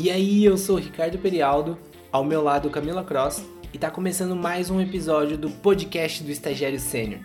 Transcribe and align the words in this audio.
E 0.00 0.12
aí, 0.12 0.44
eu 0.44 0.56
sou 0.56 0.76
o 0.76 0.78
Ricardo 0.78 1.18
Perialdo, 1.18 1.76
ao 2.12 2.22
meu 2.22 2.40
lado 2.40 2.70
Camila 2.70 3.02
Cross, 3.02 3.44
e 3.74 3.78
tá 3.78 3.90
começando 3.90 4.36
mais 4.36 4.70
um 4.70 4.80
episódio 4.80 5.36
do 5.36 5.50
podcast 5.50 6.22
do 6.22 6.30
Estagiário 6.30 6.78
Sênior. 6.78 7.18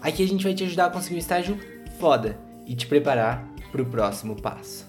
Aqui 0.00 0.22
a 0.22 0.28
gente 0.28 0.44
vai 0.44 0.54
te 0.54 0.62
ajudar 0.62 0.86
a 0.86 0.90
conseguir 0.90 1.16
um 1.16 1.18
estágio 1.18 1.58
foda 1.98 2.38
e 2.64 2.76
te 2.76 2.86
preparar 2.86 3.52
pro 3.72 3.84
próximo 3.84 4.40
passo. 4.40 4.86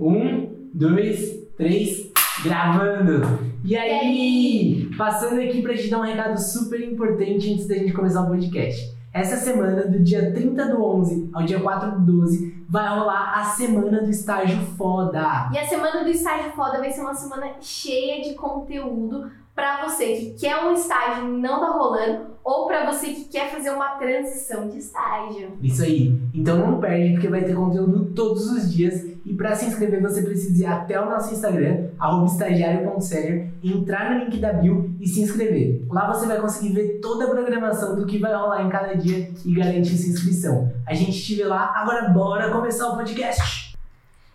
Um, 0.00 0.70
dois, 0.72 1.46
três, 1.58 2.10
gravando! 2.42 3.20
E 3.62 3.76
aí? 3.76 4.88
Passando 4.96 5.42
aqui 5.42 5.60
pra 5.60 5.76
te 5.76 5.88
dar 5.88 5.98
um 5.98 6.04
recado 6.04 6.40
super 6.40 6.80
importante 6.80 7.52
antes 7.52 7.68
da 7.68 7.74
gente 7.74 7.92
começar 7.92 8.22
o 8.22 8.28
podcast. 8.28 8.96
Essa 9.12 9.36
semana, 9.36 9.86
do 9.86 9.98
dia 9.98 10.32
30 10.32 10.68
do 10.68 10.82
11 10.82 11.28
ao 11.34 11.44
dia 11.44 11.60
4 11.60 12.00
do 12.00 12.20
12, 12.20 12.57
vai 12.68 12.86
rolar 12.86 13.38
a 13.38 13.44
semana 13.44 14.02
do 14.02 14.10
estágio 14.10 14.58
foda. 14.76 15.48
E 15.52 15.58
a 15.58 15.66
semana 15.66 16.04
do 16.04 16.10
estágio 16.10 16.52
foda 16.52 16.78
vai 16.78 16.90
ser 16.90 17.00
uma 17.00 17.14
semana 17.14 17.54
cheia 17.60 18.22
de 18.22 18.34
conteúdo 18.34 19.30
para 19.54 19.84
você 19.84 20.14
que 20.14 20.34
quer 20.38 20.62
um 20.62 20.72
estágio 20.72 21.24
e 21.24 21.40
não 21.40 21.58
tá 21.58 21.70
rolando, 21.70 22.37
ou 22.48 22.66
para 22.66 22.90
você 22.90 23.08
que 23.08 23.24
quer 23.24 23.50
fazer 23.50 23.68
uma 23.68 23.90
transição 23.96 24.68
de 24.68 24.78
estágio. 24.78 25.52
Isso 25.62 25.82
aí. 25.82 26.18
Então 26.32 26.56
não 26.56 26.80
perde, 26.80 27.12
porque 27.12 27.28
vai 27.28 27.44
ter 27.44 27.54
conteúdo 27.54 28.06
todos 28.14 28.50
os 28.50 28.72
dias. 28.72 29.04
E 29.26 29.34
para 29.34 29.54
se 29.54 29.66
inscrever, 29.66 30.00
você 30.00 30.22
precisa 30.22 30.62
ir 30.62 30.66
até 30.66 30.98
o 30.98 31.10
nosso 31.10 31.34
Instagram, 31.34 31.88
estagiário.sério, 32.24 33.52
entrar 33.62 34.14
no 34.14 34.24
link 34.24 34.38
da 34.38 34.54
bio 34.54 34.94
e 34.98 35.06
se 35.06 35.20
inscrever. 35.20 35.82
Lá 35.90 36.10
você 36.10 36.26
vai 36.26 36.40
conseguir 36.40 36.72
ver 36.72 37.00
toda 37.02 37.26
a 37.26 37.28
programação 37.28 37.94
do 37.94 38.06
que 38.06 38.18
vai 38.18 38.34
rolar 38.34 38.64
em 38.64 38.70
cada 38.70 38.94
dia 38.94 39.30
e 39.44 39.54
garantir 39.54 39.98
sua 39.98 40.10
inscrição. 40.14 40.72
A 40.86 40.94
gente 40.94 41.20
te 41.20 41.34
vê 41.34 41.44
lá. 41.44 41.74
Agora 41.76 42.08
bora 42.08 42.50
começar 42.50 42.88
o 42.88 42.96
podcast! 42.96 43.76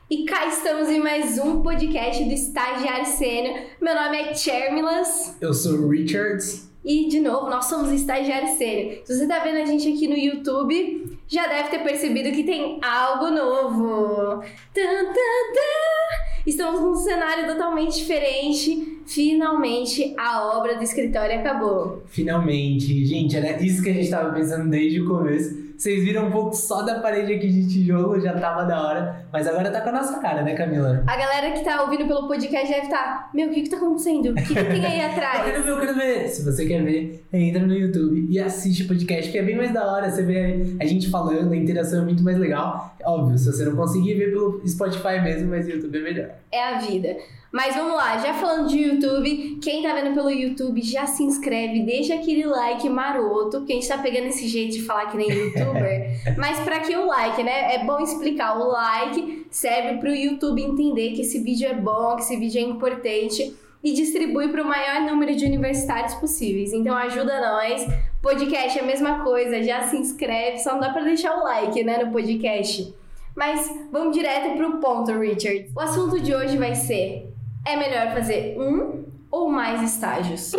E 0.08 0.26
cá 0.26 0.46
estamos 0.46 0.88
em 0.88 1.00
mais 1.00 1.40
um 1.40 1.64
podcast 1.64 2.24
do 2.24 2.32
Estagiário 2.32 3.08
Sênior. 3.08 3.56
Meu 3.82 3.96
nome 3.96 4.18
é 4.18 4.36
Chermilas. 4.36 5.36
Eu 5.42 5.52
sou 5.52 5.80
o 5.80 5.90
Richards. 5.90 6.73
E, 6.86 7.08
de 7.08 7.20
novo, 7.20 7.50
nós 7.50 7.66
somos 7.66 7.92
Estagiário 7.92 8.58
Sênior. 8.58 9.02
Se 9.06 9.18
você 9.18 9.28
tá 9.28 9.40
vendo 9.40 9.58
a 9.58 9.66
gente 9.66 9.88
aqui 9.88 10.08
no 10.08 10.18
YouTube, 10.18 11.18
já 11.28 11.48
deve 11.48 11.70
ter 11.70 11.80
percebido 11.80 12.32
que 12.32 12.44
tem 12.44 12.80
algo 12.84 13.30
novo. 13.30 14.42
Tum, 14.74 15.06
tum, 15.06 15.54
tum. 15.54 16.44
Estamos 16.46 16.82
num 16.82 16.96
cenário 16.96 17.48
totalmente 17.48 17.96
diferente. 17.96 19.02
Finalmente, 19.06 20.14
a 20.18 20.58
obra 20.58 20.76
do 20.76 20.84
escritório 20.84 21.40
acabou. 21.40 22.04
Finalmente. 22.08 23.06
Gente, 23.06 23.36
era 23.38 23.62
isso 23.62 23.82
que 23.84 23.90
a 23.90 23.94
gente 23.94 24.10
tava 24.10 24.34
pensando 24.34 24.70
desde 24.70 25.02
o 25.02 25.08
começo. 25.08 25.64
Vocês 25.78 26.02
viram 26.04 26.28
um 26.28 26.32
pouco 26.32 26.56
só 26.56 26.84
da 26.84 27.00
parede 27.00 27.34
aqui 27.34 27.50
de 27.50 27.68
tijolo, 27.68 28.20
já 28.20 28.34
tava 28.40 28.64
da 28.64 28.82
hora. 28.82 29.26
Mas 29.34 29.48
agora 29.48 29.70
tá 29.70 29.82
com 29.82 29.90
a 29.90 29.92
nossa 29.92 30.20
cara, 30.20 30.42
né, 30.42 30.54
Camila? 30.54 31.04
A 31.06 31.18
galera 31.18 31.52
que 31.52 31.64
tá 31.64 31.82
ouvindo 31.82 32.08
pelo 32.08 32.28
podcast 32.28 32.68
deve 32.70 32.86
estar, 32.86 32.98
tá, 32.98 33.30
meu, 33.34 33.50
o 33.50 33.52
que 33.52 33.64
que 33.64 33.70
tá 33.70 33.78
acontecendo? 33.78 34.32
O 34.32 34.36
que, 34.36 34.54
que 34.54 34.54
tem 34.54 34.86
aí 34.86 35.02
atrás? 35.02 35.46
eu 35.48 35.52
quero 35.52 35.64
ver, 35.64 35.72
eu 35.72 35.80
quero 35.80 35.96
ver. 35.96 36.30
Se 36.30 36.46
você 36.46 36.66
quer 36.66 36.84
ver, 36.84 37.26
entra 37.34 37.66
no 37.66 37.74
YouTube 37.74 38.28
e 38.30 38.40
assiste 38.40 38.84
o 38.84 38.88
podcast, 38.88 39.30
que 39.30 39.38
é 39.38 39.44
bem 39.44 39.58
mais 39.58 39.74
da 39.74 39.86
hora. 39.92 40.10
Você 40.10 40.24
vê 40.24 40.78
a 40.80 40.86
gente 40.86 41.10
falando, 41.10 41.52
a 41.52 41.58
interação 41.58 42.02
é 42.02 42.06
muito 42.06 42.24
mais 42.24 42.38
legal. 42.38 42.96
Óbvio, 43.04 43.38
se 43.38 43.52
você 43.52 43.66
não 43.66 43.76
conseguir 43.76 44.14
ver 44.14 44.32
pelo 44.32 44.66
Spotify 44.66 45.20
mesmo, 45.22 45.50
mas 45.50 45.66
o 45.68 45.72
YouTube 45.72 45.98
é 45.98 46.02
melhor. 46.02 46.30
É 46.50 46.64
a 46.64 46.78
vida. 46.78 47.18
Mas 47.54 47.76
vamos 47.76 47.94
lá, 47.94 48.18
já 48.18 48.34
falando 48.34 48.68
de 48.68 48.80
YouTube, 48.80 49.60
quem 49.62 49.84
tá 49.84 49.94
vendo 49.94 50.16
pelo 50.16 50.32
YouTube 50.32 50.82
já 50.82 51.06
se 51.06 51.22
inscreve, 51.22 51.86
deixa 51.86 52.16
aquele 52.16 52.48
like 52.48 52.90
maroto, 52.90 53.60
porque 53.60 53.74
a 53.74 53.76
gente 53.76 53.88
tá 53.88 54.00
pegando 54.00 54.26
esse 54.26 54.48
jeito 54.48 54.74
de 54.74 54.82
falar 54.82 55.12
que 55.12 55.18
nem 55.18 55.30
youtuber. 55.30 56.10
Mas 56.36 56.60
para 56.62 56.80
que 56.80 56.96
o 56.98 57.06
like, 57.06 57.44
né? 57.44 57.76
É 57.76 57.86
bom 57.86 58.00
explicar. 58.00 58.60
O 58.60 58.70
like 58.70 59.46
serve 59.52 60.00
pro 60.00 60.10
YouTube 60.10 60.64
entender 60.64 61.12
que 61.12 61.22
esse 61.22 61.44
vídeo 61.44 61.70
é 61.70 61.76
bom, 61.76 62.16
que 62.16 62.24
esse 62.24 62.36
vídeo 62.38 62.60
é 62.60 62.64
importante 62.64 63.56
e 63.84 63.94
distribui 63.94 64.48
para 64.48 64.64
o 64.64 64.66
maior 64.66 65.02
número 65.02 65.36
de 65.36 65.46
universitários 65.46 66.16
possíveis. 66.16 66.74
Então 66.74 66.98
ajuda 66.98 67.40
nós. 67.40 67.86
Podcast 68.20 68.80
é 68.80 68.82
a 68.82 68.86
mesma 68.86 69.24
coisa, 69.24 69.62
já 69.62 69.84
se 69.90 69.96
inscreve, 69.96 70.58
só 70.58 70.72
não 70.72 70.80
dá 70.80 70.90
para 70.90 71.04
deixar 71.04 71.38
o 71.38 71.44
like, 71.44 71.84
né, 71.84 72.04
no 72.04 72.12
podcast. 72.12 72.92
Mas 73.36 73.70
vamos 73.92 74.18
direto 74.18 74.58
pro 74.58 74.80
ponto, 74.80 75.12
Richard. 75.12 75.70
O 75.76 75.80
assunto 75.80 76.20
de 76.20 76.34
hoje 76.34 76.58
vai 76.58 76.74
ser 76.74 77.33
é 77.66 77.76
melhor 77.76 78.14
fazer 78.14 78.58
um 78.60 79.06
ou 79.32 79.50
mais 79.50 79.82
estágios? 79.82 80.52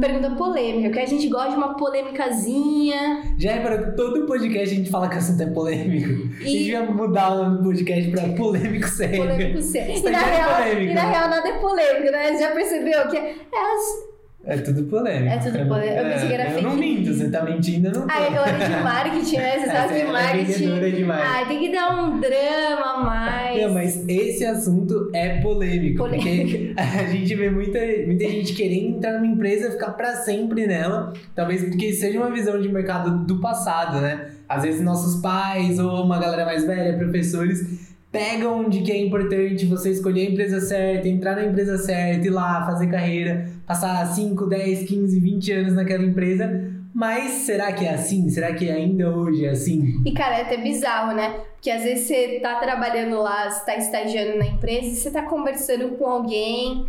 Pergunta 0.00 0.30
polêmica, 0.30 0.90
que 0.90 0.98
a 0.98 1.06
gente 1.06 1.28
gosta 1.28 1.50
de 1.50 1.56
uma 1.56 1.74
polêmicazinha. 1.74 3.34
Já 3.38 3.52
é 3.52 3.60
para 3.60 3.92
todo 3.92 4.26
podcast 4.26 4.72
a 4.72 4.76
gente 4.76 4.90
fala 4.90 5.08
que 5.08 5.14
o 5.14 5.18
assunto 5.18 5.42
é 5.42 5.46
polêmico. 5.46 6.10
E... 6.40 6.44
A 6.44 6.48
gente 6.48 6.72
vai 6.72 6.94
mudar 6.94 7.32
o 7.32 7.44
nome 7.44 7.58
do 7.58 7.64
podcast 7.64 8.10
pra 8.10 8.28
polêmico 8.36 8.88
sério. 8.88 9.18
Polêmico 9.18 9.62
sério. 9.62 9.96
E 9.96 10.02
na, 10.02 10.18
real, 10.18 10.56
polêmico. 10.56 10.90
e 10.90 10.94
na 10.94 11.10
real 11.10 11.28
nada 11.28 11.48
é 11.48 11.58
polêmico, 11.58 12.12
né? 12.12 12.32
Você 12.32 12.38
já 12.38 12.50
percebeu 12.50 13.08
que 13.08 13.16
é 13.16 13.36
as 13.52 14.11
é 14.44 14.56
tudo 14.58 14.82
polêmico. 14.84 15.32
É 15.32 15.38
tudo 15.38 15.68
polêmico. 15.68 15.98
Eu 15.98 16.04
pensei 16.04 16.28
que 16.28 16.34
era 16.34 16.42
é, 16.42 16.50
fake 16.50 16.64
Eu 16.64 16.70
não 16.70 16.76
minto, 16.76 17.14
você 17.14 17.30
tá 17.30 17.44
mentindo, 17.44 17.88
eu 17.88 17.92
não 17.92 18.06
tô. 18.06 18.12
Ah, 18.12 18.22
eu 18.22 18.42
era 18.42 18.76
de 18.76 18.82
marketing, 18.82 19.36
né? 19.36 19.58
Você 19.58 19.66
sabe 19.70 20.00
de 20.00 20.04
marketing. 20.04 20.82
É 20.82 20.90
demais. 20.90 21.22
Ah, 21.24 21.46
tem 21.46 21.60
que 21.60 21.72
dar 21.72 22.02
um 22.02 22.20
drama 22.20 22.92
a 22.92 23.04
mais. 23.04 23.62
Não, 23.62 23.74
mas 23.74 24.04
esse 24.08 24.44
assunto 24.44 25.10
é 25.14 25.40
polêmico. 25.40 25.98
polêmico. 25.98 26.26
Porque 26.26 26.74
a 26.76 27.06
gente 27.06 27.34
vê 27.36 27.50
muita, 27.50 27.78
muita 28.04 28.28
gente 28.28 28.52
querendo 28.54 28.96
entrar 28.96 29.12
numa 29.12 29.26
empresa 29.26 29.68
e 29.68 29.72
ficar 29.72 29.92
pra 29.92 30.16
sempre 30.16 30.66
nela. 30.66 31.12
Talvez 31.34 31.62
porque 31.62 31.92
seja 31.92 32.18
uma 32.18 32.30
visão 32.30 32.60
de 32.60 32.68
mercado 32.68 33.24
do 33.24 33.40
passado, 33.40 34.00
né? 34.00 34.32
Às 34.48 34.64
vezes 34.64 34.80
nossos 34.80 35.22
pais 35.22 35.78
ou 35.78 36.04
uma 36.04 36.18
galera 36.18 36.44
mais 36.44 36.66
velha, 36.66 36.98
professores 36.98 37.91
pegam 38.12 38.68
de 38.68 38.82
que 38.82 38.92
é 38.92 38.98
importante 38.98 39.64
você 39.64 39.90
escolher 39.90 40.26
a 40.26 40.30
empresa 40.30 40.60
certa, 40.60 41.08
entrar 41.08 41.34
na 41.34 41.44
empresa 41.44 41.78
certa, 41.78 42.26
ir 42.26 42.30
lá, 42.30 42.64
fazer 42.66 42.88
carreira, 42.88 43.48
passar 43.66 44.06
5, 44.06 44.46
10, 44.46 44.86
15, 44.86 45.18
20 45.18 45.52
anos 45.52 45.72
naquela 45.72 46.04
empresa. 46.04 46.70
Mas 46.94 47.30
será 47.46 47.72
que 47.72 47.86
é 47.86 47.94
assim? 47.94 48.28
Será 48.28 48.52
que 48.52 48.70
ainda 48.70 49.08
hoje 49.08 49.46
é 49.46 49.48
assim? 49.48 50.02
E 50.04 50.12
cara, 50.12 50.40
é 50.40 50.42
até 50.42 50.58
bizarro, 50.58 51.16
né? 51.16 51.40
Porque 51.54 51.70
às 51.70 51.82
vezes 51.82 52.06
você 52.06 52.38
tá 52.40 52.56
trabalhando 52.56 53.18
lá, 53.22 53.50
você 53.50 53.64
tá 53.64 53.76
estagiando 53.76 54.36
na 54.36 54.46
empresa 54.46 54.88
e 54.88 54.94
você 54.94 55.10
tá 55.10 55.22
conversando 55.22 55.96
com 55.96 56.04
alguém 56.04 56.86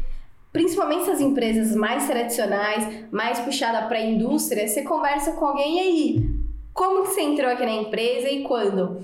principalmente 0.51 1.01
essas 1.01 1.19
empresas 1.19 1.75
mais 1.75 2.05
tradicionais, 2.05 3.05
mais 3.11 3.39
puxada 3.39 3.87
para 3.87 3.97
a 3.97 4.05
indústria, 4.05 4.67
você 4.67 4.83
conversa 4.83 5.31
com 5.31 5.45
alguém 5.45 5.77
e 5.77 5.79
aí, 5.79 6.29
como 6.71 7.01
que 7.01 7.09
você 7.09 7.21
entrou 7.21 7.49
aqui 7.49 7.65
na 7.65 7.71
empresa 7.71 8.29
e 8.29 8.43
quando? 8.43 9.01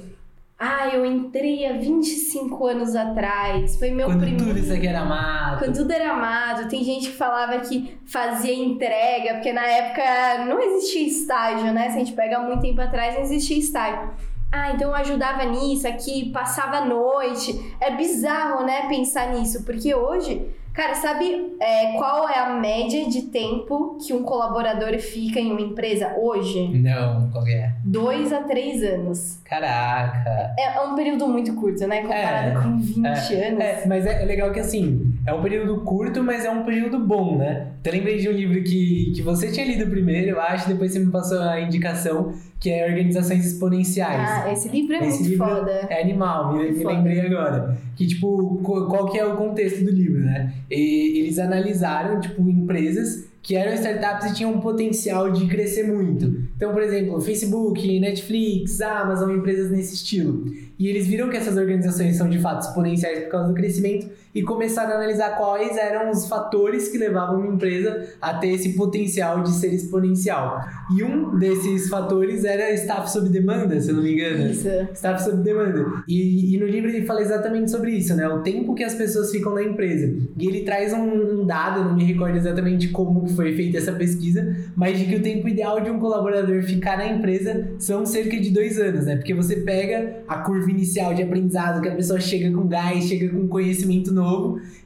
Ah, 0.60 0.90
eu 0.90 1.06
entrei 1.06 1.66
há 1.66 1.74
25 1.74 2.68
anos 2.68 2.94
atrás. 2.94 3.78
Foi 3.78 3.92
meu 3.92 4.08
Quando 4.08 4.20
primeiro. 4.20 4.44
Quando 4.44 4.56
tudo 4.56 4.60
isso 4.60 4.74
aqui 4.74 4.88
era 4.88 5.00
amado. 5.00 5.60
Quando 5.60 5.74
tudo 5.74 5.92
era 5.92 6.12
amado. 6.12 6.68
Tem 6.68 6.84
gente 6.84 7.10
que 7.10 7.16
falava 7.16 7.60
que 7.60 7.98
fazia 8.06 8.54
entrega, 8.54 9.36
porque 9.36 9.54
na 9.54 9.66
época 9.66 10.46
não 10.46 10.60
existia 10.60 11.08
estágio, 11.08 11.72
né? 11.72 11.90
Se 11.90 11.96
a 11.96 12.00
gente 12.00 12.12
pega 12.12 12.40
muito 12.42 12.62
tempo 12.62 12.82
atrás, 12.82 13.16
não 13.16 13.22
existia 13.22 13.58
estágio. 13.58 14.10
Ah, 14.52 14.72
então 14.72 14.90
eu 14.90 14.96
ajudava 14.96 15.46
nisso 15.46 15.88
aqui, 15.88 16.30
passava 16.32 16.78
a 16.78 16.86
noite. 16.86 17.74
É 17.80 17.96
bizarro, 17.96 18.66
né, 18.66 18.90
pensar 18.90 19.32
nisso, 19.32 19.64
porque 19.64 19.94
hoje 19.96 20.46
Cara, 20.74 20.96
sabe 20.96 21.58
é, 21.60 21.94
qual 21.98 22.30
é 22.30 22.40
a 22.40 22.52
média 22.52 23.10
de 23.10 23.24
tempo 23.24 23.98
que 23.98 24.14
um 24.14 24.24
colaborador 24.24 24.98
fica 25.00 25.40
em 25.40 25.52
uma 25.52 25.60
empresa 25.60 26.16
hoje? 26.18 26.70
Não, 26.78 27.30
qual 27.32 27.46
é? 27.48 27.76
Dois 27.84 28.32
a 28.32 28.44
três 28.44 28.82
anos. 28.82 29.39
Caraca! 29.50 30.54
É, 30.58 30.78
é 30.78 30.82
um 30.82 30.96
período 30.96 31.28
muito 31.28 31.56
curto, 31.56 31.88
né? 31.88 32.02
Comparado 32.04 32.50
é, 32.50 32.62
com 32.62 32.78
20 32.78 33.06
é, 33.06 33.48
anos. 33.48 33.60
É, 33.64 33.88
mas 33.88 34.06
é 34.06 34.24
legal 34.24 34.52
que 34.52 34.60
assim, 34.60 35.12
é 35.26 35.34
um 35.34 35.42
período 35.42 35.82
curto, 35.82 36.24
mas 36.24 36.46
é 36.46 36.52
um 36.52 36.64
período 36.64 37.00
bom, 37.00 37.38
né? 37.38 37.68
Eu 37.84 37.92
lembrei 37.92 38.18
de 38.18 38.30
um 38.30 38.32
livro 38.32 38.62
que, 38.62 39.12
que 39.16 39.24
você 39.24 39.52
tinha 39.52 39.66
lido 39.66 39.90
primeiro, 39.90 40.30
eu 40.30 40.42
acho, 40.42 40.68
depois 40.68 40.92
você 40.92 41.00
me 41.00 41.12
passou 41.12 41.42
a 41.42 41.60
indicação, 41.60 42.32
que 42.60 42.70
é 42.70 42.86
Organizações 42.88 43.44
Exponenciais. 43.44 44.30
Ah, 44.30 44.54
esse 44.54 44.70
livro 44.70 44.94
é 44.94 45.08
esse 45.08 45.20
muito 45.20 45.30
livro 45.30 45.48
foda. 45.48 45.72
É 45.90 46.04
animal, 46.04 46.54
me, 46.54 46.72
me 46.72 46.84
lembrei 46.84 47.22
agora. 47.22 47.76
Que, 47.96 48.06
tipo, 48.06 48.60
qual 48.64 49.10
que 49.10 49.18
é 49.18 49.26
o 49.26 49.36
contexto 49.36 49.84
do 49.84 49.90
livro, 49.90 50.20
né? 50.20 50.54
E 50.70 51.22
eles 51.22 51.40
analisaram, 51.40 52.20
tipo, 52.20 52.48
empresas 52.48 53.29
que 53.42 53.56
eram 53.56 53.74
startups 53.74 54.32
e 54.32 54.34
tinham 54.36 54.54
um 54.54 54.60
potencial 54.60 55.32
de 55.32 55.48
crescer 55.48 55.84
muito. 55.84 56.44
Então, 56.56 56.72
por 56.74 56.82
exemplo, 56.82 57.20
Facebook, 57.22 58.00
Netflix, 58.00 58.82
Amazon, 58.82 59.32
empresas 59.32 59.72
nesse 59.72 59.96
estilo. 59.96 60.46
E 60.78 60.88
eles 60.88 61.08
viram 61.08 61.30
que 61.30 61.38
essas 61.38 61.58
organizações 61.58 62.16
são 62.16 62.30
de 62.30 62.40
fato 62.40 62.62
exponenciais 62.62 63.24
por 63.24 63.32
causa 63.32 63.48
do 63.50 63.54
crescimento 63.54 64.10
e 64.34 64.44
começaram 64.44 64.92
a 64.92 64.96
analisar 64.96 65.38
quais 65.38 65.76
eram 65.78 66.12
os 66.12 66.28
fatores 66.28 66.90
que 66.90 66.98
levavam 66.98 67.40
uma 67.40 67.54
empresa 67.54 68.08
a 68.22 68.34
ter 68.36 68.50
esse 68.50 68.74
potencial 68.74 69.42
de 69.42 69.52
ser 69.52 69.74
exponencial. 69.74 70.62
E 70.96 71.04
um 71.04 71.38
desses 71.38 71.90
fatores 71.90 72.44
era 72.44 72.72
staff 72.74 73.12
sob 73.12 73.30
demanda, 73.30 73.80
se 73.80 73.90
eu 73.90 73.96
não 73.96 74.04
me 74.04 74.14
engano. 74.14 74.52
Isso. 74.52 74.68
Staff 74.94 75.24
sob 75.24 75.44
demanda. 75.44 76.04
E, 76.08 76.56
e 76.56 76.60
no 76.60 76.68
livro 76.68 76.90
ele 76.90 77.06
fala 77.06 77.22
exatamente 77.22 77.72
sobre 77.72 77.92
isso, 77.92 78.16
né? 78.16 78.28
O 78.28 78.42
tempo 78.42 78.76
que 78.76 78.84
as 78.84 78.94
pessoas 78.94 79.32
ficam 79.32 79.54
na 79.54 79.64
empresa. 79.64 80.14
E 80.38 80.48
ele 80.48 80.62
traz 80.62 80.94
um, 80.94 81.42
um 81.42 81.46
dado, 81.46 81.84
não 81.84 81.96
me 81.96 82.04
recordo 82.04 82.38
exatamente 82.38 82.90
como 82.90 83.28
foi 83.30 83.56
feita 83.56 83.78
essa 83.78 83.92
pesquisa, 83.94 84.56
mas 84.76 84.98
de 84.98 85.06
que 85.06 85.16
o 85.16 85.22
tempo 85.22 85.48
ideal 85.48 85.82
de 85.82 85.90
um 85.90 86.00
colaborador 86.00 86.62
ficar 86.64 86.98
na 86.98 87.08
empresa 87.08 87.70
são 87.80 88.06
cerca 88.06 88.40
de 88.40 88.52
dois 88.52 88.80
anos, 88.80 89.06
né? 89.06 89.16
Porque 89.16 89.34
você 89.34 89.58
pega 89.58 90.22
a 90.28 90.38
curva 90.38 90.70
inicial 90.70 91.14
de 91.14 91.24
aprendizado, 91.24 91.82
que 91.82 91.88
a 91.88 91.96
pessoa 91.96 92.20
chega 92.20 92.52
com 92.56 92.68
gás, 92.68 93.06
chega 93.06 93.30
com 93.30 93.48
conhecimento 93.48 94.14
novo, 94.14 94.19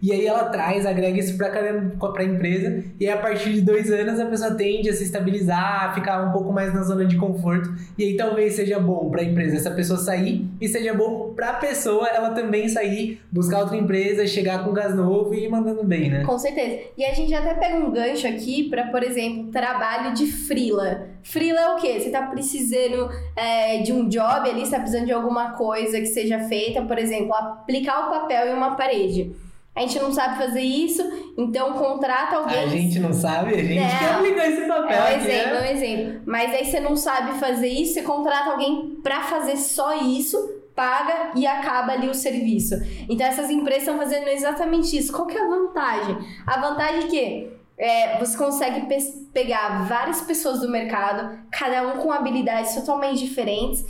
e 0.01 0.11
aí 0.11 0.25
ela 0.25 0.45
traz, 0.45 0.85
agrega 0.85 1.19
isso 1.19 1.37
para 1.37 1.49
a 2.17 2.23
empresa, 2.23 2.83
e 2.99 3.09
a 3.09 3.17
partir 3.17 3.53
de 3.53 3.61
dois 3.61 3.91
anos 3.91 4.19
a 4.19 4.25
pessoa 4.25 4.55
tende 4.55 4.89
a 4.89 4.93
se 4.93 5.03
estabilizar, 5.03 5.89
a 5.89 5.93
ficar 5.93 6.23
um 6.27 6.31
pouco 6.31 6.51
mais 6.51 6.73
na 6.73 6.83
zona 6.83 7.05
de 7.05 7.15
conforto, 7.15 7.73
e 7.97 8.03
aí 8.03 8.17
talvez 8.17 8.53
seja 8.53 8.79
bom 8.79 9.09
para 9.09 9.21
a 9.21 9.25
empresa 9.25 9.57
essa 9.57 9.71
pessoa 9.71 9.99
sair, 9.99 10.45
e 10.59 10.67
seja 10.67 10.93
bom 10.93 11.33
para 11.35 11.51
a 11.51 11.53
pessoa 11.53 12.07
ela 12.07 12.31
também 12.31 12.67
sair, 12.67 13.21
buscar 13.31 13.59
outra 13.59 13.77
empresa, 13.77 14.25
chegar 14.27 14.63
com 14.63 14.73
gás 14.73 14.95
novo 14.95 15.33
e 15.33 15.45
ir 15.45 15.49
mandando 15.49 15.83
bem, 15.83 16.09
né? 16.09 16.23
Com 16.23 16.37
certeza. 16.37 16.79
E 16.97 17.05
a 17.05 17.13
gente 17.13 17.33
até 17.33 17.53
pega 17.53 17.77
um 17.77 17.91
gancho 17.91 18.27
aqui 18.27 18.69
para, 18.69 18.87
por 18.87 19.03
exemplo, 19.03 19.51
trabalho 19.51 20.13
de 20.13 20.27
frila. 20.27 21.12
Frila 21.23 21.59
é 21.59 21.69
o 21.69 21.75
quê? 21.77 21.99
Você 21.99 22.09
tá 22.09 22.23
precisando 22.23 23.09
é, 23.35 23.79
de 23.79 23.93
um 23.93 24.07
job 24.09 24.49
ali, 24.49 24.65
você 24.65 24.71
tá 24.71 24.79
precisando 24.79 25.05
de 25.05 25.13
alguma 25.13 25.51
coisa 25.51 25.99
que 25.99 26.05
seja 26.05 26.39
feita, 26.41 26.81
por 26.81 26.97
exemplo, 26.97 27.33
aplicar 27.33 28.07
o 28.07 28.11
papel 28.11 28.47
em 28.47 28.53
uma 28.53 28.75
parede. 28.75 29.35
A 29.75 29.81
gente 29.81 29.97
não 29.99 30.11
sabe 30.11 30.37
fazer 30.37 30.61
isso, 30.61 31.01
então 31.35 31.73
contrata 31.73 32.35
alguém. 32.35 32.59
A 32.59 32.67
gente 32.67 32.99
não 32.99 33.11
sabe, 33.11 33.55
a 33.55 33.57
gente 33.57 33.79
não, 33.79 33.97
que 33.97 34.05
aplicar 34.05 34.47
esse 34.47 34.67
papel. 34.67 34.91
É 34.91 34.99
um 34.99 35.15
aqui, 35.15 35.15
exemplo, 35.15 35.53
né? 35.53 35.57
é 35.57 35.61
um 35.61 35.75
exemplo. 35.75 36.21
Mas 36.27 36.53
aí 36.53 36.65
você 36.65 36.79
não 36.79 36.95
sabe 36.95 37.39
fazer 37.39 37.69
isso, 37.69 37.93
você 37.93 38.03
contrata 38.03 38.51
alguém 38.51 38.99
para 39.01 39.21
fazer 39.23 39.57
só 39.57 39.95
isso, 39.95 40.37
paga 40.75 41.31
e 41.35 41.47
acaba 41.47 41.93
ali 41.93 42.07
o 42.07 42.13
serviço. 42.13 42.75
Então 43.09 43.25
essas 43.25 43.49
empresas 43.49 43.83
estão 43.83 43.97
fazendo 43.97 44.27
exatamente 44.27 44.95
isso. 44.95 45.11
Qual 45.11 45.27
que 45.27 45.35
é 45.35 45.41
a 45.41 45.47
vantagem? 45.47 46.17
A 46.45 46.59
vantagem 46.59 47.05
é 47.05 47.07
que 47.07 47.53
é, 47.77 48.17
você 48.19 48.37
consegue 48.37 48.87
pe 48.87 48.97
pegar 49.33 49.87
várias 49.87 50.21
pessoas 50.21 50.59
do 50.59 50.69
mercado, 50.69 51.39
cada 51.51 51.87
um 51.87 51.97
com 51.97 52.11
habilidades 52.11 52.75
totalmente 52.75 53.19
diferentes 53.19 53.83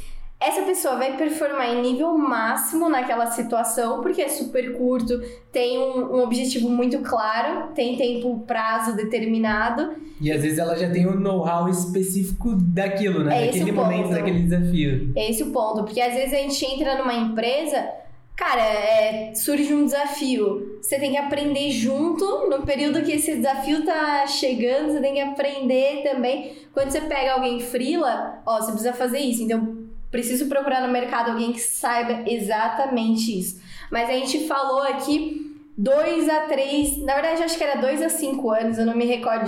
essa 0.45 0.63
pessoa 0.63 0.97
vai 0.97 1.15
performar 1.15 1.69
em 1.69 1.81
nível 1.81 2.17
máximo 2.17 2.89
naquela 2.89 3.27
situação, 3.27 4.01
porque 4.01 4.21
é 4.21 4.27
super 4.27 4.73
curto, 4.77 5.21
tem 5.53 5.79
um, 5.79 6.17
um, 6.17 6.21
objetivo 6.21 6.69
muito 6.69 6.99
claro, 6.99 7.71
tem 7.73 7.95
tempo, 7.95 8.43
prazo 8.45 8.93
determinado. 8.93 9.93
E 10.19 10.29
às 10.29 10.41
vezes 10.41 10.59
ela 10.59 10.75
já 10.75 10.89
tem 10.89 11.07
um 11.07 11.17
know-how 11.17 11.69
específico 11.69 12.55
daquilo, 12.55 13.23
né? 13.23 13.43
É 13.43 13.45
daquele 13.45 13.71
momento, 13.71 14.09
daquele 14.09 14.41
desafio. 14.41 15.13
É 15.15 15.29
esse 15.29 15.43
o 15.43 15.51
ponto, 15.51 15.83
porque 15.83 16.01
às 16.01 16.13
vezes 16.13 16.33
a 16.33 16.37
gente 16.37 16.65
entra 16.65 16.97
numa 16.97 17.13
empresa. 17.13 17.87
Cara, 18.35 18.61
é, 18.61 19.35
surge 19.35 19.73
um 19.73 19.85
desafio. 19.85 20.79
Você 20.81 20.97
tem 20.99 21.11
que 21.11 21.17
aprender 21.17 21.69
junto. 21.69 22.49
No 22.49 22.63
período 22.65 23.03
que 23.03 23.11
esse 23.11 23.35
desafio 23.35 23.85
tá 23.85 24.25
chegando, 24.25 24.91
você 24.91 24.99
tem 24.99 25.13
que 25.13 25.19
aprender 25.19 26.01
também. 26.03 26.57
Quando 26.73 26.89
você 26.89 27.01
pega 27.01 27.33
alguém 27.33 27.59
frila, 27.59 28.41
ó, 28.45 28.59
você 28.59 28.71
precisa 28.71 28.93
fazer 28.93 29.19
isso. 29.19 29.43
Então, 29.43 29.83
preciso 30.09 30.47
procurar 30.47 30.81
no 30.85 30.91
mercado 30.91 31.31
alguém 31.31 31.53
que 31.53 31.59
saiba 31.59 32.23
exatamente 32.27 33.39
isso. 33.39 33.61
Mas 33.91 34.09
a 34.09 34.13
gente 34.13 34.47
falou 34.47 34.81
aqui 34.81 35.52
dois 35.77 36.29
a 36.29 36.41
três, 36.41 36.97
na 37.03 37.15
verdade 37.15 37.43
acho 37.43 37.57
que 37.57 37.63
era 37.63 37.81
dois 37.81 38.01
a 38.01 38.09
cinco 38.09 38.51
anos, 38.51 38.77
eu 38.77 38.85
não 38.85 38.95
me 38.95 39.05
recordo 39.05 39.45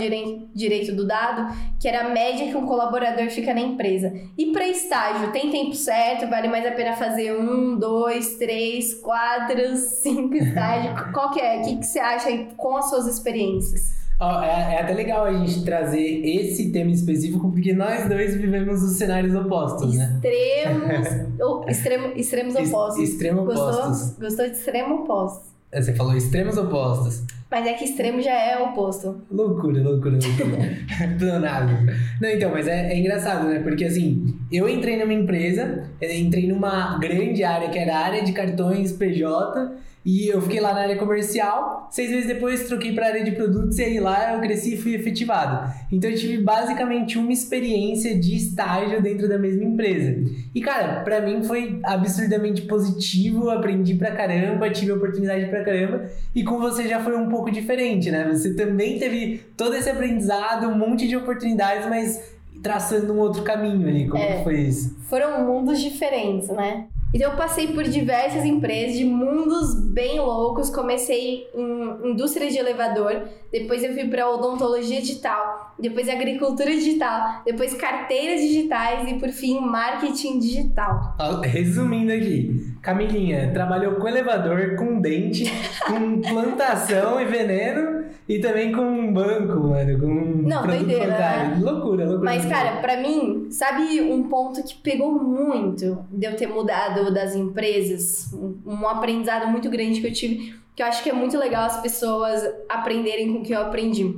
direito 0.54 0.96
do 0.96 1.06
dado, 1.06 1.54
que 1.80 1.88
era 1.88 2.08
a 2.08 2.10
média 2.10 2.48
que 2.48 2.58
um 2.58 2.66
colaborador 2.66 3.30
fica 3.30 3.54
na 3.54 3.62
empresa. 3.62 4.14
E 4.38 4.52
para 4.52 4.68
estágio, 4.68 5.32
tem 5.32 5.52
tempo 5.52 5.76
certo? 5.76 6.30
Vale 6.30 6.48
mais 6.48 6.66
a 6.66 6.72
pena 6.72 6.94
fazer 6.94 7.34
um, 7.34 7.78
dois, 7.78 8.38
três, 8.38 8.96
quatro, 8.96 9.76
cinco 9.76 10.36
estágios? 10.36 11.00
Qual 11.14 11.32
que 11.32 11.40
é? 11.40 11.60
O 11.60 11.64
que, 11.64 11.78
que 11.78 11.86
você 11.86 12.00
acha 12.00 12.30
aí 12.30 12.48
com 12.58 12.76
as 12.78 12.90
suas 12.90 13.08
experiências? 13.08 14.06
Oh, 14.20 14.42
é, 14.42 14.76
é, 14.76 14.82
até 14.82 14.94
legal 14.94 15.26
a 15.26 15.34
gente 15.34 15.66
trazer 15.66 16.00
esse 16.00 16.72
tema 16.72 16.90
específico, 16.92 17.52
porque 17.52 17.74
nós 17.74 18.08
dois 18.08 18.34
vivemos 18.36 18.82
os 18.82 18.98
cenários 18.98 19.36
opostos, 19.36 19.94
né? 19.94 20.22
Extremos, 20.24 21.68
extremo, 21.68 22.14
extremos 22.16 22.56
opostos. 22.56 23.04
Extremo 23.04 23.42
opostos. 23.42 23.76
Gostou? 23.76 24.22
Gostou 24.22 24.46
de 24.50 24.56
extremo 24.56 24.96
oposto? 24.96 25.55
Você 25.76 25.94
falou 25.94 26.16
extremos 26.16 26.58
opostos. 26.58 27.24
Mas 27.52 27.68
é 27.68 27.74
que 27.74 27.86
extremo 27.86 28.22
já 28.22 28.34
é 28.34 28.58
oposto. 28.58 29.22
Loucura, 29.32 29.82
loucura, 29.82 30.18
loucura. 30.18 30.78
Planado. 31.20 31.74
Não, 32.20 32.30
então, 32.30 32.52
mas 32.52 32.68
é, 32.68 32.92
é, 32.92 32.98
engraçado, 32.98 33.48
né? 33.48 33.60
Porque 33.60 33.86
assim, 33.86 34.38
eu 34.52 34.68
entrei 34.68 34.98
numa 34.98 35.14
empresa, 35.14 35.84
entrei 36.02 36.48
numa 36.48 36.98
grande 36.98 37.44
área 37.44 37.70
que 37.70 37.78
era 37.78 37.96
a 37.96 38.06
área 38.06 38.24
de 38.24 38.32
cartões 38.34 38.92
PJ 38.92 39.72
e 40.06 40.28
eu 40.28 40.40
fiquei 40.40 40.60
lá 40.60 40.72
na 40.72 40.82
área 40.82 40.98
comercial. 40.98 41.88
Seis 41.90 42.12
meses 42.12 42.28
depois 42.28 42.68
troquei 42.68 42.94
para 42.94 43.06
a 43.06 43.10
área 43.10 43.24
de 43.24 43.32
produtos 43.32 43.80
e 43.80 43.84
aí 43.84 44.00
lá 44.00 44.34
eu 44.34 44.40
cresci 44.40 44.76
e 44.76 44.78
fui 44.78 44.94
efetivado. 44.94 45.74
Então 45.92 46.10
eu 46.10 46.16
tive 46.16 46.38
basicamente 46.44 47.18
uma 47.18 47.34
experiência 47.34 48.18
de 48.18 48.36
estágio 48.36 49.02
dentro 49.02 49.28
da 49.28 49.40
mesma 49.40 49.64
empresa. 49.64 50.16
E 50.54 50.62
cara, 50.62 51.02
para 51.02 51.22
mim 51.22 51.44
foi 51.44 51.80
absurdamente 51.84 52.62
positivo, 52.64 53.50
aprendi 53.50 53.96
pra 53.96 54.12
caramba, 54.12 54.70
tive 54.70 54.92
oportunidade 54.92 55.48
pra 55.48 55.64
caramba. 55.64 56.06
E 56.36 56.44
com 56.44 56.60
você 56.60 56.88
já 56.88 57.00
foi 57.04 57.18
um 57.18 57.28
pouco 57.28 57.50
diferente, 57.50 58.12
né? 58.12 58.32
Você 58.32 58.54
também 58.54 59.00
teve 59.00 59.42
todo 59.58 59.76
esse 59.76 59.90
aprendizado, 59.90 60.68
um 60.68 60.78
monte 60.78 61.08
de 61.08 61.18
oportunidades, 61.18 61.88
mas 61.90 62.36
traçando 62.62 63.12
um 63.12 63.20
outro 63.20 63.42
caminho 63.44 63.88
ali. 63.88 64.08
Como 64.08 64.22
é, 64.22 64.44
foi 64.44 64.60
isso? 64.62 64.96
Foram 65.10 65.46
mundos 65.46 65.82
diferentes, 65.82 66.50
né? 66.50 66.88
Então 67.16 67.32
eu 67.32 67.38
passei 67.38 67.68
por 67.68 67.86
diversas 67.86 68.44
empresas 68.44 68.98
de 68.98 69.06
mundos 69.06 69.74
bem 69.74 70.20
loucos. 70.20 70.70
Comecei 70.70 71.48
em 71.56 72.12
indústria 72.12 72.52
de 72.52 72.58
elevador, 72.58 73.30
depois 73.60 73.82
eu 73.86 73.94
fui 73.94 74.06
para 74.10 74.30
odontologia 74.30 75.00
digital, 75.00 75.74
depois 75.80 76.10
agricultura 76.10 76.70
digital, 76.72 77.42
depois 77.46 77.74
carteiras 77.74 78.42
digitais 78.42 79.10
e 79.10 79.14
por 79.14 79.30
fim 79.30 79.62
marketing 79.62 80.40
digital. 80.40 81.16
Resumindo 81.42 82.12
aqui, 82.12 82.76
Camilinha 82.82 83.52
trabalhou 83.54 83.96
com 83.96 84.10
elevador, 84.10 84.76
com 84.76 85.00
dente, 85.00 85.46
com 85.88 86.20
plantação 86.22 87.22
e 87.22 87.26
veneno 87.26 88.04
e 88.28 88.40
também 88.40 88.74
com 88.74 88.82
um 88.82 89.14
banco, 89.14 89.70
mano, 89.70 90.00
com 90.00 90.48
Não, 90.48 90.64
produto 90.64 90.80
doideira, 90.80 91.12
bancário. 91.12 91.50
Né? 91.50 91.58
Loucura, 91.62 92.06
loucura. 92.06 92.26
Mas, 92.26 92.46
cara, 92.46 92.82
pra 92.82 92.98
mim, 92.98 93.48
sabe 93.52 94.02
um 94.02 94.24
ponto 94.24 94.62
que 94.64 94.76
pegou 94.76 95.14
muito 95.14 96.06
de 96.12 96.28
eu 96.28 96.36
ter 96.36 96.48
mudado 96.48 97.14
das 97.14 97.36
empresas? 97.36 98.34
Um 98.66 98.86
aprendizado 98.88 99.48
muito 99.48 99.70
grande 99.70 100.02
que 100.02 100.08
eu 100.08 100.14
tive, 100.14 100.56
que 100.76 100.84
eu 100.84 100.88
acho 100.88 101.02
que 101.02 101.10
é 101.10 101.14
muito 101.14 101.38
legal 101.38 101.66
as 101.66 101.82
pessoas 101.82 102.44
aprenderem 102.68 103.32
com 103.32 103.40
o 103.40 103.44
que 103.44 103.54
eu 103.54 103.62
aprendi. 103.62 104.14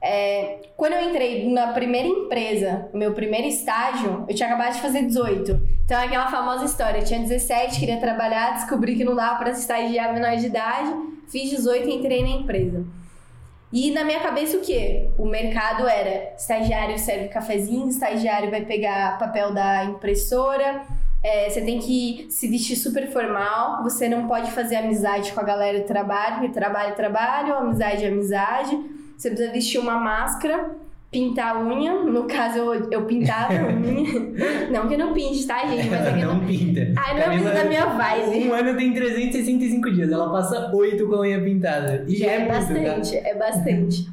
É, 0.00 0.60
quando 0.76 0.92
eu 0.92 1.10
entrei 1.10 1.50
na 1.50 1.72
primeira 1.72 2.06
empresa, 2.06 2.88
meu 2.94 3.12
primeiro 3.12 3.48
estágio, 3.48 4.24
eu 4.28 4.34
tinha 4.34 4.48
acabado 4.48 4.74
de 4.74 4.80
fazer 4.80 5.02
18. 5.02 5.60
Então, 5.84 5.98
é 5.98 6.04
aquela 6.04 6.30
famosa 6.30 6.64
história, 6.64 7.00
eu 7.00 7.04
tinha 7.04 7.18
17, 7.18 7.80
queria 7.80 7.98
trabalhar, 7.98 8.54
descobri 8.54 8.94
que 8.94 9.04
não 9.04 9.16
dava 9.16 9.38
para 9.38 9.50
estagiar 9.50 10.14
menor 10.14 10.36
de 10.36 10.46
idade, 10.46 10.94
fiz 11.28 11.50
18 11.50 11.88
e 11.88 11.94
entrei 11.94 12.22
na 12.22 12.28
empresa. 12.28 12.84
E 13.72 13.90
na 13.90 14.04
minha 14.04 14.20
cabeça 14.20 14.56
o 14.56 14.60
quê? 14.60 15.08
O 15.18 15.26
mercado 15.26 15.86
era 15.86 16.34
estagiário 16.34 16.98
serve 16.98 17.28
cafezinho, 17.28 17.88
estagiário 17.88 18.50
vai 18.50 18.64
pegar 18.64 19.18
papel 19.18 19.52
da 19.52 19.84
impressora, 19.84 20.86
é, 21.22 21.50
você 21.50 21.60
tem 21.60 21.78
que 21.78 22.26
se 22.30 22.46
vestir 22.48 22.76
super 22.76 23.10
formal, 23.10 23.82
você 23.82 24.08
não 24.08 24.26
pode 24.28 24.50
fazer 24.52 24.76
amizade 24.76 25.32
com 25.32 25.40
a 25.40 25.44
galera 25.44 25.80
do 25.80 25.84
trabalho, 25.84 26.36
porque 26.36 26.52
trabalho 26.52 26.90
é 26.90 26.92
trabalho, 26.92 27.54
amizade 27.54 28.04
é 28.04 28.08
amizade. 28.08 28.78
Você 29.16 29.30
precisa 29.30 29.50
vestir 29.50 29.80
uma 29.80 29.98
máscara 29.98 30.70
pintar 31.10 31.56
a 31.56 31.60
unha. 31.60 32.04
No 32.04 32.24
caso, 32.24 32.58
eu, 32.58 32.88
eu 32.90 33.04
pintava 33.04 33.52
a 33.52 33.66
unha. 33.66 34.70
não 34.70 34.86
que 34.86 34.94
eu 34.94 34.98
não 34.98 35.12
pinte, 35.12 35.46
tá, 35.46 35.66
gente? 35.66 35.88
Mas 35.88 36.06
é 36.06 36.12
que 36.12 36.24
não, 36.24 36.34
não 36.34 36.46
pinta. 36.46 36.92
Ai, 36.96 37.14
não 37.14 37.22
é 37.22 37.28
muito 37.30 37.52
da 37.52 37.64
minha 37.64 37.86
vibe. 37.86 38.48
Um 38.48 38.52
ano 38.52 38.76
tem 38.76 38.92
365 38.92 39.90
dias. 39.92 40.12
Ela 40.12 40.30
passa 40.30 40.70
8 40.72 41.06
com 41.08 41.14
a 41.16 41.20
unha 41.20 41.42
pintada. 41.42 42.04
E 42.06 42.16
já, 42.16 42.26
é, 42.26 42.42
é 42.42 42.46
bastante, 42.46 42.86
muito, 42.86 43.10
tá? 43.10 43.28
é 43.28 43.34
bastante. 43.34 44.08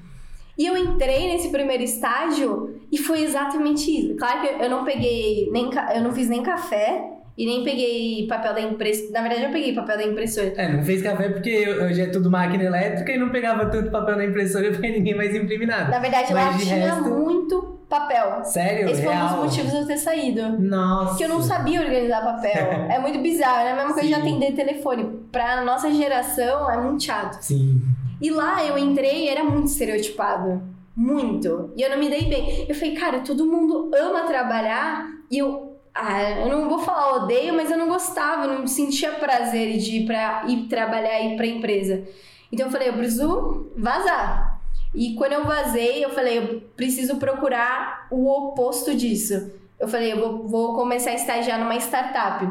E 0.58 0.66
eu 0.66 0.78
entrei 0.78 1.34
nesse 1.34 1.50
primeiro 1.50 1.84
estágio 1.84 2.75
e 2.92 2.98
foi 2.98 3.24
exatamente 3.24 3.90
isso. 3.90 4.16
Claro 4.16 4.42
que 4.42 4.64
eu 4.64 4.70
não 4.70 4.84
peguei 4.84 5.50
nem 5.52 5.70
eu 5.96 6.02
não 6.02 6.12
fiz 6.12 6.30
nem 6.30 6.44
café, 6.44 7.16
e 7.38 7.46
nem 7.46 7.64
peguei 7.64 8.26
papel 8.28 8.54
da 8.54 8.62
impressora. 8.62 9.12
Na 9.12 9.22
verdade, 9.22 9.44
eu 9.44 9.52
peguei 9.52 9.74
papel 9.74 9.98
da 9.98 10.04
impressora. 10.04 10.54
É, 10.56 10.72
não 10.72 10.84
fez 10.84 11.02
café 11.02 11.30
porque 11.30 11.70
hoje 11.70 12.02
é 12.02 12.08
tudo 12.08 12.32
máquina 12.32 12.64
elétrica 12.64 13.12
e 13.12 13.18
não 13.18 13.30
pegava 13.30 13.66
tanto 13.66 13.92
papel 13.92 14.16
na 14.16 14.26
impressora 14.26 14.72
porque 14.72 14.90
ninguém 14.90 15.16
mais 15.16 15.36
imprime 15.36 15.66
nada. 15.66 15.92
Na 15.92 16.00
verdade, 16.00 16.34
Mas 16.34 16.54
lá 16.54 16.58
tinha 16.58 16.76
resto... 16.76 17.10
muito 17.10 17.80
papel. 17.90 18.44
Sério? 18.46 18.90
Esse 18.90 19.04
foi 19.04 19.14
um 19.14 19.28
dos 19.28 19.38
motivos 19.38 19.72
de 19.72 19.78
eu 19.78 19.86
ter 19.86 19.98
saído. 19.98 20.60
Nossa. 20.60 21.10
Porque 21.10 21.26
eu 21.26 21.30
não 21.30 21.42
sabia 21.42 21.82
organizar 21.82 22.22
papel. 22.22 22.72
é 22.90 23.00
muito 23.00 23.20
bizarro, 23.20 23.66
né? 23.66 23.72
A 23.72 23.76
mesma 23.76 23.94
coisa 23.94 24.08
de 24.08 24.14
atender 24.14 24.54
telefone. 24.54 25.20
Pra 25.30 25.62
nossa 25.64 25.92
geração, 25.92 26.72
é 26.72 26.78
muito 26.78 27.04
chato. 27.04 27.42
Sim. 27.42 27.82
E 28.22 28.32
lá 28.32 28.66
eu 28.66 28.78
entrei 28.78 29.26
e 29.26 29.30
era 29.30 29.44
muito 29.44 29.68
estereotipado. 29.68 30.75
Muito. 30.96 31.74
E 31.76 31.82
eu 31.82 31.90
não 31.90 31.98
me 31.98 32.10
dei 32.10 32.26
bem. 32.26 32.66
Eu 32.70 32.76
falei, 32.76 32.96
cara, 32.96 33.20
todo 33.20 33.46
mundo 33.46 33.92
ama 33.94 34.22
trabalhar 34.22 35.08
e 35.30 35.38
eu 35.38 35.76
ah, 35.94 36.42
eu 36.42 36.50
não 36.50 36.68
vou 36.68 36.80
falar 36.80 37.24
odeio, 37.24 37.54
mas 37.54 37.72
eu 37.72 37.78
não 37.78 37.88
gostava, 37.88 38.48
não 38.48 38.68
sentia 38.68 39.14
prazer 39.14 39.78
de 39.78 40.00
ir, 40.00 40.06
pra, 40.06 40.44
ir 40.46 40.68
trabalhar 40.68 41.22
e 41.22 41.34
ir 41.34 41.38
pra 41.38 41.48
empresa. 41.48 42.06
Então 42.52 42.66
eu 42.66 42.72
falei, 42.72 42.90
eu 42.90 42.94
preciso 42.94 43.72
vazar. 43.78 44.62
E 44.94 45.16
quando 45.16 45.34
eu 45.34 45.46
vazei, 45.46 46.04
eu 46.04 46.10
falei, 46.10 46.38
eu 46.38 46.62
preciso 46.76 47.16
procurar 47.16 48.08
o 48.12 48.28
oposto 48.28 48.94
disso. 48.94 49.52
Eu 49.80 49.88
falei, 49.88 50.12
eu 50.12 50.20
vou, 50.20 50.48
vou 50.48 50.76
começar 50.76 51.12
a 51.12 51.16
estagiar 51.16 51.60
numa 51.60 51.76
startup. 51.78 52.46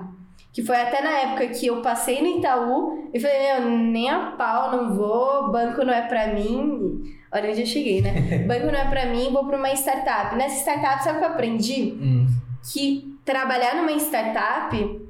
Que 0.54 0.62
foi 0.62 0.80
até 0.80 1.02
na 1.02 1.10
época 1.10 1.48
que 1.48 1.66
eu 1.66 1.82
passei 1.82 2.22
no 2.22 2.38
Itaú 2.38 3.10
e 3.12 3.18
falei, 3.18 3.54
meu, 3.54 3.70
nem 3.70 4.08
a 4.08 4.30
pau, 4.38 4.70
não 4.70 4.94
vou, 4.94 5.50
banco 5.50 5.84
não 5.84 5.92
é 5.92 6.02
pra 6.02 6.28
mim. 6.28 7.02
Olha 7.32 7.50
onde 7.50 7.62
eu 7.62 7.66
cheguei, 7.66 8.00
né? 8.00 8.12
banco 8.46 8.66
não 8.66 8.78
é 8.78 8.88
pra 8.88 9.06
mim, 9.06 9.32
vou 9.32 9.44
pra 9.46 9.58
uma 9.58 9.72
startup. 9.72 10.36
Nessa 10.36 10.60
startup, 10.60 11.02
sabe 11.02 11.18
o 11.18 11.20
que 11.22 11.26
eu 11.26 11.30
aprendi? 11.32 11.98
Hum. 12.00 12.28
Que 12.72 13.18
trabalhar 13.24 13.74
numa 13.74 13.90
startup 13.98 15.02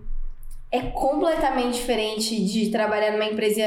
é 0.72 0.80
completamente 0.80 1.74
diferente 1.74 2.42
de 2.42 2.70
trabalhar 2.70 3.12
numa 3.12 3.26
empresa 3.26 3.62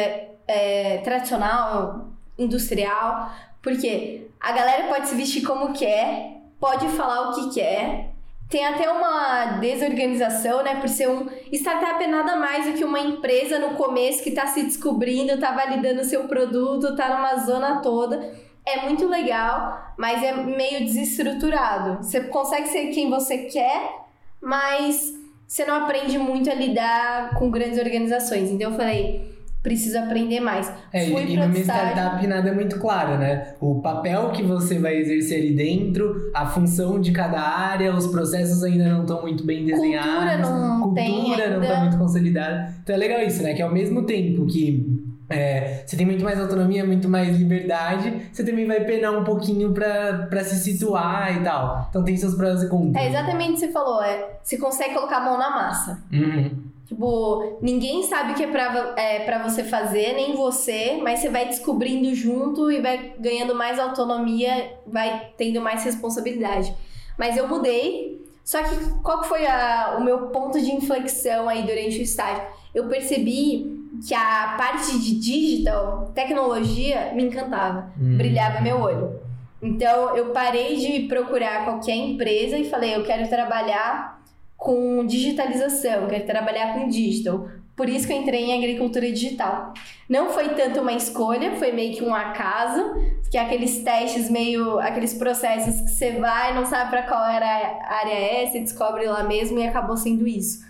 é, 0.48 0.98
tradicional, 1.04 2.08
industrial, 2.40 3.32
porque 3.62 4.28
a 4.40 4.52
galera 4.52 4.88
pode 4.88 5.10
se 5.10 5.16
vestir 5.16 5.44
como 5.44 5.74
quer, 5.74 6.42
pode 6.60 6.88
falar 6.90 7.30
o 7.30 7.36
que 7.36 7.54
quer, 7.54 8.07
tem 8.50 8.66
até 8.66 8.90
uma 8.90 9.58
desorganização, 9.60 10.64
né? 10.64 10.76
Por 10.76 10.88
ser 10.88 11.10
um. 11.10 11.28
Startup 11.52 12.02
é 12.02 12.08
nada 12.08 12.36
mais 12.38 12.66
do 12.66 12.74
que 12.74 12.84
uma 12.84 13.00
empresa 13.00 13.60
no 13.60 13.76
começo 13.76 14.24
que 14.24 14.30
está 14.30 14.48
se 14.48 14.64
descobrindo, 14.64 15.34
está 15.34 15.52
validando 15.52 16.04
seu 16.04 16.28
produto, 16.28 16.88
está 16.88 17.16
numa 17.16 17.36
zona 17.38 17.82
toda. 17.82 18.34
É 18.66 18.82
muito 18.82 19.08
legal, 19.08 19.94
mas 19.98 20.24
é 20.24 20.34
meio 20.34 20.86
desestruturado. 20.86 22.04
Você 22.04 22.22
consegue 22.22 22.68
ser 22.68 22.88
quem 22.88 23.10
você 23.10 23.46
quer, 23.46 24.06
mas 24.42 25.14
você 25.48 25.66
não 25.66 25.76
aprende 25.84 26.18
muito 26.18 26.50
a 26.50 26.54
lidar 26.54 27.36
com 27.36 27.50
grandes 27.50 27.80
organizações. 27.80 28.50
Então 28.50 28.72
eu 28.72 28.78
falei, 28.78 29.37
preciso 29.68 30.00
aprender 30.00 30.40
mais. 30.40 30.72
É, 30.94 31.06
Fui 31.08 31.24
e 31.24 31.36
numa 31.36 31.48
estágio. 31.58 31.92
startup 31.92 32.26
nada 32.26 32.50
é 32.50 32.54
muito 32.54 32.80
claro, 32.80 33.18
né? 33.18 33.54
O 33.60 33.82
papel 33.82 34.32
que 34.32 34.42
você 34.42 34.80
vai 34.80 34.96
exercer 34.96 35.40
ali 35.40 35.54
dentro, 35.54 36.32
a 36.34 36.46
função 36.46 37.02
de 37.02 37.12
cada 37.12 37.40
área, 37.42 37.94
os 37.94 38.08
processos 38.08 38.64
ainda 38.64 38.88
não 38.88 39.02
estão 39.02 39.22
muito 39.22 39.46
bem 39.46 39.66
desenhados. 39.66 40.10
Cultura 40.10 40.38
não 40.38 40.94
cultura 40.94 41.50
não 41.50 41.62
está 41.62 41.80
muito 41.82 41.98
consolidada. 41.98 42.74
Então 42.82 42.96
é 42.96 42.98
legal 42.98 43.22
isso, 43.22 43.44
né? 43.44 43.54
Que 43.54 43.62
ao 43.62 43.72
mesmo 43.72 44.04
tempo 44.04 44.46
que 44.46 45.06
é, 45.30 45.84
você 45.86 45.98
tem 45.98 46.06
muito 46.06 46.24
mais 46.24 46.40
autonomia, 46.40 46.86
muito 46.86 47.10
mais 47.10 47.38
liberdade, 47.38 48.30
você 48.32 48.46
também 48.46 48.66
vai 48.66 48.86
penar 48.86 49.12
um 49.12 49.26
pouquinho 49.26 49.74
pra 49.74 50.44
se 50.44 50.56
situar 50.56 51.36
e 51.38 51.44
tal. 51.44 51.88
Então 51.90 52.04
tem 52.04 52.16
seus 52.16 52.36
prós 52.36 52.64
e 52.64 52.70
contras. 52.70 53.06
É 53.06 53.10
exatamente 53.10 53.50
o 53.50 53.54
que 53.56 53.60
você 53.60 53.72
falou, 53.72 54.02
é. 54.02 54.38
Você 54.42 54.58
consegue 54.58 54.94
colocar 54.94 55.18
a 55.18 55.26
mão 55.26 55.38
na 55.38 55.50
massa. 55.50 56.02
Uhum. 56.12 56.52
Tipo, 56.88 57.58
ninguém 57.62 58.04
sabe 58.04 58.32
o 58.32 58.36
que 58.36 58.44
é 58.44 58.48
pra, 58.48 58.94
é 58.98 59.20
pra 59.20 59.44
você 59.44 59.64
fazer, 59.64 60.14
nem 60.14 60.34
você, 60.36 60.98
mas 61.04 61.20
você 61.20 61.28
vai 61.30 61.46
descobrindo 61.46 62.16
junto 62.16 62.72
e 62.72 62.80
vai 62.82 63.14
ganhando 63.20 63.54
mais 63.54 63.78
autonomia, 63.78 64.72
vai 64.88 65.32
tendo 65.36 65.60
mais 65.62 65.84
responsabilidade. 65.84 66.74
Mas 67.18 67.36
eu 67.36 67.46
mudei, 67.48 68.26
só 68.44 68.64
que 68.64 68.76
qual 69.04 69.22
foi 69.24 69.46
a- 69.46 69.98
o 70.00 70.04
meu 70.04 70.28
ponto 70.28 70.60
de 70.62 70.72
inflexão 70.74 71.50
aí 71.50 71.64
durante 71.64 72.00
o 72.00 72.04
estágio? 72.04 72.44
Eu 72.74 72.88
percebi 72.88 73.76
que 74.08 74.14
a 74.14 74.56
parte 74.58 74.98
de 74.98 75.20
digital, 75.20 76.12
tecnologia, 76.16 77.12
me 77.14 77.24
encantava, 77.26 77.92
Hum. 78.00 78.16
brilhava 78.18 78.62
meu 78.62 78.80
olho. 78.80 79.20
Então 79.62 80.16
eu 80.16 80.28
parei 80.32 80.78
de 80.78 81.08
procurar 81.08 81.66
qualquer 81.66 81.96
empresa 81.96 82.58
e 82.58 82.70
falei, 82.70 82.96
eu 82.96 83.04
quero 83.04 83.28
trabalhar 83.28 84.17
com 84.58 85.06
digitalização, 85.06 86.08
quero 86.08 86.26
trabalhar 86.26 86.74
com 86.74 86.88
digital. 86.88 87.48
Por 87.76 87.88
isso 87.88 88.08
que 88.08 88.14
eu 88.14 88.18
entrei 88.18 88.46
em 88.46 88.58
agricultura 88.58 89.12
digital. 89.12 89.72
Não 90.10 90.32
foi 90.32 90.50
tanto 90.56 90.82
uma 90.82 90.94
escolha, 90.94 91.56
foi 91.58 91.72
meio 91.72 91.96
que 91.96 92.04
um 92.04 92.14
acaso, 92.14 92.96
que 93.30 93.38
aqueles 93.38 93.84
testes 93.84 94.32
meio, 94.32 94.80
aqueles 94.80 95.14
processos 95.14 95.80
que 95.82 95.90
você 95.92 96.14
vai, 96.14 96.56
não 96.56 96.66
sabe 96.66 96.90
para 96.90 97.04
qual 97.04 97.24
era 97.30 97.46
a 97.46 98.00
área 98.00 98.14
é, 98.14 98.48
você 98.48 98.60
descobre 98.62 99.06
lá 99.06 99.22
mesmo 99.22 99.60
e 99.60 99.68
acabou 99.68 99.96
sendo 99.96 100.28
isso. 100.28 100.66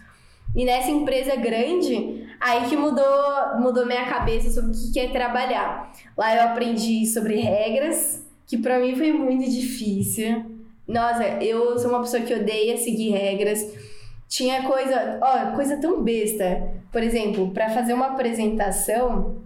E 0.54 0.66
nessa 0.66 0.92
empresa 0.92 1.36
grande, 1.38 2.28
aí 2.42 2.68
que 2.68 2.76
mudou, 2.76 3.60
mudou 3.60 3.86
minha 3.86 4.06
cabeça 4.06 4.50
sobre 4.50 4.72
o 4.72 4.92
que 4.92 5.00
é 5.00 5.08
trabalhar. 5.08 5.94
Lá 6.18 6.36
eu 6.36 6.42
aprendi 6.44 7.06
sobre 7.06 7.38
regras, 7.38 8.26
que 8.46 8.58
pra 8.58 8.80
mim 8.80 8.96
foi 8.98 9.14
muito 9.14 9.50
difícil. 9.50 10.57
Nossa, 10.88 11.24
eu 11.44 11.78
sou 11.78 11.90
uma 11.90 12.02
pessoa 12.02 12.24
que 12.24 12.34
odeia 12.34 12.78
seguir 12.78 13.12
regras. 13.12 13.60
Tinha 14.28 14.64
coisa, 14.64 15.20
ó, 15.22 15.56
coisa 15.56 15.78
tão 15.78 16.02
besta. 16.02 16.72
Por 16.92 17.04
exemplo, 17.04 17.52
para 17.52 17.70
fazer 17.70 17.94
uma 17.94 18.08
apresentação, 18.08 19.38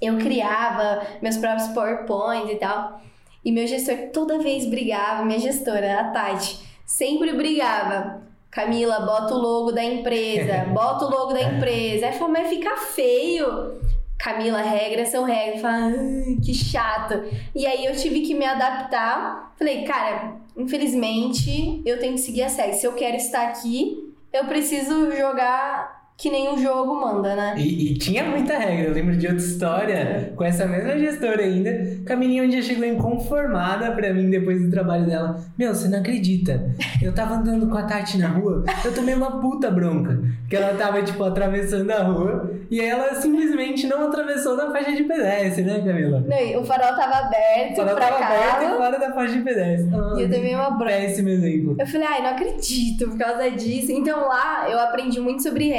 eu 0.00 0.18
criava 0.18 1.02
meus 1.20 1.36
próprios 1.36 1.68
PowerPoints 1.68 2.52
e 2.52 2.56
tal. 2.56 3.00
E 3.44 3.52
meu 3.52 3.66
gestor 3.66 3.96
toda 4.12 4.38
vez 4.38 4.66
brigava, 4.66 5.24
minha 5.24 5.38
gestora, 5.38 6.00
a 6.00 6.04
Tati, 6.10 6.60
sempre 6.86 7.32
brigava. 7.32 8.22
Camila, 8.50 9.00
bota 9.00 9.34
o 9.34 9.38
logo 9.38 9.72
da 9.72 9.82
empresa, 9.82 10.64
bota 10.72 11.06
o 11.06 11.10
logo 11.10 11.32
da 11.32 11.42
empresa. 11.42 12.06
Aí 12.06 12.12
falou, 12.12 12.32
mas 12.32 12.48
fica 12.48 12.76
feio. 12.76 13.80
Camila, 14.18 14.62
regras 14.62 15.08
são 15.08 15.24
regras. 15.24 15.60
Fala, 15.60 15.86
"Ai, 15.86 16.36
que 16.44 16.54
chato. 16.54 17.22
E 17.54 17.66
aí 17.66 17.84
eu 17.84 17.94
tive 17.94 18.22
que 18.22 18.34
me 18.34 18.44
adaptar. 18.44 19.52
Falei, 19.58 19.84
cara, 19.84 20.36
infelizmente 20.56 21.82
eu 21.84 21.98
tenho 21.98 22.14
que 22.14 22.20
seguir 22.20 22.42
a 22.42 22.48
série. 22.48 22.74
Se 22.74 22.86
eu 22.86 22.94
quero 22.94 23.16
estar 23.16 23.48
aqui, 23.48 24.14
eu 24.32 24.44
preciso 24.46 25.10
jogar 25.16 26.03
que 26.16 26.30
nem 26.30 26.54
o 26.54 26.58
jogo 26.58 26.94
manda, 27.00 27.34
né? 27.34 27.54
E, 27.58 27.92
e 27.92 27.98
tinha 27.98 28.24
muita 28.24 28.56
regra. 28.56 28.84
Eu 28.88 28.94
lembro 28.94 29.16
de 29.16 29.26
outra 29.26 29.42
história 29.42 30.32
com 30.36 30.44
essa 30.44 30.64
mesma 30.66 30.96
gestora 30.98 31.42
ainda. 31.42 31.70
que 32.06 32.12
a 32.12 32.16
menina 32.16 32.46
um 32.46 32.48
dia 32.48 32.62
chegou 32.62 32.84
inconformada 32.86 33.90
pra 33.92 34.12
mim 34.14 34.30
depois 34.30 34.62
do 34.62 34.70
trabalho 34.70 35.06
dela. 35.06 35.40
Meu, 35.58 35.74
você 35.74 35.88
não 35.88 35.98
acredita? 35.98 36.70
Eu 37.02 37.12
tava 37.12 37.34
andando 37.34 37.68
com 37.68 37.76
a 37.76 37.82
Tati 37.82 38.16
na 38.18 38.28
rua, 38.28 38.64
eu 38.84 38.94
tomei 38.94 39.14
uma 39.14 39.40
puta 39.40 39.70
bronca. 39.70 40.20
Que 40.48 40.56
ela 40.56 40.74
tava, 40.74 41.02
tipo, 41.02 41.24
atravessando 41.24 41.90
a 41.90 42.02
rua 42.02 42.50
e 42.70 42.80
ela 42.80 43.14
simplesmente 43.14 43.86
não 43.86 44.06
atravessou 44.08 44.56
na 44.56 44.70
faixa 44.70 44.92
de 44.92 45.02
pedestre, 45.04 45.64
né, 45.64 45.80
Camila? 45.84 46.20
Não, 46.26 46.38
e 46.38 46.56
o 46.56 46.64
farol 46.64 46.94
tava 46.94 47.26
aberto 47.26 47.80
Ela 47.80 47.94
pra 47.94 48.06
tava 48.08 48.24
aberta 48.24 48.62
e 48.62 48.66
carro. 48.66 48.76
fora 48.76 48.98
da 48.98 49.12
faixa 49.12 49.32
de 49.34 49.40
pedestre. 49.42 49.90
E 50.16 50.22
eu 50.22 50.30
tomei 50.30 50.54
uma 50.54 50.70
bronca. 50.70 50.84
Péssimo 50.92 51.28
exemplo. 51.30 51.76
Eu 51.78 51.86
falei, 51.86 52.06
ai, 52.06 52.22
não 52.22 52.30
acredito 52.30 53.08
por 53.08 53.18
causa 53.18 53.50
disso. 53.50 53.90
Então 53.90 54.28
lá 54.28 54.68
eu 54.70 54.78
aprendi 54.78 55.18
muito 55.18 55.42
sobre 55.42 55.70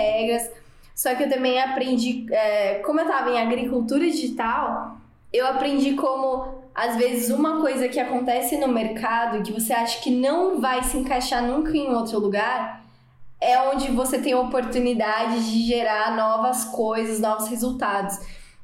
Só 0.96 1.14
que 1.14 1.24
eu 1.24 1.30
também 1.30 1.62
aprendi, 1.62 2.26
é, 2.32 2.76
como 2.76 3.02
eu 3.02 3.08
tava 3.08 3.30
em 3.30 3.40
agricultura 3.40 4.06
digital, 4.06 4.98
eu 5.32 5.46
aprendi 5.46 5.94
como, 5.94 6.64
às 6.74 6.96
vezes, 6.96 7.30
uma 7.30 7.60
coisa 7.60 7.90
que 7.90 8.00
acontece 8.00 8.56
no 8.58 8.70
mercado 8.70 9.44
que 9.44 9.52
você 9.52 9.74
acha 9.74 10.02
que 10.02 10.10
não 10.10 10.62
vai 10.62 10.82
se 10.84 10.98
encaixar 10.98 11.44
nunca 11.44 11.76
em 11.76 11.94
outro 11.94 12.18
lugar, 12.20 12.86
é 13.42 13.60
onde 13.64 13.92
você 13.92 14.18
tem 14.20 14.32
a 14.32 14.40
oportunidade 14.40 15.52
de 15.52 15.68
gerar 15.68 16.16
novas 16.16 16.64
coisas, 16.64 17.20
novos 17.20 17.50
resultados. 17.50 18.18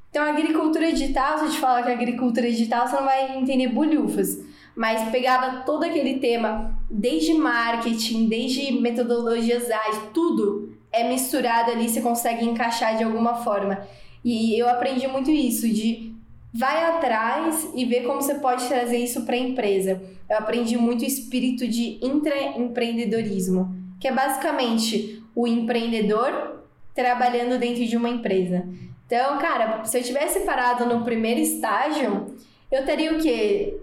Então, 0.09 0.23
agricultura 0.23 0.91
digital, 0.91 1.39
se 1.39 1.45
eu 1.45 1.51
te 1.51 1.57
falar 1.59 1.83
que 1.83 1.91
agricultura 1.91 2.49
digital, 2.49 2.87
você 2.87 2.95
não 2.95 3.03
vai 3.03 3.37
entender 3.37 3.67
bolhufas. 3.67 4.39
Mas 4.73 5.09
pegava 5.09 5.63
todo 5.65 5.83
aquele 5.83 6.19
tema, 6.19 6.73
desde 6.89 7.33
marketing, 7.33 8.29
desde 8.29 8.71
metodologias 8.79 9.69
ágeis, 9.69 10.03
tudo 10.13 10.70
é 10.91 11.07
misturado 11.07 11.71
ali, 11.71 11.89
você 11.89 12.01
consegue 12.01 12.45
encaixar 12.45 12.97
de 12.97 13.03
alguma 13.03 13.35
forma. 13.35 13.87
E 14.23 14.59
eu 14.59 14.69
aprendi 14.69 15.07
muito 15.07 15.31
isso, 15.31 15.67
de 15.67 16.11
vai 16.53 16.83
atrás 16.83 17.69
e 17.73 17.85
ver 17.85 18.03
como 18.03 18.21
você 18.21 18.35
pode 18.35 18.67
trazer 18.67 18.97
isso 18.97 19.23
para 19.25 19.35
a 19.35 19.39
empresa. 19.39 20.01
Eu 20.29 20.37
aprendi 20.37 20.77
muito 20.77 21.01
o 21.01 21.07
espírito 21.07 21.67
de 21.67 21.97
intraempreendedorismo, 22.01 23.73
que 23.99 24.07
é 24.07 24.11
basicamente 24.11 25.23
o 25.33 25.47
empreendedor 25.47 26.61
trabalhando 26.93 27.57
dentro 27.57 27.85
de 27.85 27.95
uma 27.95 28.09
empresa. 28.09 28.67
Então, 29.05 29.37
cara, 29.39 29.83
se 29.85 29.97
eu 29.97 30.03
tivesse 30.03 30.41
parado 30.41 30.85
no 30.85 31.03
primeiro 31.03 31.39
estágio, 31.39 32.35
eu 32.71 32.85
teria 32.85 33.13
o 33.13 33.19
quê? 33.19 33.77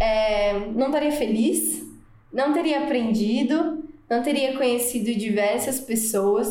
É, 0.00 0.58
não 0.74 0.86
estaria 0.86 1.12
feliz, 1.12 1.86
não 2.32 2.52
teria 2.52 2.80
aprendido, 2.80 3.84
não 4.08 4.22
teria 4.22 4.56
conhecido 4.56 5.14
diversas 5.14 5.80
pessoas. 5.80 6.48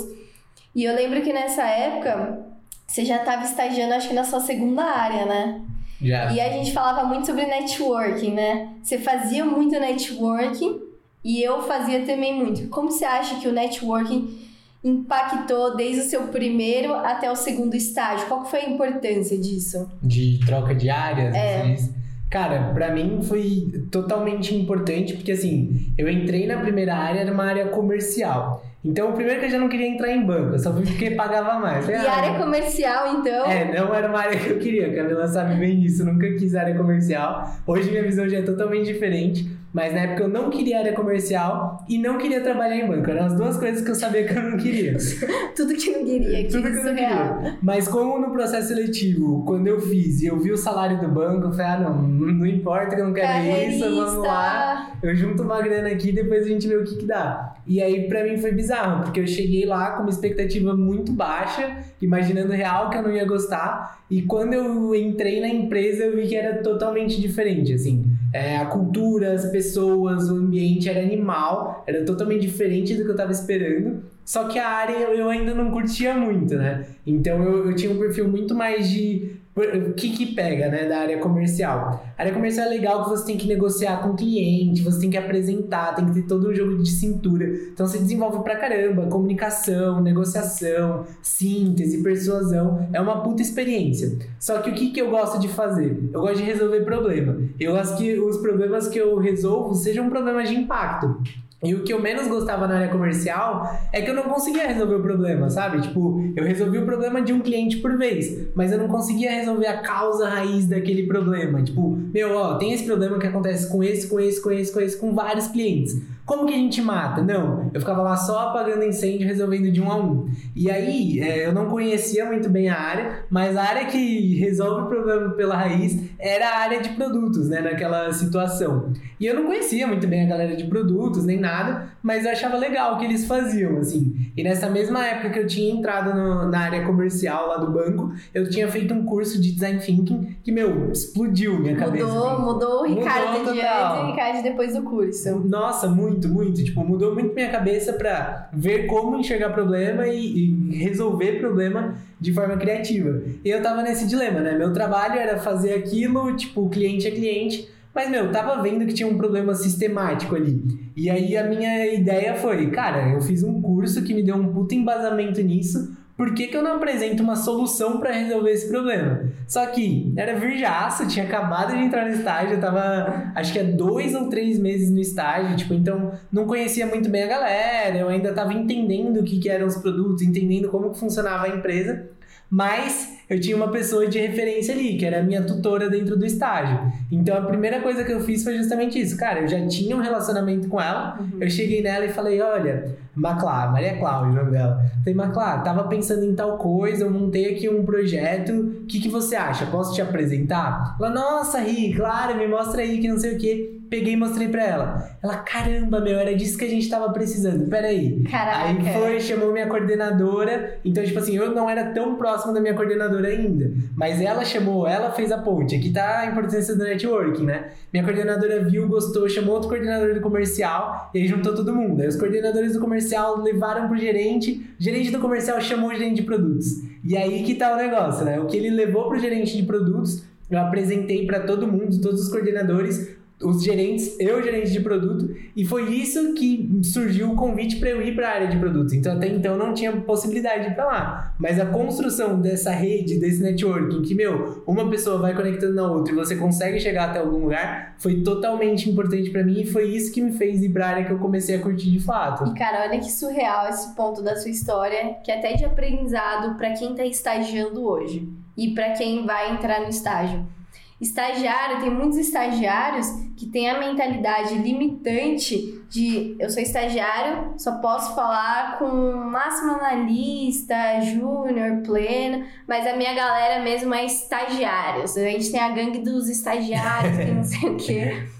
E 0.75 0.83
eu 0.83 0.95
lembro 0.95 1.21
que 1.21 1.33
nessa 1.33 1.63
época 1.63 2.45
você 2.85 3.03
já 3.03 3.17
estava 3.17 3.43
estagiando, 3.43 3.93
acho 3.93 4.07
que 4.09 4.13
na 4.13 4.23
sua 4.23 4.39
segunda 4.39 4.83
área, 4.83 5.25
né? 5.25 5.61
Já. 6.01 6.31
E 6.31 6.39
a 6.39 6.49
gente 6.51 6.71
falava 6.71 7.03
muito 7.07 7.25
sobre 7.25 7.45
networking, 7.45 8.31
né? 8.31 8.69
Você 8.83 8.99
fazia 8.99 9.43
muito 9.43 9.79
networking 9.79 10.79
e 11.23 11.41
eu 11.41 11.63
fazia 11.63 12.05
também 12.05 12.33
muito. 12.35 12.67
Como 12.69 12.91
você 12.91 13.03
acha 13.05 13.39
que 13.39 13.47
o 13.47 13.51
networking 13.51 14.37
impactou 14.83 15.75
desde 15.75 16.01
o 16.01 16.03
seu 16.09 16.27
primeiro 16.27 16.93
até 16.93 17.31
o 17.31 17.35
segundo 17.35 17.75
estágio? 17.75 18.27
Qual 18.27 18.45
foi 18.45 18.61
a 18.61 18.69
importância 18.69 19.37
disso? 19.37 19.89
De 20.01 20.39
troca 20.45 20.73
de 20.75 20.89
áreas, 20.89 21.35
É. 21.35 21.61
você 21.63 21.67
diz? 21.71 21.89
Cara, 22.29 22.71
pra 22.73 22.91
mim 22.91 23.19
foi 23.21 23.67
totalmente 23.89 24.53
importante, 24.53 25.13
porque 25.13 25.31
assim, 25.31 25.93
eu 25.97 26.09
entrei 26.09 26.45
na 26.45 26.57
primeira 26.57 26.93
área, 26.95 27.21
era 27.21 27.31
uma 27.31 27.45
área 27.45 27.67
comercial. 27.67 28.65
Então, 28.83 29.09
o 29.09 29.13
primeiro 29.13 29.39
que 29.39 29.47
eu 29.47 29.49
já 29.49 29.57
não 29.57 29.67
queria 29.67 29.87
entrar 29.87 30.11
em 30.11 30.25
banco, 30.25 30.53
eu 30.53 30.59
só 30.59 30.71
fui 30.73 30.85
porque 30.85 31.11
pagava 31.11 31.59
mais. 31.59 31.87
E 31.89 31.93
Ah, 31.93 32.11
área 32.11 32.39
comercial, 32.39 33.19
então. 33.19 33.45
É, 33.45 33.77
não 33.77 33.93
era 33.93 34.07
uma 34.07 34.19
área 34.19 34.37
que 34.37 34.49
eu 34.49 34.59
queria, 34.59 34.87
a 34.87 34.95
Camila 34.95 35.27
sabe 35.27 35.55
bem 35.55 35.79
disso, 35.79 36.03
eu 36.03 36.13
nunca 36.13 36.29
quis 36.33 36.55
área 36.55 36.75
comercial. 36.75 37.49
Hoje 37.65 37.89
minha 37.89 38.03
visão 38.03 38.27
já 38.29 38.37
é 38.37 38.41
totalmente 38.41 38.85
diferente, 38.85 39.49
mas 39.77 39.93
na 39.93 39.99
época 39.99 40.23
eu 40.23 40.27
não 40.27 40.49
queria 40.49 40.79
área 40.79 40.93
comercial 40.93 41.85
e 41.87 41.99
não 41.99 42.17
queria 42.17 42.41
trabalhar 42.41 42.77
em 42.77 42.87
banco. 42.87 43.11
Eram 43.11 43.27
as 43.27 43.35
duas 43.35 43.57
coisas 43.57 43.83
que 43.83 43.91
eu 43.91 43.93
sabia 43.93 44.23
que 44.23 44.35
eu 44.35 44.41
não 44.41 44.57
queria. 44.57 44.97
Tudo 45.55 45.75
que 45.75 45.91
não 45.91 46.03
queria, 46.03 46.43
que 46.45 46.49
Tudo 46.49 46.63
que 46.63 46.77
eu 46.79 46.83
não 46.83 46.95
queria. 46.95 47.57
Mas 47.61 47.87
como 47.87 48.17
no 48.17 48.31
processo 48.31 48.69
seletivo, 48.69 49.45
quando 49.45 49.67
eu 49.67 49.79
fiz 49.79 50.23
e 50.23 50.25
eu 50.25 50.39
vi 50.39 50.51
o 50.51 50.57
salário 50.57 50.99
do 50.99 51.07
banco, 51.07 51.45
eu 51.45 51.51
falei, 51.51 51.65
ah 51.67 51.79
não, 51.81 52.01
não 52.01 52.47
importa 52.47 52.95
que 52.95 53.01
eu 53.01 53.05
não 53.05 53.13
quero 53.13 53.71
isso, 53.71 53.83
vamos 53.83 54.25
lá. 54.25 54.93
Eu 55.03 55.15
junto 55.15 55.43
uma 55.43 55.61
grana 55.61 55.89
aqui 55.89 56.09
e 56.09 56.11
depois 56.11 56.47
a 56.47 56.49
gente 56.49 56.67
vê 56.67 56.75
o 56.75 56.83
que 56.83 56.95
que 56.95 57.05
dá. 57.05 57.53
E 57.67 57.79
aí 57.79 58.07
pra 58.07 58.23
mim 58.23 58.35
foi 58.39 58.53
bizarro, 58.53 59.03
porque 59.03 59.19
eu 59.19 59.27
cheguei 59.27 59.67
lá 59.67 59.91
com 59.91 60.01
uma 60.01 60.09
expectativa 60.09 60.75
muito 60.75 61.11
baixa, 61.11 61.83
imaginando 62.01 62.51
real 62.51 62.89
que 62.89 62.97
eu 62.97 63.03
não 63.03 63.11
ia 63.11 63.25
gostar. 63.25 63.99
E 64.09 64.23
quando 64.23 64.53
eu 64.53 64.95
entrei 64.95 65.39
na 65.39 65.49
empresa, 65.49 66.05
eu 66.05 66.15
vi 66.15 66.27
que 66.27 66.35
era 66.35 66.63
totalmente 66.63 67.21
diferente, 67.21 67.73
assim. 67.73 68.16
É, 68.33 68.57
a 68.57 68.65
cultura, 68.65 69.33
as 69.33 69.45
pessoas, 69.45 70.29
o 70.29 70.35
ambiente 70.35 70.89
era 70.89 70.99
animal, 71.01 71.83
era 71.87 72.03
totalmente 72.03 72.41
diferente 72.41 72.95
do 72.95 73.03
que 73.05 73.11
eu 73.11 73.15
tava 73.15 73.31
esperando. 73.31 74.03
Só 74.25 74.47
que 74.47 74.59
a 74.59 74.67
área 74.67 74.93
eu 74.93 75.15
eu 75.15 75.29
ainda 75.29 75.53
não 75.53 75.71
curtia 75.71 76.13
muito, 76.13 76.55
né? 76.55 76.85
Então 77.05 77.41
eu, 77.41 77.69
eu 77.69 77.75
tinha 77.75 77.91
um 77.91 77.97
perfil 77.97 78.27
muito 78.27 78.53
mais 78.53 78.89
de 78.89 79.37
o 79.57 79.93
que 79.93 80.15
que 80.15 80.35
pega, 80.35 80.69
né, 80.69 80.87
da 80.87 80.99
área 80.99 81.17
comercial. 81.17 82.03
A 82.17 82.21
área 82.21 82.33
comercial 82.33 82.67
é 82.67 82.69
legal 82.69 83.03
que 83.03 83.09
você 83.09 83.25
tem 83.25 83.37
que 83.37 83.47
negociar 83.47 84.01
com 84.01 84.09
o 84.09 84.15
cliente, 84.15 84.83
você 84.83 84.99
tem 84.99 85.09
que 85.09 85.17
apresentar, 85.17 85.95
tem 85.95 86.05
que 86.05 86.13
ter 86.13 86.23
todo 86.23 86.49
um 86.49 86.53
jogo 86.53 86.77
de 86.81 86.89
cintura. 86.89 87.45
Então 87.71 87.87
você 87.87 87.97
desenvolve 87.97 88.43
pra 88.43 88.55
caramba, 88.55 89.07
comunicação, 89.07 90.01
negociação, 90.01 91.05
síntese, 91.21 92.03
persuasão, 92.03 92.87
é 92.93 93.01
uma 93.01 93.21
puta 93.23 93.41
experiência. 93.41 94.17
Só 94.39 94.59
que 94.59 94.69
o 94.69 94.73
que 94.73 94.91
que 94.91 95.01
eu 95.01 95.09
gosto 95.09 95.39
de 95.39 95.47
fazer? 95.47 96.09
Eu 96.13 96.21
gosto 96.21 96.37
de 96.37 96.43
resolver 96.43 96.81
problema. 96.81 97.37
Eu 97.59 97.73
gosto 97.73 97.97
que 97.97 98.19
os 98.19 98.37
problemas 98.37 98.87
que 98.87 98.99
eu 98.99 99.17
resolvo 99.17 99.73
sejam 99.73 100.09
problemas 100.09 100.49
de 100.49 100.55
impacto. 100.55 101.17
E 101.63 101.73
o 101.73 101.83
que 101.83 101.91
eu 101.91 101.99
menos 101.99 102.27
gostava 102.27 102.67
na 102.67 102.75
área 102.75 102.89
comercial 102.89 103.79
é 103.91 103.99
que 103.99 104.09
eu 104.09 104.13
não 104.13 104.23
conseguia 104.23 104.67
resolver 104.67 104.95
o 104.95 105.01
problema, 105.01 105.49
sabe? 105.49 105.81
Tipo, 105.81 106.31
eu 106.35 106.43
resolvi 106.43 106.77
o 106.77 106.85
problema 106.85 107.19
de 107.19 107.33
um 107.33 107.39
cliente 107.39 107.77
por 107.77 107.97
vez, 107.97 108.47
mas 108.53 108.71
eu 108.71 108.77
não 108.77 108.87
conseguia 108.87 109.31
resolver 109.31 109.65
a 109.65 109.81
causa 109.81 110.29
raiz 110.29 110.67
daquele 110.67 111.07
problema. 111.07 111.63
Tipo, 111.63 111.97
meu, 112.13 112.35
ó, 112.35 112.55
tem 112.55 112.73
esse 112.73 112.85
problema 112.85 113.17
que 113.17 113.25
acontece 113.25 113.71
com 113.71 113.83
esse, 113.83 114.07
com 114.07 114.19
esse, 114.19 114.39
com 114.39 114.51
esse, 114.51 114.71
com 114.71 114.79
esse, 114.79 114.97
com 114.97 115.15
vários 115.15 115.47
clientes. 115.47 115.99
Como 116.27 116.45
que 116.45 116.53
a 116.53 116.57
gente 116.57 116.81
mata? 116.81 117.23
Não, 117.23 117.71
eu 117.73 117.79
ficava 117.79 118.01
lá 118.03 118.15
só 118.17 118.49
apagando 118.49 118.83
incêndio, 118.83 119.25
resolvendo 119.25 119.71
de 119.71 119.81
um 119.81 119.89
a 119.89 119.95
um. 119.95 120.27
E 120.55 120.69
aí, 120.69 121.19
é, 121.21 121.47
eu 121.47 121.53
não 121.53 121.67
conhecia 121.67 122.25
muito 122.25 122.49
bem 122.49 122.67
a 122.69 122.77
área, 122.77 123.19
mas 123.29 123.55
a 123.55 123.63
área 123.63 123.85
que 123.85 124.35
resolve 124.37 124.81
o 124.81 124.85
problema 124.87 125.29
pela 125.31 125.55
raiz 125.55 125.97
era 126.19 126.49
a 126.49 126.57
área 126.59 126.81
de 126.81 126.89
produtos, 126.89 127.47
né, 127.47 127.61
naquela 127.61 128.11
situação. 128.11 128.91
E 129.19 129.25
eu 129.25 129.33
não 129.35 129.45
conhecia 129.45 129.87
muito 129.87 130.05
bem 130.05 130.25
a 130.25 130.27
galera 130.27 130.55
de 130.55 130.65
produtos, 130.65 131.23
nem 131.25 131.39
nada, 131.39 131.87
mas 132.03 132.25
eu 132.25 132.31
achava 132.31 132.57
legal 132.57 132.95
o 132.95 132.97
que 132.97 133.05
eles 133.05 133.25
faziam, 133.25 133.77
assim. 133.77 134.29
E 134.35 134.43
nessa 134.43 134.69
mesma 134.69 135.05
época 135.05 135.29
que 135.29 135.39
eu 135.39 135.47
tinha 135.47 135.73
entrado 135.73 136.13
no- 136.13 136.49
na 136.51 136.59
área 136.59 136.85
comercial 136.85 137.47
lá 137.47 137.57
do 137.57 137.71
banco, 137.71 138.11
eu 138.33 138.49
tinha 138.49 138.67
feito 138.67 138.93
um 138.93 139.03
curso 139.05 139.41
de 139.41 139.51
design 139.53 139.79
thinking 139.79 140.35
que, 140.43 140.51
meu, 140.51 140.91
explodiu 140.91 141.57
minha 141.59 141.75
cabeça. 141.75 142.05
Mudou, 142.05 142.39
mudou 142.41 142.81
o 142.81 142.85
Ricardo 142.85 143.39
Mudou 143.39 143.53
de 143.53 143.61
antes 143.61 143.99
e 143.99 144.03
o 144.03 144.07
Ricardo 144.11 144.43
depois 144.43 144.73
do 144.75 144.83
curso. 144.83 145.39
Nossa, 145.47 145.87
muito, 145.87 146.16
muito. 146.25 146.63
Tipo, 146.63 146.85
mudou 146.85 147.13
muito 147.13 147.33
minha 147.33 147.49
cabeça 147.49 147.91
pra 147.93 148.49
ver 148.53 148.85
como 148.85 149.17
enxergar 149.17 149.49
problema 149.49 150.07
e, 150.07 150.49
e 150.71 150.77
resolver 150.77 151.39
problema 151.39 151.95
de 152.19 152.33
forma 152.33 152.55
criativa. 152.55 153.21
E 153.43 153.49
eu 153.49 153.61
tava 153.61 153.83
nesse 153.83 154.07
dilema, 154.07 154.39
né? 154.39 154.57
Meu 154.57 154.71
trabalho 154.71 155.19
era 155.19 155.37
fazer 155.37 155.73
aquilo, 155.73 156.33
tipo, 156.35 156.69
cliente 156.69 157.07
a 157.07 157.11
cliente, 157.11 157.67
mas, 157.97 158.11
meu, 158.11 158.31
tava 158.31 158.61
vendo 158.61 158.85
que 158.85 158.93
tinha 158.93 159.09
um 159.09 159.17
problema 159.17 159.55
sistemático 159.55 160.35
ali. 160.35 160.63
E 160.95 161.09
aí 161.09 161.35
a 161.35 161.43
minha 161.43 161.91
ideia 161.93 162.35
foi, 162.35 162.69
cara, 162.69 163.11
eu 163.11 163.21
fiz 163.21 163.41
um 163.41 163.59
curso 163.59 164.03
que 164.03 164.13
me 164.13 164.21
deu 164.21 164.35
um 164.35 164.53
puta 164.53 164.75
embasamento 164.75 165.41
nisso, 165.41 165.97
por 166.17 166.33
que, 166.33 166.47
que 166.47 166.57
eu 166.57 166.63
não 166.63 166.77
apresento 166.77 167.21
uma 167.21 167.35
solução 167.35 167.99
pra 167.99 168.11
resolver 168.11 168.49
esse 168.49 168.67
problema? 168.67 169.29
Só 169.47 169.63
que 169.67 170.11
era 170.17 170.35
virjaço, 170.35 171.07
tinha 171.07 171.23
acabado 171.23 171.77
de 171.77 171.83
entrar 171.83 172.05
no 172.05 172.15
estágio, 172.15 172.55
eu 172.55 172.59
tava 172.59 173.31
acho 173.35 173.53
que 173.53 173.59
há 173.59 173.63
dois 173.63 174.15
ou 174.15 174.27
três 174.27 174.57
meses 174.57 174.89
no 174.89 174.99
estágio, 174.99 175.55
tipo, 175.55 175.75
então 175.75 176.11
não 176.31 176.47
conhecia 176.47 176.87
muito 176.87 177.07
bem 177.07 177.23
a 177.23 177.27
galera, 177.27 177.97
eu 177.99 178.09
ainda 178.09 178.33
tava 178.33 178.51
entendendo 178.51 179.19
o 179.19 179.23
que, 179.23 179.39
que 179.39 179.47
eram 179.47 179.67
os 179.67 179.77
produtos, 179.77 180.23
entendendo 180.23 180.69
como 180.69 180.89
que 180.89 180.99
funcionava 180.99 181.45
a 181.45 181.49
empresa, 181.49 182.09
mas 182.49 183.17
eu 183.29 183.39
tinha 183.39 183.55
uma 183.55 183.69
pessoa 183.69 184.07
de 184.07 184.19
referência 184.19 184.73
ali, 184.73 184.97
que 184.97 185.05
era 185.05 185.19
a 185.19 185.23
minha 185.23 185.41
tutora 185.41 185.89
dentro 185.89 186.15
do 186.17 186.25
estágio. 186.25 186.79
Então 187.11 187.37
a 187.37 187.41
primeira 187.41 187.81
coisa 187.81 188.03
que 188.03 188.11
eu 188.11 188.21
fiz 188.21 188.43
foi 188.43 188.57
justamente 188.57 188.99
isso. 188.99 189.17
Cara, 189.17 189.41
eu 189.41 189.47
já 189.47 189.67
tinha 189.67 189.95
um 189.95 190.01
relacionamento 190.01 190.69
com 190.69 190.79
ela, 190.79 191.19
eu 191.39 191.49
cheguei 191.49 191.81
nela 191.81 192.05
e 192.05 192.09
falei: 192.09 192.41
olha, 192.41 192.95
Maclá, 193.13 193.67
Maria 193.67 193.97
Cláudia, 193.97 194.31
o 194.31 194.35
nome 194.35 194.51
dela. 194.51 194.81
Falei, 194.99 195.13
Maclá, 195.13 195.57
tava 195.59 195.83
pensando 195.87 196.23
em 196.23 196.35
tal 196.35 196.57
coisa, 196.57 197.03
eu 197.03 197.11
montei 197.11 197.53
aqui 197.53 197.67
um 197.67 197.83
projeto, 197.83 198.53
o 198.53 198.85
que, 198.85 199.01
que 199.01 199.09
você 199.09 199.35
acha? 199.35 199.65
Posso 199.65 199.93
te 199.93 200.01
apresentar? 200.01 200.95
Ela, 200.99 201.09
nossa, 201.09 201.59
Ri, 201.59 201.93
claro, 201.93 202.37
me 202.37 202.47
mostra 202.47 202.81
aí 202.81 202.99
que 202.99 203.07
não 203.07 203.17
sei 203.17 203.35
o 203.35 203.37
que. 203.37 203.76
Peguei 203.89 204.13
e 204.13 204.17
mostrei 204.17 204.47
pra 204.47 204.63
ela. 204.63 205.09
Ela, 205.23 205.37
caramba, 205.37 205.99
meu, 205.99 206.17
era 206.17 206.35
disso 206.35 206.57
que 206.57 206.65
a 206.65 206.69
gente 206.69 206.89
tava 206.89 207.11
precisando. 207.11 207.69
Peraí. 207.69 208.23
Caraca. 208.23 208.67
Aí 208.67 208.93
foi, 208.93 209.19
chamou 209.19 209.51
minha 209.51 209.67
coordenadora. 209.67 210.79
Então, 210.83 211.03
tipo 211.03 211.19
assim, 211.19 211.35
eu 211.35 211.53
não 211.53 211.69
era 211.69 211.91
tão 211.91 212.15
próximo 212.15 212.53
da 212.53 212.59
minha 212.59 212.73
coordenadora 212.73 213.27
ainda. 213.27 213.71
Mas 213.95 214.21
ela 214.21 214.43
chamou, 214.43 214.87
ela 214.87 215.11
fez 215.11 215.31
a 215.31 215.37
ponte. 215.37 215.75
Aqui 215.75 215.91
tá 215.91 216.19
a 216.19 216.25
importância 216.27 216.75
do 216.75 216.83
networking, 216.83 217.45
né? 217.45 217.71
Minha 217.91 218.03
coordenadora 218.03 218.63
viu, 218.63 218.87
gostou, 218.87 219.27
chamou 219.29 219.55
outro 219.55 219.69
coordenador 219.69 220.13
do 220.13 220.21
comercial 220.21 221.09
e 221.13 221.19
aí 221.19 221.27
juntou 221.27 221.55
todo 221.55 221.73
mundo. 221.73 222.01
Aí 222.01 222.07
os 222.07 222.15
coordenadores 222.15 222.73
do 222.73 222.79
comercial 222.79 223.41
levaram 223.41 223.87
pro 223.87 223.97
gerente, 223.97 224.65
o 224.79 224.83
gerente 224.83 225.11
do 225.11 225.19
comercial 225.19 225.59
chamou 225.61 225.89
o 225.89 225.93
gerente 225.93 226.17
de 226.17 226.23
produtos. 226.23 226.67
E 227.03 227.15
aí 227.15 227.43
que 227.43 227.55
tá 227.55 227.73
o 227.73 227.77
negócio, 227.77 228.25
né? 228.25 228.39
O 228.39 228.45
que 228.45 228.57
ele 228.57 228.69
levou 228.69 229.07
pro 229.07 229.19
gerente 229.19 229.55
de 229.55 229.63
produtos, 229.63 230.23
eu 230.49 230.59
apresentei 230.59 231.25
para 231.25 231.41
todo 231.41 231.67
mundo, 231.67 231.99
todos 232.01 232.21
os 232.21 232.29
coordenadores, 232.29 233.16
os 233.41 233.63
gerentes, 233.63 234.19
eu 234.19 234.41
gerente 234.41 234.71
de 234.71 234.79
produto, 234.79 235.35
e 235.55 235.63
foi 235.63 235.91
isso 235.93 236.33
que 236.33 236.79
surgiu 236.83 237.31
o 237.31 237.35
convite 237.35 237.75
para 237.75 237.89
eu 237.89 238.01
ir 238.01 238.15
para 238.15 238.27
a 238.27 238.33
área 238.33 238.47
de 238.47 238.57
produtos. 238.57 238.93
Então 238.93 239.13
até 239.13 239.27
então 239.27 239.55
não 239.55 239.73
tinha 239.73 239.91
possibilidade 239.91 240.65
de 240.65 240.71
ir 240.71 240.75
para 240.75 240.85
lá, 240.85 241.35
mas 241.37 241.59
a 241.59 241.65
construção 241.65 242.41
dessa 242.41 242.71
rede, 242.71 243.19
desse 243.19 243.41
networking, 243.41 244.01
que 244.01 244.15
meu, 244.15 244.63
uma 244.65 244.89
pessoa 244.89 245.19
vai 245.19 245.35
conectando 245.35 245.75
na 245.75 245.91
outra 245.91 246.11
e 246.11 246.15
você 246.15 246.35
consegue 246.35 246.79
chegar 246.79 247.09
até 247.09 247.19
algum 247.19 247.43
lugar, 247.43 247.95
foi 247.99 248.21
totalmente 248.21 248.89
importante 248.89 249.29
para 249.29 249.43
mim 249.43 249.61
e 249.61 249.65
foi 249.65 249.85
isso 249.85 250.11
que 250.11 250.21
me 250.21 250.31
fez 250.31 250.63
ir 250.63 250.69
para 250.69 250.85
a 250.85 250.89
área 250.89 251.05
que 251.05 251.11
eu 251.11 251.19
comecei 251.19 251.55
a 251.55 251.61
curtir 251.61 251.91
de 251.91 251.99
fato. 251.99 252.49
E 252.49 252.57
cara, 252.57 252.87
olha 252.89 252.99
que 252.99 253.11
surreal 253.11 253.69
esse 253.69 253.95
ponto 253.95 254.23
da 254.23 254.35
sua 254.35 254.49
história, 254.49 255.15
que 255.23 255.31
é 255.31 255.37
até 255.37 255.53
de 255.53 255.63
aprendizado 255.63 256.57
pra 256.57 256.71
quem 256.71 256.95
tá 256.95 257.05
estagiando 257.05 257.87
hoje 257.87 258.27
e 258.57 258.73
pra 258.73 258.93
quem 258.93 259.25
vai 259.27 259.53
entrar 259.53 259.81
no 259.81 259.89
estágio. 259.89 260.56
Estagiário, 260.99 261.79
tem 261.79 261.91
muitos 261.91 262.17
estagiários 262.17 263.07
que 263.35 263.45
têm 263.45 263.69
a 263.69 263.79
mentalidade 263.79 264.55
limitante 264.55 265.79
de 265.89 266.35
eu 266.39 266.49
sou 266.49 266.61
estagiário, 266.61 267.53
só 267.57 267.77
posso 267.77 268.15
falar 268.15 268.79
com 268.79 268.87
máximo 269.13 269.73
analista, 269.73 270.99
júnior, 271.01 271.83
pleno, 271.85 272.45
mas 272.67 272.87
a 272.87 272.95
minha 272.95 273.13
galera 273.13 273.63
mesmo 273.63 273.93
é 273.93 274.05
estagiários. 274.05 275.15
A 275.15 275.21
gente 275.21 275.51
tem 275.51 275.59
a 275.59 275.69
gangue 275.69 275.99
dos 275.99 276.27
estagiários, 276.27 277.15
que 277.17 277.31
não 277.31 277.43
sei 277.43 277.69
o 277.69 277.77
quê. 277.77 278.27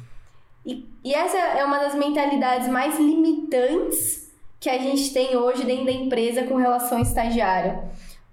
E, 0.70 0.86
e 1.02 1.13
essa 1.13 1.38
é 1.38 1.63
uma 1.63 1.80
das 1.80 1.96
mentalidades 1.96 2.67
mais 2.67 3.00
limitantes 3.00 4.30
que 4.60 4.70
a 4.70 4.78
gente 4.78 5.13
tem 5.13 5.34
hoje 5.38 5.63
dentro 5.63 5.86
da 5.86 5.93
empresa 5.93 6.43
com 6.43 6.56
relação 6.56 6.98
ao 6.98 7.04
estagiário. 7.06 7.80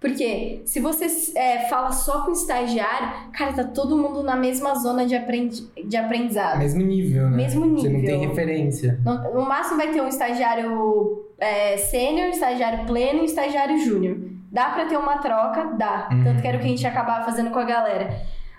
Porque 0.05 0.61
se 0.67 0.81
você 0.81 1.07
é, 1.35 1.61
fala 1.61 1.91
só 1.91 2.27
com 2.27 2.33
estagiário, 2.33 3.31
cara, 3.33 3.55
tá 3.55 3.65
todo 3.65 3.97
mundo 3.97 4.23
na 4.23 4.37
mesma 4.37 4.75
zona 4.75 5.07
de, 5.07 5.17
aprendi 5.17 5.67
de 5.83 5.97
aprendizado. 5.97 6.59
Mesmo 6.59 6.83
nível, 6.83 7.31
né? 7.31 7.37
Mesmo 7.39 7.61
Você 7.71 7.89
não 7.89 8.01
nível. 8.01 8.19
tem 8.19 8.29
referência. 8.29 9.01
No, 9.03 9.33
no 9.33 9.49
máximo 9.49 9.79
vai 9.79 9.91
ter 9.91 10.03
um 10.03 10.07
estagiário 10.07 11.25
é, 11.39 11.79
sênior, 11.79 12.29
estagiário 12.29 12.85
pleno 12.85 13.23
e 13.23 13.25
estagiário 13.25 13.79
júnior. 13.79 14.19
Dá 14.53 14.67
pra 14.73 14.85
ter 14.85 14.99
uma 14.99 15.17
troca? 15.17 15.73
Dá. 15.79 16.11
Uhum. 16.13 16.23
Tanto 16.23 16.43
que 16.43 16.49
era 16.49 16.59
o 16.59 16.61
que 16.61 16.67
a 16.67 16.69
gente 16.69 16.87
acabar 16.87 17.25
fazendo 17.25 17.49
com 17.49 17.59
a 17.59 17.65
galera. 17.65 18.15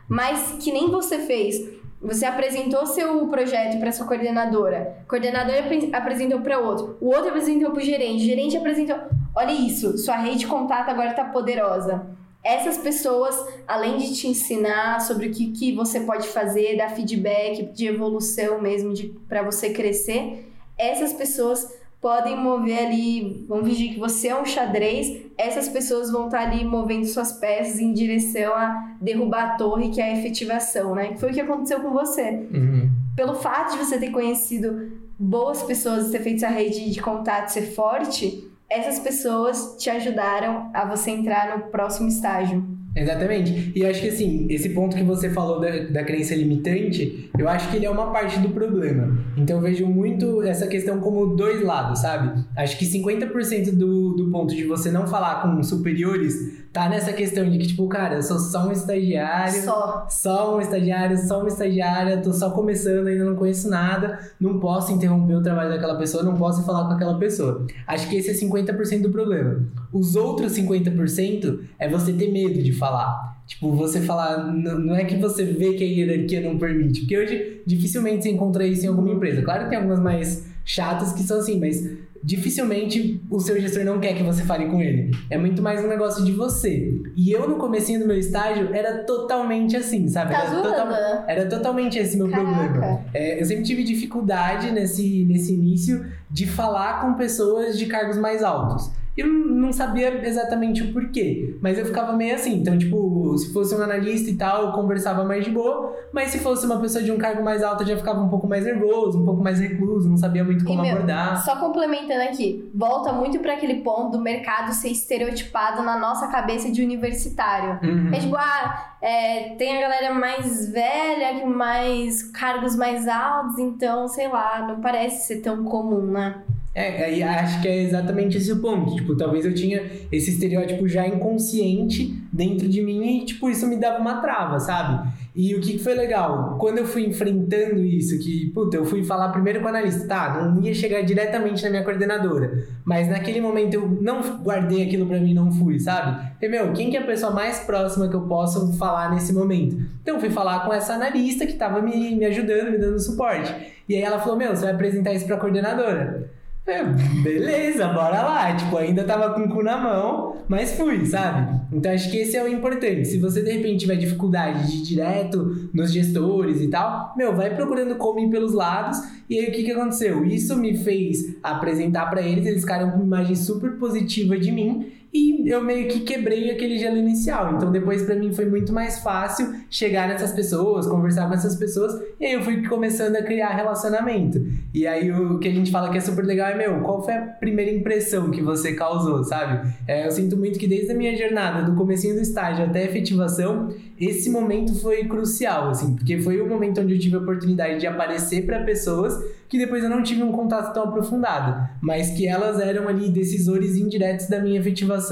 Mas 0.09 0.57
que 0.59 0.71
nem 0.71 0.89
você 0.89 1.19
fez. 1.19 1.57
Você 2.05 2.25
apresentou 2.25 2.85
seu 2.85 3.27
projeto 3.27 3.79
para 3.79 3.91
sua 3.91 4.05
coordenadora. 4.05 4.97
A 5.05 5.09
coordenadora 5.09 5.59
apre- 5.59 5.89
apresentou 5.93 6.41
para 6.41 6.59
outro. 6.59 6.97
O 7.01 7.07
outro 7.07 7.29
apresentou 7.29 7.71
para 7.71 7.81
o 7.81 7.85
gerente. 7.85 8.23
O 8.23 8.25
gerente 8.25 8.57
apresentou. 8.57 8.97
Olha 9.35 9.51
isso, 9.51 9.97
sua 9.97 10.15
rede 10.17 10.39
de 10.39 10.47
contato 10.47 10.89
agora 10.89 11.13
tá 11.13 11.25
poderosa. 11.25 12.05
essas 12.43 12.77
pessoas, 12.77 13.35
além 13.67 13.97
de 13.97 14.13
te 14.15 14.27
ensinar 14.27 15.01
sobre 15.01 15.27
o 15.27 15.31
que, 15.31 15.51
que 15.51 15.73
você 15.75 16.01
pode 16.01 16.27
fazer, 16.27 16.77
dar 16.77 16.89
feedback 16.91 17.63
de 17.73 17.87
evolução 17.87 18.61
mesmo, 18.61 18.93
para 19.27 19.41
você 19.41 19.71
crescer, 19.71 20.47
essas 20.77 21.11
pessoas 21.11 21.67
podem 22.05 22.37
mover 22.37 22.85
ali, 22.85 23.43
vamos 23.49 23.67
fingir 23.67 23.95
que 23.95 23.99
você 23.99 24.27
é 24.27 24.39
um 24.39 24.45
xadrez, 24.45 25.23
essas 25.35 25.67
pessoas 25.67 26.11
vão 26.11 26.25
estar 26.25 26.37
tá 26.37 26.43
ali 26.43 26.63
movendo 26.63 27.03
suas 27.07 27.31
peças 27.31 27.79
em 27.79 27.91
direção 27.93 28.53
a 28.53 28.95
derrubar 29.01 29.43
a 29.43 29.55
torre, 29.55 29.89
que 29.89 29.99
é 29.99 30.03
a 30.03 30.19
efetivação, 30.19 30.93
né? 30.93 31.07
Que 31.07 31.19
foi 31.19 31.31
o 31.31 31.33
que 31.33 31.41
aconteceu 31.41 31.79
com 31.79 31.89
você. 31.89 32.47
Uhum. 32.53 32.91
Pelo 33.15 33.33
fato 33.33 33.71
de 33.71 33.83
você 33.83 33.97
ter 33.97 34.11
conhecido 34.11 34.91
boas 35.17 35.63
pessoas 35.63 36.09
e 36.09 36.11
ter 36.11 36.21
feito 36.21 36.45
essa 36.45 36.53
rede 36.53 36.91
de 36.91 37.01
contato 37.01 37.47
ser 37.47 37.73
forte, 37.73 38.51
essas 38.69 38.99
pessoas 38.99 39.75
te 39.79 39.89
ajudaram 39.89 40.69
a 40.75 40.85
você 40.85 41.09
entrar 41.09 41.57
no 41.57 41.71
próximo 41.71 42.07
estágio. 42.07 42.63
Exatamente. 42.95 43.73
E 43.75 43.81
eu 43.81 43.89
acho 43.89 44.01
que 44.01 44.07
assim, 44.07 44.47
esse 44.49 44.69
ponto 44.69 44.95
que 44.95 45.03
você 45.03 45.29
falou 45.29 45.59
da, 45.59 45.69
da 45.91 46.03
crença 46.03 46.33
limitante, 46.33 47.29
eu 47.37 47.49
acho 47.49 47.69
que 47.69 47.75
ele 47.75 47.85
é 47.85 47.89
uma 47.89 48.11
parte 48.11 48.39
do 48.39 48.49
problema. 48.49 49.17
Então 49.35 49.57
eu 49.57 49.61
vejo 49.61 49.85
muito 49.85 50.41
essa 50.43 50.65
questão 50.67 50.99
como 50.99 51.35
dois 51.35 51.61
lados, 51.61 51.99
sabe? 51.99 52.41
Acho 52.55 52.77
que 52.77 52.85
50% 52.85 53.75
do, 53.75 54.15
do 54.15 54.31
ponto 54.31 54.55
de 54.55 54.63
você 54.63 54.89
não 54.91 55.05
falar 55.05 55.41
com 55.41 55.61
superiores 55.61 56.65
tá 56.75 56.89
nessa 56.89 57.13
questão 57.13 57.49
de 57.49 57.57
que, 57.57 57.67
tipo, 57.67 57.87
cara, 57.87 58.15
eu 58.15 58.23
sou 58.23 58.37
só 58.37 58.67
um 58.67 58.71
estagiário. 58.71 59.63
Só. 59.63 60.07
Só 60.09 60.57
um 60.57 60.61
estagiário, 60.61 61.17
só 61.17 61.39
uma 61.39 61.47
estagiária, 61.47 62.21
tô 62.21 62.33
só 62.33 62.51
começando, 62.51 63.07
ainda 63.07 63.23
não 63.23 63.35
conheço 63.35 63.69
nada, 63.69 64.19
não 64.39 64.59
posso 64.59 64.91
interromper 64.91 65.35
o 65.35 65.41
trabalho 65.41 65.69
daquela 65.69 65.97
pessoa, 65.97 66.21
não 66.21 66.35
posso 66.35 66.65
falar 66.65 66.85
com 66.85 66.93
aquela 66.93 67.17
pessoa. 67.17 67.65
Acho 67.87 68.09
que 68.09 68.17
esse 68.17 68.29
é 68.29 68.33
50% 68.33 69.01
do 69.01 69.09
problema. 69.09 69.63
Os 69.95 70.17
outros 70.17 70.51
50% 70.51 71.59
é 71.79 71.87
você 71.87 72.11
ter 72.11 72.29
medo 72.29 72.61
de 72.61 72.73
falar. 72.73 73.41
Tipo, 73.47 73.71
você 73.71 74.01
falar, 74.01 74.45
não 74.53 74.93
é 74.93 75.05
que 75.05 75.15
você 75.15 75.45
vê 75.45 75.71
que 75.71 75.85
a 75.85 75.87
hierarquia 75.87 76.41
não 76.41 76.57
permite, 76.57 76.99
porque 76.99 77.17
hoje 77.17 77.61
dificilmente 77.65 78.23
você 78.23 78.29
encontra 78.31 78.67
isso 78.67 78.83
em 78.85 78.89
alguma 78.89 79.13
empresa. 79.13 79.41
Claro 79.41 79.63
que 79.63 79.69
tem 79.69 79.77
algumas 79.77 80.01
mais 80.01 80.47
chatas 80.65 81.13
que 81.13 81.23
são 81.23 81.39
assim, 81.39 81.57
mas 81.61 81.89
dificilmente 82.21 83.21
o 83.29 83.39
seu 83.39 83.57
gestor 83.61 83.85
não 83.85 83.97
quer 83.97 84.15
que 84.15 84.23
você 84.23 84.43
fale 84.43 84.65
com 84.65 84.81
ele. 84.81 85.11
É 85.29 85.37
muito 85.37 85.61
mais 85.61 85.81
um 85.81 85.87
negócio 85.87 86.25
de 86.25 86.33
você. 86.33 87.01
E 87.15 87.31
eu, 87.31 87.47
no 87.47 87.55
comecinho 87.55 88.01
do 88.01 88.05
meu 88.05 88.17
estágio, 88.17 88.73
era 88.73 89.05
totalmente 89.05 89.77
assim, 89.77 90.09
sabe? 90.09 90.33
Tá 90.33 90.43
era, 90.43 90.61
total, 90.61 91.25
era 91.25 91.45
totalmente 91.45 91.97
esse 91.97 92.17
meu 92.17 92.27
Caraca. 92.27 92.67
problema. 92.67 93.05
É, 93.13 93.39
eu 93.39 93.45
sempre 93.45 93.63
tive 93.63 93.81
dificuldade 93.81 94.71
nesse, 94.71 95.23
nesse 95.23 95.53
início 95.53 96.05
de 96.29 96.45
falar 96.45 96.99
com 96.99 97.13
pessoas 97.13 97.77
de 97.77 97.85
cargos 97.85 98.17
mais 98.17 98.43
altos 98.43 98.91
eu 99.17 99.27
não 99.27 99.71
sabia 99.71 100.25
exatamente 100.27 100.83
o 100.83 100.91
porquê, 100.91 101.57
mas 101.61 101.77
eu 101.77 101.85
ficava 101.85 102.13
meio 102.13 102.35
assim. 102.35 102.55
Então, 102.55 102.77
tipo, 102.77 103.37
se 103.37 103.53
fosse 103.53 103.73
um 103.73 103.81
analista 103.81 104.29
e 104.29 104.35
tal, 104.35 104.65
eu 104.65 104.71
conversava 104.73 105.23
mais 105.23 105.45
de 105.45 105.51
boa, 105.51 105.95
mas 106.11 106.29
se 106.29 106.39
fosse 106.39 106.65
uma 106.65 106.81
pessoa 106.81 107.01
de 107.01 107.11
um 107.11 107.17
cargo 107.17 107.41
mais 107.41 107.63
alto, 107.63 107.83
eu 107.83 107.87
já 107.87 107.97
ficava 107.97 108.19
um 108.19 108.27
pouco 108.27 108.45
mais 108.45 108.65
nervoso, 108.65 109.21
um 109.21 109.25
pouco 109.25 109.41
mais 109.41 109.59
recluso, 109.59 110.09
não 110.09 110.17
sabia 110.17 110.43
muito 110.43 110.65
como 110.65 110.81
meu, 110.81 110.91
abordar. 110.91 111.43
Só 111.45 111.55
complementando 111.55 112.23
aqui, 112.23 112.69
volta 112.75 113.13
muito 113.13 113.39
para 113.39 113.53
aquele 113.53 113.75
ponto 113.75 114.17
do 114.17 114.21
mercado 114.21 114.73
ser 114.73 114.89
estereotipado 114.89 115.81
na 115.81 115.97
nossa 115.97 116.27
cabeça 116.27 116.69
de 116.69 116.83
universitário. 116.83 117.79
Uhum. 117.81 118.13
É 118.13 118.19
tipo, 118.19 118.35
ah, 118.35 118.95
é, 119.01 119.55
tem 119.55 119.77
a 119.77 119.81
galera 119.81 120.13
mais 120.13 120.69
velha, 120.71 121.39
que 121.39 121.45
mais 121.45 122.21
cargos 122.31 122.75
mais 122.75 123.07
altos, 123.07 123.57
então, 123.59 124.09
sei 124.09 124.27
lá, 124.27 124.65
não 124.67 124.81
parece 124.81 125.25
ser 125.27 125.41
tão 125.41 125.63
comum, 125.63 126.01
né? 126.11 126.43
É, 126.75 127.23
acho 127.23 127.61
que 127.61 127.69
é 127.69 127.83
exatamente 127.83 128.35
esse 128.35 128.51
o 128.51 128.59
ponto. 128.59 128.93
Tipo, 128.95 129.15
talvez 129.15 129.45
eu 129.45 129.53
tinha 129.55 129.81
esse 130.11 130.31
estereótipo 130.31 130.85
já 130.89 131.07
inconsciente 131.07 132.13
dentro 132.33 132.67
de 132.67 132.81
mim 132.81 133.21
e, 133.21 133.25
tipo, 133.25 133.49
isso 133.49 133.65
me 133.65 133.77
dava 133.77 133.99
uma 133.99 134.19
trava, 134.19 134.59
sabe? 134.59 135.09
E 135.33 135.55
o 135.55 135.61
que 135.61 135.79
foi 135.79 135.93
legal? 135.93 136.57
Quando 136.59 136.79
eu 136.79 136.85
fui 136.85 137.05
enfrentando 137.05 137.79
isso, 137.79 138.19
que, 138.19 138.51
puta, 138.53 138.75
eu 138.75 138.83
fui 138.83 139.05
falar 139.05 139.29
primeiro 139.29 139.61
com 139.61 139.67
o 139.67 139.69
analista, 139.69 140.05
tá, 140.05 140.43
não 140.43 140.61
ia 140.61 140.73
chegar 140.73 141.01
diretamente 141.01 141.63
na 141.63 141.69
minha 141.69 141.83
coordenadora, 141.83 142.67
mas 142.83 143.07
naquele 143.07 143.39
momento 143.39 143.75
eu 143.75 143.87
não 144.01 144.21
guardei 144.39 144.83
aquilo 144.83 145.05
para 145.05 145.19
mim, 145.19 145.33
não 145.33 145.49
fui, 145.49 145.79
sabe? 145.79 146.29
Falei, 146.35 146.49
meu, 146.49 146.73
quem 146.73 146.89
que 146.89 146.97
é 146.97 147.01
a 147.01 147.05
pessoa 147.05 147.31
mais 147.31 147.59
próxima 147.59 148.09
que 148.09 148.15
eu 148.15 148.27
possa 148.27 148.73
falar 148.77 149.13
nesse 149.13 149.31
momento? 149.31 149.77
Então 150.01 150.15
eu 150.15 150.19
fui 150.19 150.29
falar 150.29 150.65
com 150.65 150.73
essa 150.73 150.93
analista 150.93 151.45
que 151.45 151.53
tava 151.53 151.81
me, 151.81 152.15
me 152.15 152.25
ajudando, 152.25 152.71
me 152.71 152.77
dando 152.77 152.99
suporte. 152.99 153.53
E 153.87 153.95
aí 153.95 154.01
ela 154.01 154.19
falou, 154.19 154.37
meu, 154.37 154.53
você 154.53 154.63
vai 154.63 154.73
apresentar 154.73 155.13
isso 155.13 155.25
pra 155.25 155.37
coordenadora. 155.37 156.34
É, 156.67 156.83
beleza, 157.21 157.87
bora 157.89 158.23
lá. 158.23 158.55
Tipo, 158.55 158.77
ainda 158.77 159.03
tava 159.03 159.35
com 159.35 159.41
o 159.41 159.49
cu 159.49 159.61
na 159.61 159.77
mão, 159.77 160.37
mas 160.47 160.71
fui, 160.73 161.05
sabe? 161.05 161.59
Então 161.71 161.91
acho 161.91 162.09
que 162.09 162.17
esse 162.17 162.35
é 162.35 162.43
o 162.43 162.47
importante. 162.47 163.05
Se 163.05 163.19
você 163.19 163.43
de 163.43 163.51
repente 163.51 163.81
tiver 163.81 163.95
dificuldade 163.97 164.71
de 164.71 164.77
ir 164.77 164.81
direto 164.81 165.69
nos 165.71 165.93
gestores 165.93 166.59
e 166.61 166.67
tal, 166.67 167.13
meu, 167.15 167.35
vai 167.35 167.55
procurando 167.55 167.95
como 167.95 168.19
ir 168.19 168.31
pelos 168.31 168.53
lados. 168.53 168.97
E 169.29 169.37
aí 169.37 169.49
o 169.49 169.51
que, 169.51 169.63
que 169.63 169.71
aconteceu? 169.71 170.25
Isso 170.25 170.57
me 170.57 170.75
fez 170.75 171.37
apresentar 171.43 172.09
para 172.09 172.23
eles, 172.23 172.47
eles 172.47 172.61
ficaram 172.61 172.89
com 172.89 172.97
uma 172.97 173.05
imagem 173.05 173.35
super 173.35 173.77
positiva 173.77 174.35
de 174.35 174.51
mim 174.51 174.91
e 175.15 175.49
eu 175.49 175.63
meio 175.63 175.87
que 175.87 176.01
quebrei 176.01 176.51
aquele 176.51 176.77
gelo 176.77 176.97
inicial. 176.97 177.55
Então 177.55 177.71
depois 177.71 178.01
para 178.01 178.15
mim 178.15 178.33
foi 178.33 178.45
muito 178.45 178.73
mais 178.73 178.99
fácil 178.99 179.55
chegar 179.69 180.09
nessas 180.09 180.33
pessoas, 180.33 180.85
conversar 180.85 181.29
com 181.29 181.33
essas 181.33 181.55
pessoas, 181.55 181.97
e 182.19 182.25
aí 182.25 182.33
eu 182.33 182.41
fui 182.41 182.67
começando 182.67 183.15
a 183.15 183.23
criar 183.23 183.55
relacionamento. 183.55 184.45
E 184.73 184.85
aí 184.85 185.09
o 185.09 185.39
que 185.39 185.47
a 185.47 185.53
gente 185.53 185.71
fala 185.71 185.89
que 185.89 185.97
é 185.97 186.01
super 186.01 186.25
legal 186.25 186.49
é, 186.49 186.57
meu, 186.57 186.81
qual 186.81 187.01
foi 187.01 187.13
a 187.13 187.21
primeira 187.21 187.71
impressão 187.71 188.29
que 188.29 188.41
você 188.41 188.73
causou, 188.73 189.23
sabe? 189.23 189.73
É, 189.87 190.05
eu 190.05 190.11
sinto 190.11 190.35
muito 190.35 190.59
que 190.59 190.67
desde 190.67 190.91
a 190.91 190.95
minha 190.95 191.15
jornada, 191.15 191.63
do 191.63 191.77
comecinho 191.77 192.15
do 192.15 192.21
estágio 192.21 192.65
até 192.65 192.79
a 192.79 192.85
efetivação, 192.85 193.73
esse 193.97 194.29
momento 194.29 194.75
foi 194.81 195.05
crucial, 195.05 195.69
assim, 195.69 195.95
porque 195.95 196.19
foi 196.19 196.41
o 196.41 196.49
momento 196.49 196.81
onde 196.81 196.93
eu 196.93 196.99
tive 196.99 197.15
a 197.15 197.19
oportunidade 197.19 197.79
de 197.79 197.87
aparecer 197.87 198.45
para 198.45 198.63
pessoas 198.65 199.17
que 199.47 199.57
depois 199.57 199.83
eu 199.83 199.89
não 199.89 200.01
tive 200.03 200.23
um 200.23 200.31
contato 200.31 200.73
tão 200.73 200.83
aprofundado, 200.83 201.69
mas 201.79 202.09
que 202.09 202.27
elas 202.27 202.59
eram 202.59 202.87
ali 202.87 203.09
decisores 203.09 203.77
indiretos 203.77 204.27
da 204.27 204.39
minha 204.39 204.59
efetivação 204.59 205.04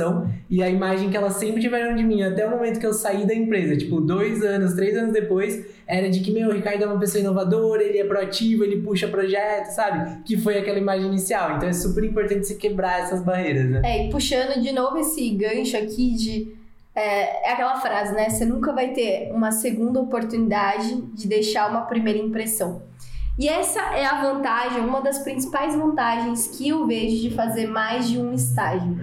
e 0.49 0.61
a 0.63 0.69
imagem 0.69 1.09
que 1.09 1.17
elas 1.17 1.33
sempre 1.33 1.61
tiveram 1.61 1.95
de 1.95 2.03
mim 2.03 2.21
até 2.23 2.45
o 2.45 2.49
momento 2.49 2.79
que 2.79 2.85
eu 2.85 2.93
saí 2.93 3.25
da 3.25 3.33
empresa, 3.33 3.75
tipo, 3.77 4.01
dois 4.01 4.43
anos, 4.43 4.73
três 4.73 4.97
anos 4.97 5.13
depois, 5.13 5.65
era 5.85 6.09
de 6.09 6.21
que, 6.21 6.31
meu, 6.31 6.49
o 6.49 6.53
Ricardo 6.53 6.83
é 6.83 6.85
uma 6.87 6.99
pessoa 6.99 7.21
inovadora, 7.21 7.83
ele 7.83 7.97
é 7.97 8.05
proativo, 8.05 8.63
ele 8.63 8.81
puxa 8.81 9.07
projetos, 9.07 9.73
sabe? 9.73 10.23
Que 10.23 10.37
foi 10.37 10.57
aquela 10.57 10.77
imagem 10.77 11.07
inicial. 11.07 11.57
Então 11.57 11.67
é 11.67 11.73
super 11.73 12.03
importante 12.03 12.47
se 12.47 12.55
quebrar 12.55 13.01
essas 13.01 13.21
barreiras, 13.21 13.69
né? 13.69 13.81
É, 13.83 14.07
e 14.07 14.09
puxando 14.09 14.61
de 14.61 14.71
novo 14.71 14.97
esse 14.97 15.29
gancho 15.31 15.77
aqui 15.77 16.15
de 16.15 16.63
é, 16.95 17.49
é, 17.49 17.53
aquela 17.53 17.75
frase, 17.79 18.13
né? 18.13 18.29
Você 18.29 18.45
nunca 18.45 18.71
vai 18.71 18.89
ter 18.89 19.31
uma 19.31 19.51
segunda 19.51 19.99
oportunidade 19.99 21.01
de 21.13 21.27
deixar 21.27 21.69
uma 21.69 21.81
primeira 21.81 22.19
impressão. 22.19 22.83
E 23.37 23.49
essa 23.49 23.79
é 23.95 24.05
a 24.05 24.21
vantagem, 24.21 24.81
uma 24.81 25.01
das 25.01 25.19
principais 25.19 25.75
vantagens 25.75 26.47
que 26.47 26.69
eu 26.69 26.85
vejo 26.85 27.19
de 27.19 27.35
fazer 27.35 27.65
mais 27.65 28.07
de 28.07 28.19
um 28.19 28.31
estágio. 28.31 28.95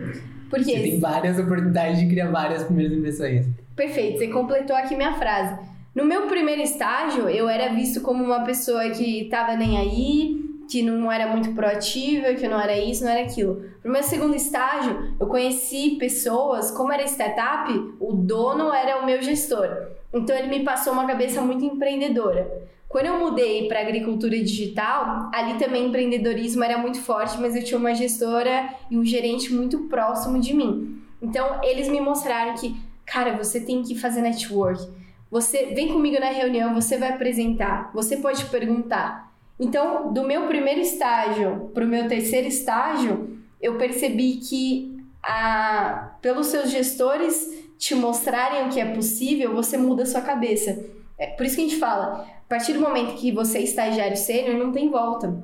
Porque 0.51 0.65
você 0.65 0.83
tem 0.83 0.99
várias 0.99 1.39
oportunidades 1.39 1.99
de 2.01 2.09
criar 2.09 2.31
várias 2.31 2.65
primeiras 2.65 2.93
impressões. 2.99 3.47
Perfeito, 3.77 4.19
você 4.19 4.29
completou 4.29 4.77
aqui 4.77 4.97
minha 4.97 5.15
frase. 5.15 5.57
No 5.95 6.05
meu 6.05 6.27
primeiro 6.27 6.61
estágio, 6.61 7.29
eu 7.29 7.49
era 7.49 7.73
visto 7.73 8.01
como 8.01 8.23
uma 8.23 8.45
pessoa 8.45 8.91
que 8.91 9.29
tava 9.31 9.57
nem 9.57 9.79
aí, 9.79 10.41
que 10.71 10.83
não 10.83 11.11
era 11.11 11.27
muito 11.27 11.53
proativa, 11.53 12.35
que 12.35 12.47
não 12.47 12.61
era 12.61 12.77
isso, 12.79 13.05
não 13.05 13.11
era 13.11 13.23
aquilo. 13.23 13.65
No 13.83 13.91
meu 13.91 14.03
segundo 14.03 14.37
estágio, 14.37 15.15
eu 15.19 15.27
conheci 15.27 15.97
pessoas, 15.99 16.71
como 16.71 16.93
era 16.93 17.05
startup, 17.05 17.73
o 17.99 18.13
dono 18.13 18.73
era 18.73 19.01
o 19.01 19.07
meu 19.07 19.21
gestor. 19.23 19.69
Então 20.13 20.37
ele 20.37 20.49
me 20.49 20.65
passou 20.65 20.93
uma 20.93 21.07
cabeça 21.07 21.41
muito 21.41 21.65
empreendedora. 21.65 22.69
Quando 22.91 23.07
eu 23.07 23.21
mudei 23.21 23.69
para 23.69 23.83
agricultura 23.83 24.37
digital, 24.37 25.31
ali 25.33 25.57
também 25.61 25.87
empreendedorismo 25.87 26.65
era 26.65 26.77
muito 26.77 27.01
forte, 27.01 27.41
mas 27.41 27.55
eu 27.55 27.63
tinha 27.63 27.79
uma 27.79 27.95
gestora 27.95 28.69
e 28.91 28.99
um 28.99 29.05
gerente 29.05 29.55
muito 29.55 29.85
próximo 29.85 30.41
de 30.41 30.53
mim. 30.53 31.01
Então, 31.23 31.61
eles 31.63 31.89
me 31.89 32.01
mostraram 32.01 32.57
que, 32.57 32.75
cara, 33.07 33.37
você 33.37 33.61
tem 33.61 33.85
que 33.85 33.95
fazer 33.95 34.23
network. 34.23 34.89
Você 35.31 35.67
vem 35.67 35.93
comigo 35.93 36.19
na 36.19 36.31
reunião, 36.31 36.75
você 36.75 36.99
vai 36.99 37.11
apresentar, 37.11 37.93
você 37.95 38.17
pode 38.17 38.45
perguntar. 38.47 39.33
Então, 39.61 40.13
do 40.13 40.25
meu 40.25 40.49
primeiro 40.49 40.81
estágio 40.81 41.71
para 41.73 41.85
o 41.85 41.89
meu 41.89 42.09
terceiro 42.09 42.49
estágio, 42.49 43.39
eu 43.63 43.79
percebi 43.79 44.39
que 44.39 45.01
a, 45.23 46.17
pelos 46.21 46.49
seus 46.49 46.69
gestores 46.69 47.71
te 47.79 47.95
mostrarem 47.95 48.67
o 48.67 48.69
que 48.69 48.81
é 48.81 48.87
possível, 48.87 49.55
você 49.55 49.79
muda 49.79 50.03
a 50.03 50.07
sua 50.07 50.23
cabeça. 50.23 50.85
É 51.17 51.29
por 51.29 51.47
isso 51.47 51.55
que 51.55 51.63
a 51.63 51.69
gente 51.69 51.79
fala, 51.79 52.40
partir 52.51 52.73
do 52.73 52.81
momento 52.81 53.15
que 53.15 53.31
você 53.31 53.59
é 53.59 53.63
estagiário 53.63 54.17
sênior, 54.17 54.59
não 54.59 54.73
tem 54.73 54.91
volta. 54.91 55.41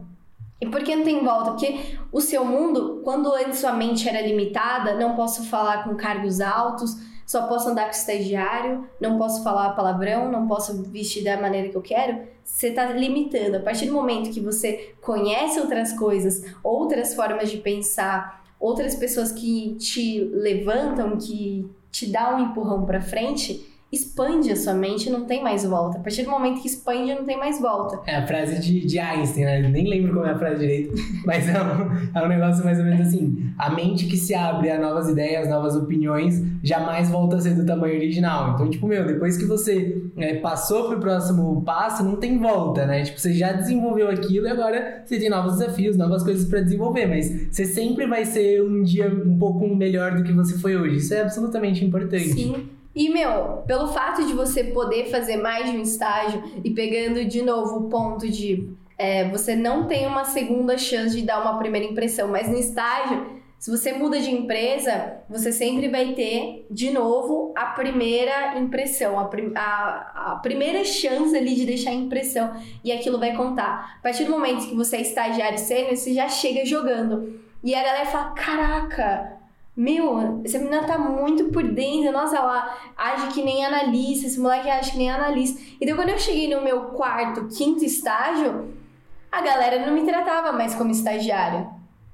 E 0.60 0.66
por 0.66 0.82
que 0.82 0.96
não 0.96 1.04
tem 1.04 1.22
volta? 1.22 1.52
Porque 1.52 1.96
o 2.10 2.20
seu 2.20 2.44
mundo, 2.44 3.00
quando 3.04 3.32
antes 3.32 3.60
sua 3.60 3.72
mente 3.72 4.08
era 4.08 4.20
limitada, 4.26 4.96
não 4.96 5.14
posso 5.14 5.44
falar 5.44 5.84
com 5.84 5.94
cargos 5.94 6.40
altos, 6.40 6.96
só 7.24 7.46
posso 7.46 7.68
andar 7.68 7.84
com 7.84 7.90
estagiário, 7.90 8.88
não 9.00 9.18
posso 9.18 9.44
falar 9.44 9.76
palavrão, 9.76 10.32
não 10.32 10.48
posso 10.48 10.82
vestir 10.82 11.22
da 11.22 11.40
maneira 11.40 11.68
que 11.68 11.76
eu 11.76 11.82
quero, 11.82 12.26
você 12.42 12.68
está 12.68 12.86
limitando. 12.86 13.58
A 13.58 13.60
partir 13.60 13.86
do 13.86 13.92
momento 13.92 14.30
que 14.30 14.40
você 14.40 14.94
conhece 15.00 15.60
outras 15.60 15.92
coisas, 15.92 16.42
outras 16.64 17.14
formas 17.14 17.50
de 17.50 17.58
pensar, 17.58 18.44
outras 18.58 18.96
pessoas 18.96 19.30
que 19.30 19.76
te 19.76 20.24
levantam, 20.32 21.16
que 21.16 21.70
te 21.92 22.10
dá 22.10 22.34
um 22.34 22.40
empurrão 22.40 22.84
para 22.84 23.00
frente, 23.00 23.64
expande 23.92 24.50
a 24.50 24.56
sua 24.56 24.74
mente 24.74 25.08
não 25.08 25.24
tem 25.24 25.42
mais 25.42 25.64
volta. 25.64 25.98
A 25.98 26.00
partir 26.00 26.24
do 26.24 26.30
momento 26.30 26.60
que 26.60 26.66
expande, 26.66 27.14
não 27.14 27.24
tem 27.24 27.38
mais 27.38 27.60
volta. 27.60 28.00
É 28.06 28.16
a 28.16 28.26
frase 28.26 28.60
de, 28.60 28.84
de 28.84 28.98
Einstein, 28.98 29.44
né? 29.44 29.64
Eu 29.64 29.70
nem 29.70 29.88
lembro 29.88 30.12
como 30.12 30.26
é 30.26 30.30
a 30.30 30.38
frase 30.38 30.58
direito, 30.58 30.94
mas 31.24 31.48
é 31.48 31.62
um, 31.62 32.18
é 32.18 32.24
um 32.24 32.28
negócio 32.28 32.64
mais 32.64 32.78
ou 32.78 32.84
menos 32.84 33.06
assim: 33.06 33.52
a 33.56 33.70
mente 33.70 34.06
que 34.06 34.16
se 34.16 34.34
abre 34.34 34.70
a 34.70 34.80
novas 34.80 35.08
ideias, 35.08 35.48
novas 35.48 35.76
opiniões, 35.76 36.42
jamais 36.62 37.08
volta 37.08 37.36
a 37.36 37.40
ser 37.40 37.54
do 37.54 37.64
tamanho 37.64 37.94
original. 37.94 38.54
Então, 38.54 38.68
tipo, 38.68 38.86
meu, 38.86 39.06
depois 39.06 39.36
que 39.36 39.44
você 39.44 40.02
é, 40.16 40.34
passou 40.34 40.88
pro 40.88 40.98
próximo 40.98 41.62
passo, 41.62 42.02
não 42.04 42.16
tem 42.16 42.38
volta, 42.38 42.86
né? 42.86 43.04
Tipo, 43.04 43.20
você 43.20 43.32
já 43.32 43.52
desenvolveu 43.52 44.10
aquilo 44.10 44.46
e 44.46 44.50
agora 44.50 45.02
você 45.04 45.18
tem 45.18 45.30
novos 45.30 45.58
desafios, 45.58 45.96
novas 45.96 46.24
coisas 46.24 46.48
para 46.48 46.60
desenvolver, 46.60 47.06
mas 47.06 47.48
você 47.50 47.64
sempre 47.64 48.06
vai 48.06 48.24
ser 48.24 48.62
um 48.62 48.82
dia 48.82 49.08
um 49.08 49.38
pouco 49.38 49.66
melhor 49.74 50.16
do 50.16 50.24
que 50.24 50.32
você 50.32 50.58
foi 50.58 50.76
hoje. 50.76 50.96
Isso 50.96 51.14
é 51.14 51.20
absolutamente 51.20 51.84
importante. 51.84 52.32
Sim. 52.32 52.75
E, 52.96 53.10
meu, 53.10 53.62
pelo 53.66 53.88
fato 53.88 54.24
de 54.24 54.32
você 54.32 54.64
poder 54.64 55.10
fazer 55.10 55.36
mais 55.36 55.70
de 55.70 55.76
um 55.76 55.82
estágio 55.82 56.42
e 56.64 56.70
pegando 56.70 57.26
de 57.26 57.42
novo 57.42 57.80
o 57.80 57.88
ponto 57.90 58.26
de 58.26 58.74
é, 58.96 59.28
você 59.28 59.54
não 59.54 59.86
tem 59.86 60.06
uma 60.06 60.24
segunda 60.24 60.78
chance 60.78 61.14
de 61.14 61.20
dar 61.20 61.42
uma 61.42 61.58
primeira 61.58 61.86
impressão, 61.86 62.28
mas 62.28 62.48
no 62.48 62.56
estágio, 62.56 63.36
se 63.58 63.70
você 63.70 63.92
muda 63.92 64.18
de 64.18 64.30
empresa, 64.30 65.18
você 65.28 65.52
sempre 65.52 65.90
vai 65.90 66.14
ter 66.14 66.66
de 66.70 66.90
novo 66.90 67.52
a 67.54 67.66
primeira 67.66 68.58
impressão, 68.58 69.18
a, 69.18 69.26
prim 69.26 69.52
a, 69.54 70.32
a 70.32 70.36
primeira 70.36 70.82
chance 70.82 71.36
ali 71.36 71.54
de 71.54 71.66
deixar 71.66 71.90
a 71.90 71.94
impressão 71.94 72.54
e 72.82 72.90
aquilo 72.90 73.18
vai 73.18 73.36
contar. 73.36 73.96
A 73.98 74.02
partir 74.02 74.24
do 74.24 74.30
momento 74.30 74.66
que 74.66 74.74
você 74.74 74.96
é 74.96 75.00
estagiário 75.02 75.58
sênior, 75.58 75.94
você 75.94 76.14
já 76.14 76.30
chega 76.30 76.64
jogando. 76.64 77.40
E 77.62 77.74
a 77.74 77.82
galera 77.82 78.06
fala: 78.06 78.30
Caraca, 78.30 79.36
meu, 79.76 80.40
essa 80.42 80.58
menina 80.58 80.84
tá 80.84 80.96
muito 80.96 81.46
por 81.46 81.62
dentro, 81.62 82.10
nossa, 82.10 82.38
ela 82.38 82.74
age 82.96 83.26
que 83.34 83.42
nem 83.42 83.62
analista, 83.62 84.26
esse 84.26 84.40
moleque 84.40 84.70
age 84.70 84.92
que 84.92 84.98
nem 84.98 85.10
analista. 85.10 85.60
Então, 85.78 85.94
quando 85.96 86.08
eu 86.08 86.18
cheguei 86.18 86.48
no 86.48 86.62
meu 86.62 86.86
quarto, 86.86 87.46
quinto 87.48 87.84
estágio, 87.84 88.74
a 89.30 89.42
galera 89.42 89.84
não 89.84 89.92
me 89.92 90.06
tratava 90.06 90.50
mais 90.50 90.74
como 90.74 90.90
estagiária. 90.90 91.68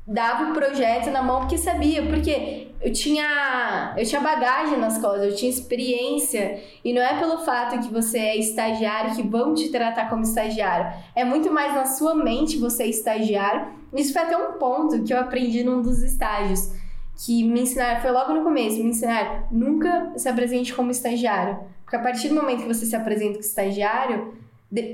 Dava 0.05 0.51
o 0.51 0.53
projeto 0.53 1.09
na 1.13 1.23
mão 1.23 1.43
porque 1.43 1.57
sabia, 1.57 2.05
porque 2.05 2.73
eu 2.81 2.93
tinha, 2.93 3.95
eu 3.97 4.05
tinha 4.05 4.21
bagagem 4.21 4.77
nas 4.77 4.99
coisas, 4.99 5.31
eu 5.31 5.37
tinha 5.37 5.49
experiência. 5.49 6.61
E 6.85 6.93
não 6.93 7.01
é 7.01 7.17
pelo 7.21 7.39
fato 7.45 7.79
que 7.79 7.95
você 7.95 8.19
é 8.19 8.37
estagiário 8.37 9.15
que 9.15 9.23
vão 9.23 9.55
te 9.55 9.69
tratar 9.69 10.11
como 10.11 10.25
estagiário. 10.25 10.93
É 11.15 11.25
muito 11.25 11.53
mais 11.53 11.73
na 11.73 11.87
sua 11.87 12.13
mente 12.13 12.59
você 12.59 12.83
é 12.83 12.89
estagiário. 12.89 13.69
Isso 13.95 14.13
foi 14.13 14.23
até 14.23 14.37
um 14.37 14.55
ponto 14.55 15.05
que 15.05 15.15
eu 15.15 15.21
aprendi 15.21 15.63
num 15.63 15.81
dos 15.81 16.03
estágios 16.03 16.82
que 17.17 17.45
me 17.45 17.63
ensinaram, 17.63 18.01
foi 18.01 18.11
logo 18.11 18.33
no 18.33 18.43
começo, 18.43 18.83
me 18.83 18.91
ensinaram, 18.91 19.45
nunca 19.51 20.13
se 20.17 20.29
apresente 20.29 20.75
como 20.75 20.91
estagiário. 20.91 21.59
Porque 21.83 21.97
a 21.97 22.01
partir 22.01 22.29
do 22.29 22.35
momento 22.35 22.63
que 22.63 22.69
você 22.69 22.87
se 22.87 22.97
apresenta 22.97 23.33
como 23.33 23.45
estagiário, 23.45 24.35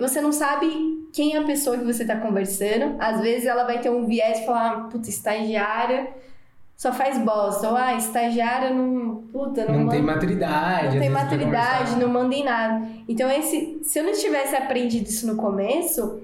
você 0.00 0.20
não 0.20 0.33
sabe 0.33 0.66
quem 1.12 1.35
é 1.35 1.38
a 1.38 1.44
pessoa 1.44 1.78
que 1.78 1.85
você 1.85 2.02
está 2.02 2.16
conversando. 2.16 2.96
Às 2.98 3.20
vezes 3.20 3.46
ela 3.46 3.64
vai 3.64 3.81
ter 3.81 3.90
um 3.90 4.07
viés 4.07 4.40
e 4.40 4.46
falar, 4.46 4.88
puta, 4.88 5.09
estagiária 5.09 6.09
só 6.78 6.92
faz 6.92 7.18
bosta. 7.18 7.68
Ou, 7.68 7.76
ah, 7.76 7.94
estagiária 7.94 8.70
não. 8.70 9.16
Puta, 9.33 9.64
não, 9.64 9.72
não 9.72 9.81
manda, 9.81 9.90
tem 9.92 10.02
maturidade. 10.02 10.94
Não 10.94 11.00
tem 11.00 11.11
maturidade, 11.11 11.96
não 11.96 12.09
manda 12.09 12.35
em 12.35 12.44
nada. 12.44 12.88
Então, 13.09 13.28
esse, 13.28 13.81
se 13.83 13.98
eu 13.98 14.04
não 14.04 14.12
tivesse 14.12 14.54
aprendido 14.54 15.09
isso 15.09 15.26
no 15.26 15.37
começo, 15.37 16.20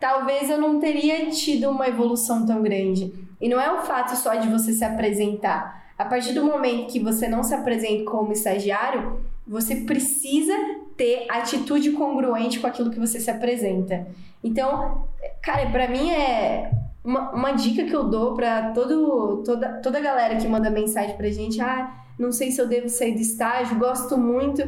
talvez 0.00 0.48
eu 0.48 0.58
não 0.58 0.80
teria 0.80 1.30
tido 1.30 1.68
uma 1.68 1.86
evolução 1.86 2.46
tão 2.46 2.62
grande. 2.62 3.12
E 3.40 3.48
não 3.48 3.60
é 3.60 3.72
o 3.72 3.82
fato 3.82 4.16
só 4.16 4.34
de 4.34 4.48
você 4.48 4.72
se 4.72 4.84
apresentar. 4.84 5.92
A 5.96 6.04
partir 6.04 6.32
do 6.32 6.44
momento 6.44 6.92
que 6.92 7.00
você 7.00 7.28
não 7.28 7.42
se 7.42 7.54
apresenta 7.54 8.10
como 8.10 8.32
estagiário, 8.32 9.20
você 9.46 9.76
precisa 9.76 10.52
ter 10.96 11.26
atitude 11.28 11.92
congruente 11.92 12.60
com 12.60 12.66
aquilo 12.66 12.90
que 12.90 12.98
você 12.98 13.18
se 13.18 13.30
apresenta. 13.30 14.06
Então, 14.42 15.08
cara, 15.42 15.70
para 15.70 15.88
mim 15.88 16.10
é 16.10 16.70
uma, 17.02 17.30
uma, 17.30 17.52
dica 17.52 17.84
que 17.84 17.94
eu 17.94 18.04
dou 18.04 18.34
para 18.34 18.72
todo, 18.72 19.42
toda, 19.44 19.80
toda 19.80 20.00
galera 20.00 20.36
que 20.36 20.46
manda 20.46 20.70
mensagem 20.70 21.16
pra 21.16 21.30
gente: 21.30 21.60
ah, 21.60 22.04
não 22.18 22.30
sei 22.30 22.50
se 22.50 22.60
eu 22.60 22.68
devo 22.68 22.88
sair 22.88 23.14
do 23.14 23.20
estágio, 23.20 23.78
gosto 23.78 24.16
muito, 24.18 24.62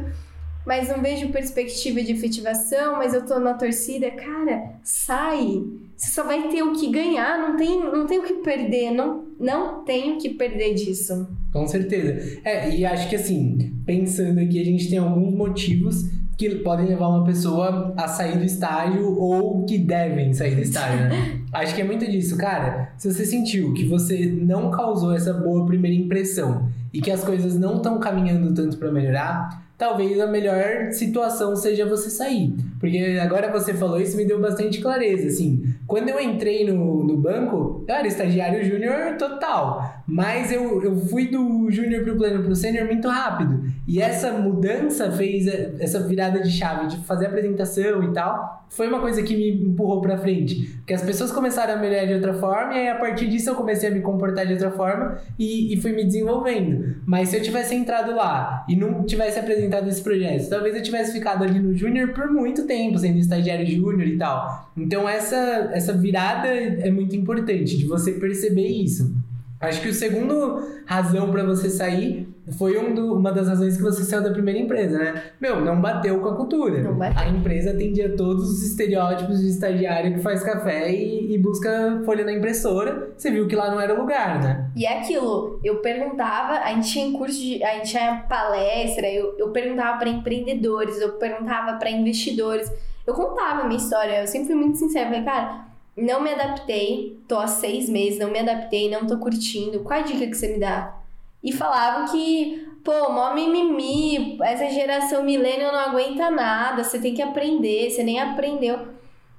mas 0.65 0.89
não 0.89 1.01
vejo 1.01 1.29
perspectiva 1.29 2.01
de 2.01 2.11
efetivação, 2.11 2.93
mas 2.97 3.13
eu 3.13 3.25
tô 3.25 3.39
na 3.39 3.53
torcida. 3.53 4.11
Cara, 4.11 4.73
sai! 4.83 5.63
Você 5.95 6.09
só 6.09 6.23
vai 6.23 6.49
ter 6.49 6.63
o 6.63 6.73
que 6.73 6.91
ganhar, 6.91 7.37
não 7.37 7.55
tem, 7.55 7.79
não 7.79 8.07
tem 8.07 8.19
o 8.19 8.23
que 8.23 8.33
perder, 8.35 8.91
não, 8.91 9.23
não 9.39 9.83
tem 9.83 10.13
o 10.13 10.17
que 10.17 10.29
perder 10.29 10.73
disso. 10.73 11.27
Com 11.53 11.67
certeza. 11.67 12.39
É, 12.43 12.75
e 12.75 12.85
acho 12.85 13.07
que 13.07 13.15
assim, 13.15 13.73
pensando 13.85 14.39
aqui, 14.39 14.59
a 14.59 14.65
gente 14.65 14.89
tem 14.89 14.97
alguns 14.97 15.33
motivos 15.33 16.09
que 16.37 16.49
podem 16.55 16.87
levar 16.87 17.07
uma 17.07 17.23
pessoa 17.23 17.93
a 17.95 18.07
sair 18.07 18.35
do 18.35 18.43
estágio 18.43 19.15
ou 19.15 19.63
que 19.63 19.77
devem 19.77 20.33
sair 20.33 20.55
do 20.55 20.61
estágio, 20.61 21.07
né? 21.07 21.39
acho 21.53 21.75
que 21.75 21.81
é 21.81 21.83
muito 21.83 22.09
disso, 22.09 22.35
cara. 22.35 22.93
Se 22.97 23.13
você 23.13 23.25
sentiu 23.25 23.73
que 23.73 23.85
você 23.85 24.25
não 24.25 24.71
causou 24.71 25.13
essa 25.13 25.33
boa 25.33 25.67
primeira 25.67 25.95
impressão 25.95 26.67
e 26.91 26.99
que 26.99 27.11
as 27.11 27.23
coisas 27.23 27.59
não 27.59 27.77
estão 27.77 27.99
caminhando 27.99 28.55
tanto 28.55 28.77
para 28.77 28.91
melhorar, 28.91 29.70
talvez 29.81 30.19
a 30.19 30.27
melhor 30.27 30.91
situação 30.91 31.55
seja 31.55 31.87
você 31.87 32.07
sair. 32.11 32.53
Porque 32.79 33.17
agora 33.19 33.51
você 33.51 33.73
falou 33.73 33.99
isso 33.99 34.15
me 34.15 34.25
deu 34.25 34.39
bastante 34.39 34.79
clareza, 34.79 35.27
assim. 35.27 35.73
Quando 35.91 36.09
eu 36.09 36.19
entrei 36.19 36.65
no, 36.65 37.03
no 37.03 37.17
banco, 37.17 37.83
eu 37.87 37.93
era 37.93 38.07
estagiário 38.07 38.63
júnior 38.63 39.17
total. 39.17 40.03
Mas 40.07 40.51
eu, 40.51 40.81
eu 40.83 40.95
fui 40.95 41.27
do 41.27 41.69
júnior 41.69 42.03
pro 42.03 42.17
pleno 42.17 42.43
pro 42.43 42.55
sênior 42.55 42.85
muito 42.85 43.07
rápido. 43.07 43.61
E 43.87 44.01
essa 44.01 44.31
mudança 44.31 45.11
fez 45.11 45.47
essa 45.79 45.99
virada 45.99 46.41
de 46.41 46.49
chave 46.49 46.87
de 46.87 47.05
fazer 47.05 47.27
apresentação 47.27 48.03
e 48.03 48.13
tal. 48.13 48.65
Foi 48.69 48.87
uma 48.87 49.01
coisa 49.01 49.21
que 49.21 49.35
me 49.35 49.65
empurrou 49.65 49.99
pra 49.99 50.17
frente. 50.17 50.77
Porque 50.77 50.93
as 50.93 51.01
pessoas 51.01 51.31
começaram 51.31 51.73
a 51.73 51.77
me 51.77 51.87
olhar 51.87 52.07
de 52.07 52.13
outra 52.13 52.33
forma, 52.33 52.73
e 52.73 52.77
aí 52.77 52.87
a 52.87 52.95
partir 52.95 53.27
disso 53.27 53.49
eu 53.49 53.55
comecei 53.55 53.89
a 53.89 53.91
me 53.91 53.99
comportar 53.99 54.47
de 54.47 54.53
outra 54.53 54.71
forma 54.71 55.19
e, 55.37 55.73
e 55.73 55.81
fui 55.81 55.91
me 55.91 56.05
desenvolvendo. 56.05 56.95
Mas 57.05 57.29
se 57.29 57.35
eu 57.35 57.41
tivesse 57.41 57.75
entrado 57.75 58.15
lá 58.15 58.65
e 58.69 58.77
não 58.77 59.03
tivesse 59.03 59.37
apresentado 59.37 59.51
apresentado 59.51 59.87
esse 59.87 60.01
projeto. 60.01 60.49
Talvez 60.49 60.75
eu 60.75 60.81
tivesse 60.81 61.11
ficado 61.13 61.43
ali 61.43 61.59
no 61.59 61.73
júnior 61.73 62.13
por 62.13 62.31
muito 62.31 62.65
tempo, 62.65 62.97
sendo 62.97 63.17
estagiário 63.17 63.65
júnior 63.65 64.07
e 64.07 64.17
tal. 64.17 64.71
Então 64.77 65.07
essa, 65.07 65.71
essa 65.81 65.93
virada 65.93 66.47
é 66.47 66.91
muito 66.91 67.15
importante, 67.15 67.77
de 67.77 67.85
você 67.85 68.13
perceber 68.13 68.67
isso. 68.67 69.13
Acho 69.59 69.79
que 69.79 69.89
o 69.89 69.93
segundo 69.93 70.59
razão 70.87 71.29
para 71.31 71.43
você 71.43 71.69
sair 71.69 72.27
foi 72.57 72.77
um 72.79 72.95
do, 72.95 73.13
uma 73.13 73.31
das 73.31 73.47
razões 73.47 73.77
que 73.77 73.83
você 73.83 74.03
saiu 74.03 74.23
da 74.23 74.31
primeira 74.31 74.59
empresa, 74.59 74.97
né? 74.97 75.23
Meu, 75.39 75.61
não 75.61 75.79
bateu 75.79 76.19
com 76.19 76.29
a 76.29 76.35
cultura. 76.35 76.81
Não 76.81 76.95
bateu. 76.95 77.21
A 77.21 77.27
empresa 77.27 77.69
atendia 77.69 78.15
todos 78.15 78.49
os 78.49 78.63
estereótipos 78.63 79.39
de 79.39 79.49
estagiário 79.49 80.15
que 80.15 80.19
faz 80.19 80.43
café 80.43 80.91
e, 80.91 81.31
e, 81.31 81.37
busca 81.37 82.01
folha 82.03 82.25
na 82.25 82.33
impressora. 82.33 83.11
Você 83.15 83.29
viu 83.29 83.47
que 83.47 83.55
lá 83.55 83.69
não 83.69 83.79
era 83.79 83.93
o 83.93 84.01
lugar, 84.01 84.41
né? 84.41 84.71
E 84.75 84.83
é 84.83 84.99
aquilo, 84.99 85.59
eu 85.63 85.77
perguntava, 85.77 86.53
a 86.53 86.73
gente 86.73 86.89
tinha 86.91 87.15
curso 87.15 87.39
de. 87.39 87.63
A 87.63 87.75
gente 87.75 87.91
tinha 87.91 88.25
palestra, 88.27 89.07
eu, 89.07 89.35
eu 89.37 89.49
perguntava 89.49 89.99
para 89.99 90.09
empreendedores, 90.09 90.99
eu 90.99 91.13
perguntava 91.13 91.77
para 91.77 91.91
investidores. 91.91 92.71
Eu 93.05 93.13
contava 93.13 93.61
a 93.61 93.65
minha 93.65 93.77
história, 93.77 94.21
eu 94.21 94.27
sempre 94.27 94.47
fui 94.47 94.55
muito 94.55 94.77
sincera. 94.77 95.05
Falei, 95.05 95.23
cara, 95.23 95.70
não 95.95 96.21
me 96.21 96.31
adaptei, 96.31 97.19
tô 97.27 97.37
há 97.37 97.47
seis 97.47 97.89
meses, 97.89 98.19
não 98.19 98.31
me 98.31 98.39
adaptei, 98.39 98.89
não 98.89 99.05
tô 99.05 99.17
curtindo. 99.17 99.81
Qual 99.81 99.99
a 99.99 100.03
dica 100.03 100.25
que 100.25 100.33
você 100.33 100.47
me 100.53 100.59
dá? 100.59 100.97
E 101.43 101.51
falavam 101.51 102.11
que, 102.11 102.67
pô, 102.83 103.11
mó 103.11 103.33
mimimi, 103.33 104.37
essa 104.41 104.69
geração 104.69 105.23
milênio 105.23 105.71
não 105.71 105.79
aguenta 105.79 106.29
nada, 106.29 106.83
você 106.83 106.99
tem 106.99 107.13
que 107.13 107.21
aprender, 107.21 107.89
você 107.89 108.03
nem 108.03 108.19
aprendeu. 108.19 108.79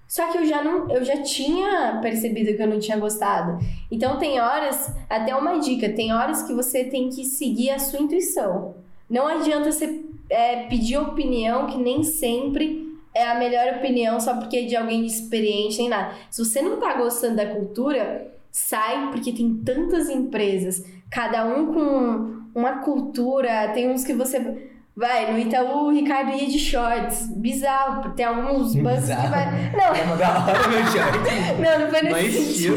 Só 0.06 0.30
que 0.30 0.36
eu 0.36 0.44
já 0.44 0.62
não, 0.62 0.90
eu 0.90 1.02
já 1.02 1.22
tinha 1.22 1.98
percebido 2.02 2.54
que 2.54 2.62
eu 2.62 2.66
não 2.66 2.78
tinha 2.78 2.98
gostado. 2.98 3.58
Então 3.90 4.18
tem 4.18 4.38
horas, 4.40 4.94
até 5.08 5.34
uma 5.34 5.58
dica, 5.58 5.88
tem 5.88 6.12
horas 6.12 6.42
que 6.42 6.52
você 6.52 6.84
tem 6.84 7.08
que 7.08 7.24
seguir 7.24 7.70
a 7.70 7.78
sua 7.78 8.00
intuição. 8.00 8.74
Não 9.08 9.26
adianta 9.26 9.72
você 9.72 10.04
é, 10.28 10.66
pedir 10.66 10.98
opinião 10.98 11.66
que 11.66 11.78
nem 11.78 12.02
sempre 12.02 12.91
é 13.14 13.29
a 13.29 13.35
melhor 13.35 13.77
opinião 13.77 14.18
só 14.20 14.35
porque 14.37 14.57
é 14.57 14.62
de 14.62 14.77
alguém 14.77 15.05
experiente 15.07 15.79
nem 15.79 15.88
nada. 15.88 16.14
Se 16.31 16.44
você 16.44 16.62
não 16.62 16.79
tá 16.79 16.94
gostando 16.94 17.37
da 17.37 17.46
cultura, 17.46 18.33
sai 18.51 19.11
porque 19.11 19.33
tem 19.33 19.55
tantas 19.64 20.09
empresas, 20.09 20.85
cada 21.11 21.44
um 21.44 21.72
com 21.72 22.42
uma 22.55 22.79
cultura, 22.79 23.72
tem 23.72 23.90
uns 23.90 24.05
que 24.05 24.12
você 24.12 24.71
Vai, 24.94 25.33
no 25.33 25.38
Itaú, 25.38 25.87
o 25.87 25.90
Ricardo 25.90 26.33
ia 26.33 26.46
de 26.46 26.59
shorts. 26.59 27.28
Bizarro. 27.35 28.11
Tem 28.12 28.26
alguns 28.26 28.74
bancos 28.76 29.07
que 29.07 29.26
vai. 29.28 29.72
Não. 29.72 29.94
É 29.94 30.02
uma 30.05 30.16
da 30.16 30.44
hora 30.44 30.62
shorts. 30.92 31.59
não, 31.59 31.78
não 31.81 31.90
foi 31.90 32.02
nesse 32.02 32.44
sentido. 32.44 32.76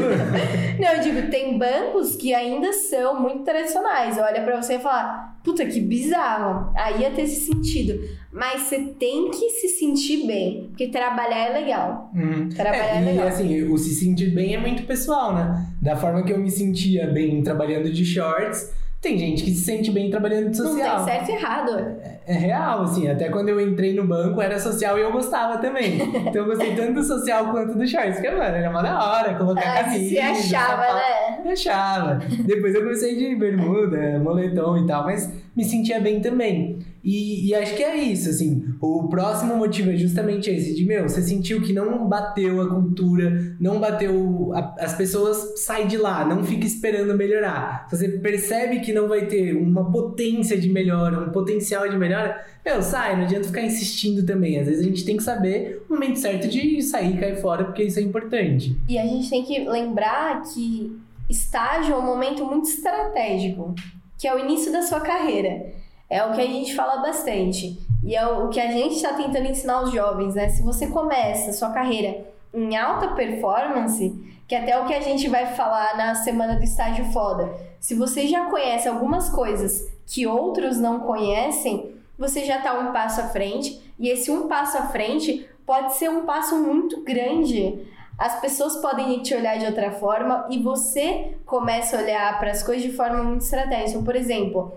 Não, 0.79 0.87
eu 0.93 1.01
digo, 1.01 1.29
tem 1.29 1.57
bancos 1.57 2.15
que 2.15 2.33
ainda 2.33 2.71
são 2.71 3.21
muito 3.21 3.43
tradicionais. 3.43 4.17
Olha 4.17 4.41
pra 4.43 4.61
você 4.61 4.75
e 4.75 4.79
fala, 4.79 5.35
puta, 5.43 5.65
que 5.65 5.81
bizarro. 5.81 6.71
Aí 6.75 7.01
ia 7.01 7.11
ter 7.11 7.23
esse 7.23 7.47
sentido. 7.47 7.99
Mas 8.31 8.61
você 8.61 8.79
tem 8.97 9.29
que 9.29 9.49
se 9.49 9.67
sentir 9.67 10.25
bem. 10.25 10.67
Porque 10.69 10.87
trabalhar 10.87 11.49
é 11.49 11.53
legal. 11.53 12.11
Uhum. 12.15 12.47
Trabalhar 12.47 12.95
é, 12.95 13.01
é 13.01 13.05
legal. 13.05 13.25
E 13.25 13.29
assim, 13.29 13.63
o 13.63 13.77
se 13.77 13.93
sentir 13.93 14.33
bem 14.33 14.55
é 14.55 14.57
muito 14.57 14.83
pessoal, 14.83 15.33
né? 15.35 15.65
Da 15.81 15.97
forma 15.97 16.23
que 16.23 16.31
eu 16.31 16.39
me 16.39 16.49
sentia 16.49 17.07
bem 17.07 17.43
trabalhando 17.43 17.91
de 17.91 18.05
shorts 18.05 18.73
Tem 19.01 19.17
gente 19.17 19.43
que 19.43 19.51
se 19.51 19.63
sente 19.63 19.91
bem 19.91 20.09
trabalhando 20.09 20.49
de 20.49 20.57
social. 20.57 20.99
Não 20.99 21.05
tem 21.05 21.13
certo 21.13 21.29
e 21.29 21.33
errado. 21.33 21.77
É, 22.01 22.19
é 22.25 22.33
real, 22.33 22.81
assim. 22.81 23.07
Até 23.07 23.29
quando 23.29 23.49
eu 23.49 23.61
entrei 23.61 23.93
no 23.93 24.05
banco, 24.07 24.41
era 24.41 24.59
social 24.59 24.97
e 24.97 25.01
eu 25.01 25.11
gostava 25.11 25.59
também. 25.59 25.99
Então 26.25 26.41
eu 26.41 26.45
gostei 26.45 26.75
tanto 26.75 26.93
do 26.93 27.03
social 27.03 27.51
quanto 27.51 27.77
do 27.77 27.87
shorts. 27.87 28.15
Porque, 28.15 28.31
mano, 28.31 28.55
era 28.55 28.69
uma 28.69 28.81
da 28.81 28.99
hora 28.99 29.35
colocar 29.35 29.61
ah, 29.61 29.83
camisa. 29.83 30.09
Se 30.09 30.19
achava, 30.19 30.83
sapato. 30.83 31.43
né? 31.43 31.51
Achava. 31.51 32.15
Depois 32.45 32.73
eu 32.73 32.81
comecei 32.81 33.15
de 33.15 33.35
bermuda, 33.35 34.19
moletom 34.19 34.77
e 34.77 34.87
tal. 34.87 35.03
Mas 35.05 35.31
me 35.55 35.63
sentia 35.63 35.99
bem 35.99 36.19
também. 36.19 36.79
E, 37.05 37.49
e, 37.49 37.53
acho 37.53 37.75
que 37.75 37.83
é 37.83 37.95
isso, 37.95 38.27
assim. 38.27 38.65
O 38.81 39.07
próximo 39.07 39.55
motivo 39.55 39.91
é 39.91 39.95
justamente 39.95 40.49
esse: 40.49 40.73
de 40.73 40.83
meu, 40.83 41.07
você 41.07 41.21
sentiu 41.21 41.61
que 41.61 41.71
não 41.71 42.09
bateu 42.09 42.59
a 42.59 42.67
cultura, 42.67 43.55
não 43.59 43.79
bateu. 43.79 44.51
A, 44.55 44.75
as 44.79 44.95
pessoas 44.95 45.61
saem 45.63 45.85
de 45.85 45.97
lá, 45.97 46.25
não 46.25 46.43
fica 46.43 46.65
esperando 46.65 47.15
melhorar. 47.15 47.87
Você 47.91 48.09
percebe 48.09 48.79
que 48.79 48.91
não 48.91 49.07
vai 49.07 49.27
ter 49.27 49.55
uma 49.55 49.91
potência 49.91 50.57
de 50.57 50.67
melhora, 50.67 51.19
um 51.19 51.31
potencial 51.31 51.87
de 51.87 51.95
melhora, 51.95 52.43
meu, 52.65 52.81
sai, 52.81 53.15
não 53.15 53.25
adianta 53.25 53.45
ficar 53.45 53.61
insistindo 53.61 54.25
também. 54.25 54.59
Às 54.59 54.65
vezes 54.65 54.81
a 54.81 54.89
gente 54.89 55.05
tem 55.05 55.15
que 55.15 55.23
saber 55.23 55.85
o 55.87 55.93
momento 55.93 56.17
certo 56.17 56.47
de 56.47 56.81
sair 56.81 57.15
e 57.15 57.19
cair 57.19 57.35
fora, 57.35 57.65
porque 57.65 57.83
isso 57.83 57.99
é 57.99 58.01
importante. 58.01 58.75
E 58.89 58.97
a 58.97 59.05
gente 59.05 59.29
tem 59.29 59.45
que 59.45 59.59
lembrar 59.69 60.41
que 60.41 60.91
estágio 61.29 61.93
é 61.93 61.97
um 61.97 62.05
momento 62.05 62.43
muito 62.43 62.67
estratégico, 62.67 63.75
que 64.17 64.27
é 64.27 64.35
o 64.35 64.39
início 64.39 64.71
da 64.71 64.81
sua 64.81 65.01
carreira. 65.01 65.84
É 66.09 66.23
o 66.23 66.33
que 66.33 66.41
a 66.41 66.45
gente 66.45 66.75
fala 66.75 67.01
bastante. 67.01 67.79
E 68.03 68.15
é 68.15 68.25
o 68.27 68.49
que 68.49 68.59
a 68.59 68.71
gente 68.71 68.95
está 68.95 69.13
tentando 69.13 69.47
ensinar 69.47 69.75
aos 69.75 69.91
jovens, 69.91 70.35
né? 70.35 70.49
Se 70.49 70.61
você 70.61 70.87
começa 70.87 71.51
sua 71.51 71.71
carreira 71.71 72.25
em 72.53 72.75
alta 72.75 73.09
performance, 73.09 74.13
que 74.47 74.55
até 74.55 74.71
é 74.71 74.79
o 74.79 74.85
que 74.85 74.93
a 74.93 75.01
gente 75.01 75.27
vai 75.27 75.47
falar 75.55 75.97
na 75.97 76.15
semana 76.15 76.55
do 76.55 76.63
estágio 76.63 77.05
foda. 77.05 77.51
Se 77.79 77.95
você 77.95 78.27
já 78.27 78.45
conhece 78.45 78.87
algumas 78.87 79.29
coisas 79.29 79.91
que 80.05 80.27
outros 80.27 80.77
não 80.77 80.99
conhecem, 80.99 81.95
você 82.17 82.45
já 82.45 82.57
está 82.57 82.79
um 82.79 82.91
passo 82.91 83.21
à 83.21 83.25
frente. 83.25 83.81
E 83.97 84.09
esse 84.09 84.29
um 84.29 84.47
passo 84.47 84.77
à 84.77 84.83
frente 84.83 85.47
pode 85.65 85.95
ser 85.95 86.09
um 86.09 86.25
passo 86.25 86.57
muito 86.57 87.03
grande. 87.03 87.87
As 88.17 88.39
pessoas 88.39 88.77
podem 88.77 89.21
te 89.21 89.33
olhar 89.33 89.57
de 89.57 89.65
outra 89.65 89.91
forma 89.91 90.45
e 90.49 90.59
você 90.59 91.35
começa 91.45 91.97
a 91.97 92.01
olhar 92.01 92.39
para 92.39 92.51
as 92.51 92.63
coisas 92.63 92.83
de 92.83 92.93
forma 92.93 93.23
muito 93.23 93.41
estratégica. 93.41 94.01
Por 94.01 94.15
exemplo, 94.15 94.73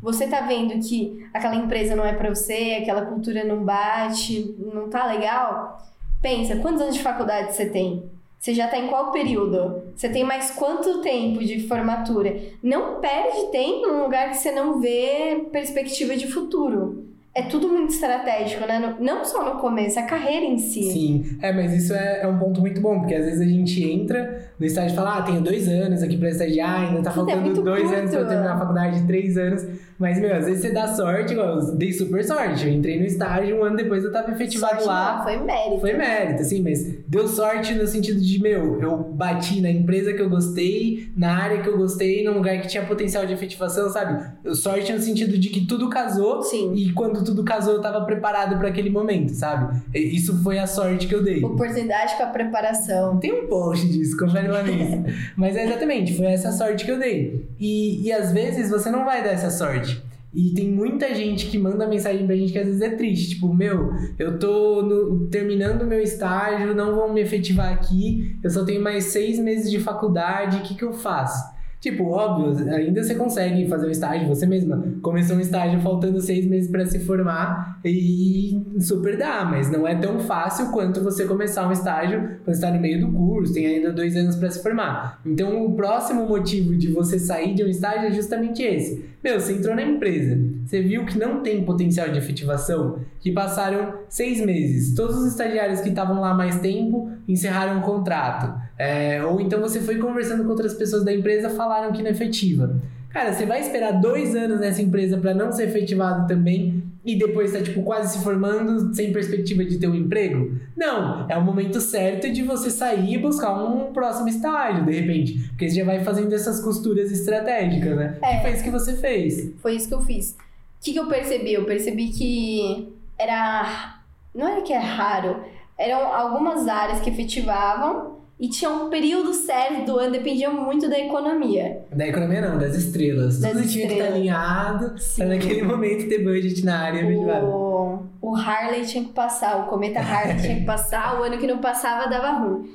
você 0.00 0.26
tá 0.26 0.40
vendo 0.42 0.78
que 0.86 1.26
aquela 1.32 1.56
empresa 1.56 1.96
não 1.96 2.04
é 2.04 2.12
para 2.12 2.34
você, 2.34 2.78
aquela 2.80 3.06
cultura 3.06 3.44
não 3.44 3.64
bate, 3.64 4.54
não 4.58 4.88
tá 4.88 5.06
legal, 5.06 5.84
pensa, 6.20 6.56
quantos 6.56 6.80
anos 6.80 6.94
de 6.94 7.02
faculdade 7.02 7.54
você 7.54 7.66
tem? 7.66 8.04
Você 8.38 8.54
já 8.54 8.66
está 8.66 8.78
em 8.78 8.86
qual 8.86 9.10
período? 9.10 9.82
Você 9.96 10.08
tem 10.08 10.22
mais 10.22 10.50
quanto 10.52 11.00
tempo 11.00 11.44
de 11.44 11.66
formatura? 11.66 12.38
Não 12.62 13.00
perde 13.00 13.50
tempo 13.50 13.88
num 13.88 14.02
lugar 14.02 14.30
que 14.30 14.36
você 14.36 14.52
não 14.52 14.80
vê 14.80 15.46
perspectiva 15.50 16.16
de 16.16 16.28
futuro 16.28 17.06
é 17.36 17.42
tudo 17.42 17.68
muito 17.68 17.92
estratégico, 17.92 18.66
né? 18.66 18.96
Não 18.98 19.22
só 19.22 19.44
no 19.44 19.60
começo, 19.60 19.98
a 19.98 20.04
carreira 20.04 20.46
em 20.46 20.56
si. 20.56 20.84
Sim, 20.84 21.38
é, 21.42 21.52
mas 21.52 21.70
isso 21.70 21.92
é, 21.92 22.22
é 22.22 22.26
um 22.26 22.38
ponto 22.38 22.62
muito 22.62 22.80
bom, 22.80 22.98
porque 22.98 23.14
às 23.14 23.26
vezes 23.26 23.42
a 23.42 23.44
gente 23.44 23.84
entra 23.84 24.45
no 24.58 24.66
estágio 24.66 24.92
e 24.92 24.96
fala, 24.96 25.18
ah, 25.18 25.22
tenho 25.22 25.40
dois 25.40 25.68
anos 25.68 26.02
aqui 26.02 26.16
pra 26.16 26.30
estagiar, 26.30 26.88
ainda 26.88 27.02
tá 27.02 27.10
é 27.10 27.12
faltando 27.12 27.50
é 27.50 27.62
dois 27.62 27.82
curto. 27.82 27.94
anos 27.94 28.10
pra 28.10 28.20
eu 28.20 28.28
terminar 28.28 28.54
a 28.54 28.58
faculdade, 28.58 29.06
três 29.06 29.36
anos. 29.36 29.66
Mas, 29.98 30.20
meu, 30.20 30.34
às 30.34 30.44
vezes 30.44 30.60
você 30.60 30.70
dá 30.72 30.88
sorte, 30.88 31.32
igual, 31.32 31.58
eu 31.58 31.74
dei 31.74 31.92
super 31.92 32.22
sorte. 32.22 32.66
Eu 32.66 32.72
entrei 32.72 32.98
no 32.98 33.06
estágio, 33.06 33.56
um 33.56 33.64
ano 33.64 33.76
depois 33.76 34.04
eu 34.04 34.12
tava 34.12 34.30
efetivado 34.30 34.74
sorte 34.74 34.86
lá. 34.86 35.16
Não, 35.16 35.24
foi 35.24 35.36
mérito. 35.38 35.80
Foi 35.80 35.92
mérito, 35.94 36.42
assim, 36.42 36.62
mas 36.62 36.86
deu 37.08 37.26
sorte 37.26 37.74
no 37.74 37.86
sentido 37.86 38.20
de, 38.20 38.40
meu, 38.40 38.80
eu 38.80 38.96
bati 38.98 39.60
na 39.60 39.70
empresa 39.70 40.12
que 40.12 40.20
eu 40.20 40.28
gostei, 40.28 41.08
na 41.16 41.36
área 41.36 41.62
que 41.62 41.68
eu 41.68 41.78
gostei, 41.78 42.24
num 42.24 42.34
lugar 42.34 42.60
que 42.60 42.68
tinha 42.68 42.84
potencial 42.84 43.24
de 43.24 43.32
efetivação, 43.32 43.88
sabe? 43.90 44.22
Eu 44.44 44.54
sorte 44.54 44.92
no 44.92 45.00
sentido 45.00 45.38
de 45.38 45.48
que 45.48 45.66
tudo 45.66 45.88
casou. 45.88 46.42
Sim. 46.42 46.74
E 46.74 46.92
quando 46.92 47.24
tudo 47.24 47.42
casou, 47.42 47.74
eu 47.74 47.80
tava 47.80 48.04
preparado 48.04 48.58
para 48.58 48.68
aquele 48.68 48.90
momento, 48.90 49.30
sabe? 49.30 49.80
Isso 49.94 50.42
foi 50.42 50.58
a 50.58 50.66
sorte 50.66 51.06
que 51.06 51.14
eu 51.14 51.22
dei. 51.22 51.42
Oportunidade 51.42 52.16
com 52.16 52.22
a 52.22 52.26
preparação. 52.26 53.18
Tem 53.18 53.32
um 53.32 53.46
post 53.48 53.88
disso, 53.88 54.16
confere 54.16 54.45
nisso. 54.62 55.02
mas 55.36 55.56
é 55.56 55.64
exatamente, 55.64 56.16
foi 56.16 56.26
essa 56.26 56.52
sorte 56.52 56.84
que 56.84 56.90
eu 56.90 56.98
dei. 56.98 57.48
E, 57.58 58.06
e 58.06 58.12
às 58.12 58.32
vezes 58.32 58.70
você 58.70 58.90
não 58.90 59.04
vai 59.04 59.22
dar 59.22 59.30
essa 59.30 59.50
sorte. 59.50 60.02
E 60.34 60.50
tem 60.50 60.70
muita 60.70 61.14
gente 61.14 61.46
que 61.46 61.56
manda 61.56 61.86
mensagem 61.86 62.26
pra 62.26 62.36
gente 62.36 62.52
que 62.52 62.58
às 62.58 62.66
vezes 62.66 62.82
é 62.82 62.90
triste. 62.90 63.36
Tipo, 63.36 63.54
meu, 63.54 63.90
eu 64.18 64.38
tô 64.38 64.82
no, 64.82 65.28
terminando 65.28 65.86
meu 65.86 66.00
estágio, 66.00 66.74
não 66.74 66.94
vão 66.94 67.12
me 67.12 67.22
efetivar 67.22 67.72
aqui, 67.72 68.36
eu 68.44 68.50
só 68.50 68.62
tenho 68.62 68.82
mais 68.82 69.04
seis 69.04 69.38
meses 69.38 69.70
de 69.70 69.80
faculdade, 69.80 70.58
o 70.58 70.60
que, 70.60 70.74
que 70.74 70.84
eu 70.84 70.92
faço? 70.92 71.55
Tipo, 71.80 72.04
óbvio, 72.04 72.68
ainda 72.74 73.02
você 73.02 73.14
consegue 73.14 73.68
fazer 73.68 73.86
um 73.86 73.90
estágio, 73.90 74.26
você 74.26 74.46
mesma 74.46 74.82
começou 75.02 75.36
um 75.36 75.40
estágio 75.40 75.80
faltando 75.80 76.20
seis 76.20 76.46
meses 76.46 76.70
para 76.70 76.86
se 76.86 76.98
formar 77.00 77.78
e 77.84 78.60
super 78.80 79.16
dá, 79.16 79.44
mas 79.44 79.70
não 79.70 79.86
é 79.86 79.94
tão 79.94 80.18
fácil 80.20 80.70
quanto 80.70 81.02
você 81.02 81.26
começar 81.26 81.68
um 81.68 81.72
estágio 81.72 82.38
quando 82.44 82.54
está 82.54 82.70
no 82.70 82.80
meio 82.80 83.00
do 83.00 83.12
curso, 83.12 83.52
tem 83.52 83.66
ainda 83.66 83.92
dois 83.92 84.16
anos 84.16 84.36
para 84.36 84.50
se 84.50 84.62
formar. 84.62 85.20
Então, 85.24 85.64
o 85.64 85.74
próximo 85.74 86.26
motivo 86.26 86.74
de 86.76 86.90
você 86.90 87.18
sair 87.18 87.54
de 87.54 87.62
um 87.62 87.68
estágio 87.68 88.08
é 88.08 88.10
justamente 88.10 88.62
esse. 88.62 89.04
Meu, 89.22 89.38
você 89.38 89.52
entrou 89.52 89.74
na 89.74 89.82
empresa, 89.82 90.38
você 90.64 90.80
viu 90.82 91.04
que 91.04 91.18
não 91.18 91.42
tem 91.42 91.64
potencial 91.64 92.08
de 92.08 92.18
efetivação, 92.18 93.00
que 93.20 93.32
passaram 93.32 93.94
seis 94.08 94.40
meses, 94.44 94.94
todos 94.94 95.16
os 95.16 95.26
estagiários 95.26 95.80
que 95.80 95.88
estavam 95.88 96.20
lá 96.20 96.32
mais 96.32 96.60
tempo 96.60 97.10
encerraram 97.28 97.80
o 97.80 97.82
contrato. 97.82 98.65
É, 98.78 99.24
ou 99.24 99.40
então 99.40 99.60
você 99.60 99.80
foi 99.80 99.96
conversando 99.98 100.44
com 100.44 100.50
outras 100.50 100.74
pessoas 100.74 101.04
da 101.04 101.12
empresa, 101.12 101.50
falaram 101.50 101.92
que 101.92 102.02
não 102.02 102.08
é 102.08 102.12
efetiva. 102.12 102.80
Cara, 103.10 103.32
você 103.32 103.46
vai 103.46 103.60
esperar 103.60 103.92
dois 103.92 104.36
anos 104.36 104.60
nessa 104.60 104.82
empresa 104.82 105.16
para 105.16 105.32
não 105.32 105.50
ser 105.50 105.68
efetivado 105.68 106.26
também 106.26 106.82
e 107.02 107.16
depois 107.16 107.52
tá, 107.52 107.62
tipo, 107.62 107.82
quase 107.82 108.18
se 108.18 108.22
formando 108.24 108.92
sem 108.94 109.12
perspectiva 109.12 109.64
de 109.64 109.78
ter 109.78 109.86
um 109.86 109.94
emprego? 109.94 110.58
Não, 110.76 111.24
é 111.26 111.36
o 111.38 111.42
momento 111.42 111.80
certo 111.80 112.30
de 112.30 112.42
você 112.42 112.68
sair 112.68 113.14
e 113.14 113.18
buscar 113.18 113.54
um 113.54 113.92
próximo 113.92 114.28
estágio, 114.28 114.84
de 114.84 114.92
repente. 114.92 115.48
Porque 115.50 115.68
você 115.68 115.76
já 115.76 115.84
vai 115.84 116.02
fazendo 116.04 116.34
essas 116.34 116.60
costuras 116.60 117.10
estratégicas, 117.10 117.96
né? 117.96 118.18
É, 118.20 118.38
e 118.38 118.42
foi 118.42 118.50
isso 118.50 118.64
que 118.64 118.70
você 118.70 118.96
fez. 118.96 119.52
Foi 119.62 119.76
isso 119.76 119.88
que 119.88 119.94
eu 119.94 120.02
fiz. 120.02 120.32
O 120.32 120.36
que, 120.82 120.92
que 120.92 120.98
eu 120.98 121.06
percebi? 121.06 121.54
Eu 121.54 121.64
percebi 121.64 122.08
que 122.08 122.92
era. 123.16 124.00
Não 124.34 124.46
era 124.46 124.60
que 124.62 124.72
é 124.72 124.78
raro, 124.78 125.42
eram 125.78 126.12
algumas 126.12 126.68
áreas 126.68 127.00
que 127.00 127.08
efetivavam 127.08 128.15
e 128.38 128.48
tinha 128.48 128.70
um 128.70 128.90
período 128.90 129.32
certo 129.32 129.86
do 129.86 129.98
ano, 129.98 130.12
dependia 130.12 130.50
muito 130.50 130.90
da 130.90 130.98
economia. 130.98 131.82
Da 131.90 132.06
economia 132.06 132.42
não, 132.42 132.58
das 132.58 132.74
estrelas. 132.74 133.40
Das 133.40 133.52
Tudo 133.52 133.64
estrelas. 133.64 133.72
tinha 133.72 133.86
que 133.86 133.92
estar 133.94 134.06
alinhado 134.14 134.98
Sim. 134.98 135.16
pra 135.16 135.26
naquele 135.26 135.62
momento 135.62 136.06
ter 136.06 136.22
budget 136.22 136.62
na 136.62 136.80
área 136.80 137.06
o... 137.42 138.02
o 138.20 138.36
Harley 138.36 138.84
tinha 138.84 139.04
que 139.04 139.12
passar, 139.12 139.64
o 139.64 139.70
cometa 139.70 140.00
Harley 140.00 140.36
tinha 140.40 140.56
que 140.56 140.64
passar, 140.66 141.18
o 141.18 141.22
ano 141.22 141.38
que 141.38 141.46
não 141.46 141.58
passava 141.58 142.10
dava 142.10 142.38
ruim. 142.38 142.74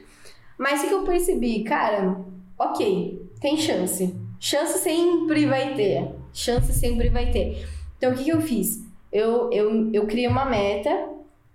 Mas 0.57 0.83
o 0.83 0.87
que 0.87 0.93
eu 0.93 1.03
percebi? 1.03 1.63
Cara, 1.63 2.17
ok, 2.57 3.21
tem 3.39 3.55
chance. 3.55 4.15
Chance 4.39 4.79
sempre 4.79 5.45
vai 5.45 5.75
ter. 5.75 6.09
Chance 6.33 6.73
sempre 6.73 7.09
vai 7.09 7.29
ter. 7.29 7.67
Então 7.97 8.11
o 8.11 8.15
que, 8.15 8.23
que 8.23 8.31
eu 8.31 8.41
fiz? 8.41 8.83
Eu, 9.11 9.51
eu, 9.51 9.91
eu 9.93 10.07
criei 10.07 10.27
uma 10.27 10.45
meta 10.45 10.89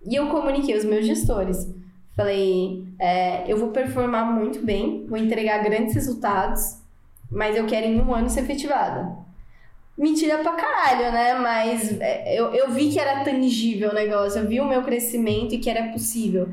e 0.05 0.15
eu 0.15 0.29
comuniquei 0.29 0.75
aos 0.75 0.85
meus 0.85 1.05
gestores. 1.05 1.69
Falei, 2.17 2.87
é, 2.99 3.45
eu 3.47 3.59
vou 3.59 3.69
performar 3.69 4.25
muito 4.25 4.65
bem, 4.65 5.05
vou 5.07 5.19
entregar 5.19 5.63
grandes 5.63 5.95
resultados, 5.95 6.79
mas 7.31 7.55
eu 7.55 7.67
quero 7.67 7.87
em 7.87 8.01
um 8.01 8.15
ano 8.15 8.31
ser 8.31 8.41
efetivada. 8.41 9.15
Mentira 9.99 10.39
pra 10.39 10.53
caralho, 10.53 11.13
né? 11.13 11.35
Mas 11.35 12.01
é, 12.01 12.39
eu, 12.39 12.55
eu 12.55 12.71
vi 12.71 12.91
que 12.91 12.99
era 12.99 13.23
tangível 13.23 13.91
o 13.91 13.95
negócio, 13.95 14.41
eu 14.41 14.49
vi 14.49 14.61
o 14.61 14.69
meu 14.69 14.83
crescimento 14.83 15.55
e 15.55 15.59
que 15.59 15.69
era 15.69 15.93
possível. 15.93 16.49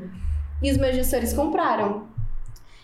E 0.62 0.70
os 0.70 0.76
meus 0.76 0.94
gestores 0.94 1.32
compraram. 1.32 2.08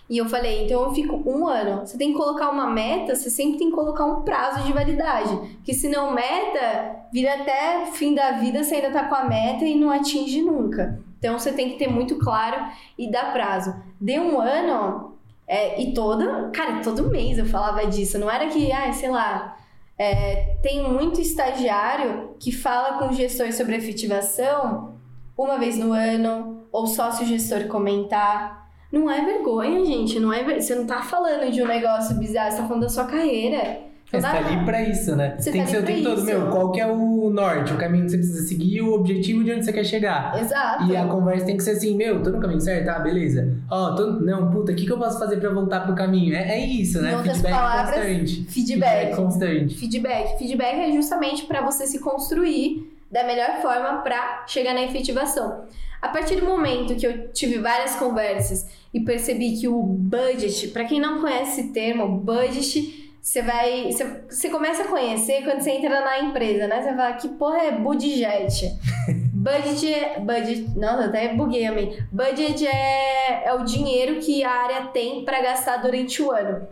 E 0.09 0.19
eu 0.19 0.29
falei, 0.29 0.65
então 0.65 0.83
eu 0.83 0.93
fico 0.93 1.23
um 1.25 1.47
ano. 1.47 1.87
Você 1.87 1.97
tem 1.97 2.13
que 2.13 2.19
colocar 2.19 2.51
uma 2.51 2.67
meta, 2.69 3.15
você 3.15 3.31
sempre 3.31 3.59
tem 3.59 3.71
que 3.71 3.77
colocar 3.77 4.07
um 4.07 4.23
prazo 4.23 4.65
de 4.65 4.73
validade. 4.73 5.37
Porque 5.57 5.73
senão 5.75 6.13
meta 6.13 6.97
vira 7.13 7.35
até 7.35 7.87
fim 7.93 8.15
da 8.15 8.33
vida, 8.33 8.65
você 8.65 8.77
ainda 8.77 8.91
tá 8.91 9.05
com 9.05 9.15
a 9.15 9.25
meta 9.25 9.65
e 9.65 9.75
não 9.75 9.91
atinge 9.91 10.43
nunca. 10.43 10.99
Então 11.21 11.39
você 11.39 11.53
tem 11.53 11.69
que 11.69 11.79
ter 11.79 11.87
muito 11.87 12.19
claro 12.19 12.67
e 12.99 13.09
dar 13.11 13.33
prazo. 13.33 13.75
De 14.01 14.19
um 14.19 14.41
ano, 14.41 15.19
é, 15.47 15.81
e 15.81 15.93
todo, 15.93 16.51
cara, 16.51 16.81
todo 16.83 17.11
mês 17.11 17.39
eu 17.39 17.45
falava 17.45 17.87
disso. 17.87 18.19
Não 18.19 18.31
era 18.31 18.47
que, 18.47 18.73
ah, 18.73 18.91
sei 18.91 19.11
lá, 19.11 19.57
é, 19.99 20.57
tem 20.63 20.83
muito 20.91 21.21
estagiário 21.21 22.35
que 22.41 22.51
fala 22.51 22.99
com 22.99 23.09
o 23.09 23.13
gestor 23.13 23.53
sobre 23.53 23.77
efetivação 23.77 24.95
uma 25.37 25.59
vez 25.59 25.77
no 25.77 25.93
ano, 25.93 26.65
ou 26.73 26.87
só 26.87 27.11
se 27.11 27.23
o 27.23 27.27
gestor 27.27 27.67
comentar. 27.69 28.71
Não 28.91 29.11
é 29.11 29.23
vergonha, 29.23 29.85
gente. 29.85 30.19
Não 30.19 30.33
é 30.33 30.43
ver... 30.43 30.63
Você 30.63 30.75
não 30.75 30.87
tá 30.87 31.03
falando 31.03 31.51
de 31.51 31.63
um 31.63 31.67
negócio 31.67 32.17
bizarro, 32.17 32.51
você 32.51 32.57
tá 32.57 32.67
falando 32.67 32.83
da 32.83 32.89
sua 32.89 33.05
carreira. 33.05 33.90
Você 34.11 34.21
tá 34.21 34.39
ali 34.39 34.65
pra 34.65 34.83
isso, 34.83 35.15
né? 35.15 35.37
Você 35.39 35.53
Tem 35.53 35.61
tá 35.61 35.67
que 35.67 35.73
ser 35.73 35.83
o 35.83 35.87
tempo 35.87 36.03
pra 36.03 36.11
todo, 36.11 36.25
meu, 36.25 36.47
qual 36.49 36.73
que 36.73 36.81
é 36.81 36.87
o 36.87 37.31
norte, 37.31 37.73
o 37.73 37.77
caminho 37.77 38.05
que 38.05 38.11
você 38.11 38.17
precisa 38.19 38.47
seguir, 38.47 38.83
o 38.83 38.93
objetivo 38.95 39.45
de 39.45 39.53
onde 39.53 39.65
você 39.65 39.73
quer 39.73 39.85
chegar. 39.85 40.41
Exato. 40.41 40.85
E 40.87 40.97
a 40.97 41.07
conversa 41.07 41.47
tem 41.47 41.57
que 41.57 41.63
ser 41.63 41.73
assim, 41.73 41.97
meu, 41.97 42.21
tô 42.23 42.31
no 42.31 42.41
caminho 42.41 42.61
certo, 42.61 42.87
tá, 42.87 42.99
beleza. 42.99 43.57
Ó, 43.71 43.95
tô, 43.95 44.07
não, 44.21 44.51
puta, 44.51 44.73
o 44.73 44.75
que, 44.75 44.85
que 44.85 44.93
eu 44.93 44.99
posso 44.99 45.19
fazer 45.19 45.37
pra 45.37 45.51
voltar 45.51 45.81
pro 45.81 45.95
caminho? 45.95 46.35
É, 46.35 46.59
é 46.59 46.67
isso, 46.67 47.01
né? 47.01 47.13
Em 47.13 47.17
outras 47.17 47.37
Feedback 47.37 47.53
palavras, 47.53 47.95
constante. 47.95 48.45
feedback. 48.49 49.17
constante. 49.17 49.75
Feedback. 49.77 50.39
Feedback 50.39 50.81
é 50.81 50.93
justamente 50.93 51.45
para 51.45 51.63
você 51.63 51.87
se 51.87 52.01
construir 52.01 52.93
da 53.11 53.25
melhor 53.25 53.61
forma 53.63 54.03
para 54.03 54.45
chegar 54.47 54.75
na 54.75 54.83
efetivação. 54.83 55.65
A 56.01 56.09
partir 56.09 56.37
do 56.37 56.47
momento 56.47 56.97
que 56.97 57.07
eu 57.07 57.29
tive 57.29 57.59
várias 57.59 57.95
conversas 57.97 58.67
e 58.93 59.01
percebi 59.01 59.59
que 59.61 59.69
o 59.69 59.83
budget, 59.83 60.69
para 60.69 60.85
quem 60.85 60.99
não 60.99 61.21
conhece 61.21 61.61
esse 61.61 61.73
termo, 61.73 62.09
budget, 62.19 63.00
você 63.21 63.43
vai, 63.43 63.93
você, 63.93 64.05
você 64.29 64.49
começa 64.49 64.83
a 64.83 64.89
conhecer 64.89 65.45
quando 65.45 65.61
você 65.61 65.73
entra 65.73 66.01
na 66.01 66.21
empresa, 66.21 66.67
né? 66.67 66.83
Você 66.83 66.89
fala 66.95 67.13
que 67.15 67.29
porra 67.29 67.59
é 67.59 67.73
budget. 67.73 68.79
budget 69.35 69.93
é 69.93 70.21
budget, 70.21 70.71
nossa, 70.79 71.05
até 71.05 71.35
buguei 71.35 71.67
a 71.67 71.73
mim. 71.73 71.97
Budget 72.11 72.67
é, 72.67 73.45
é 73.45 73.55
o 73.55 73.65
dinheiro 73.65 74.21
que 74.21 74.43
a 74.43 74.51
área 74.51 74.87
tem 74.87 75.25
para 75.25 75.43
gastar 75.43 75.77
durante 75.79 76.23
o 76.23 76.31
ano. 76.31 76.67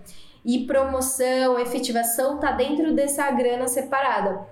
E 0.45 0.67
promoção, 0.67 1.59
efetivação 1.59 2.39
tá 2.39 2.53
dentro 2.53 2.95
dessa 2.95 3.31
grana 3.31 3.69
separada. 3.69 4.47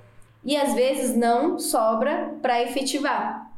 E 0.44 0.54
às 0.56 0.74
vezes 0.74 1.16
não 1.16 1.58
sobra 1.58 2.34
para 2.42 2.62
efetivar. 2.62 3.50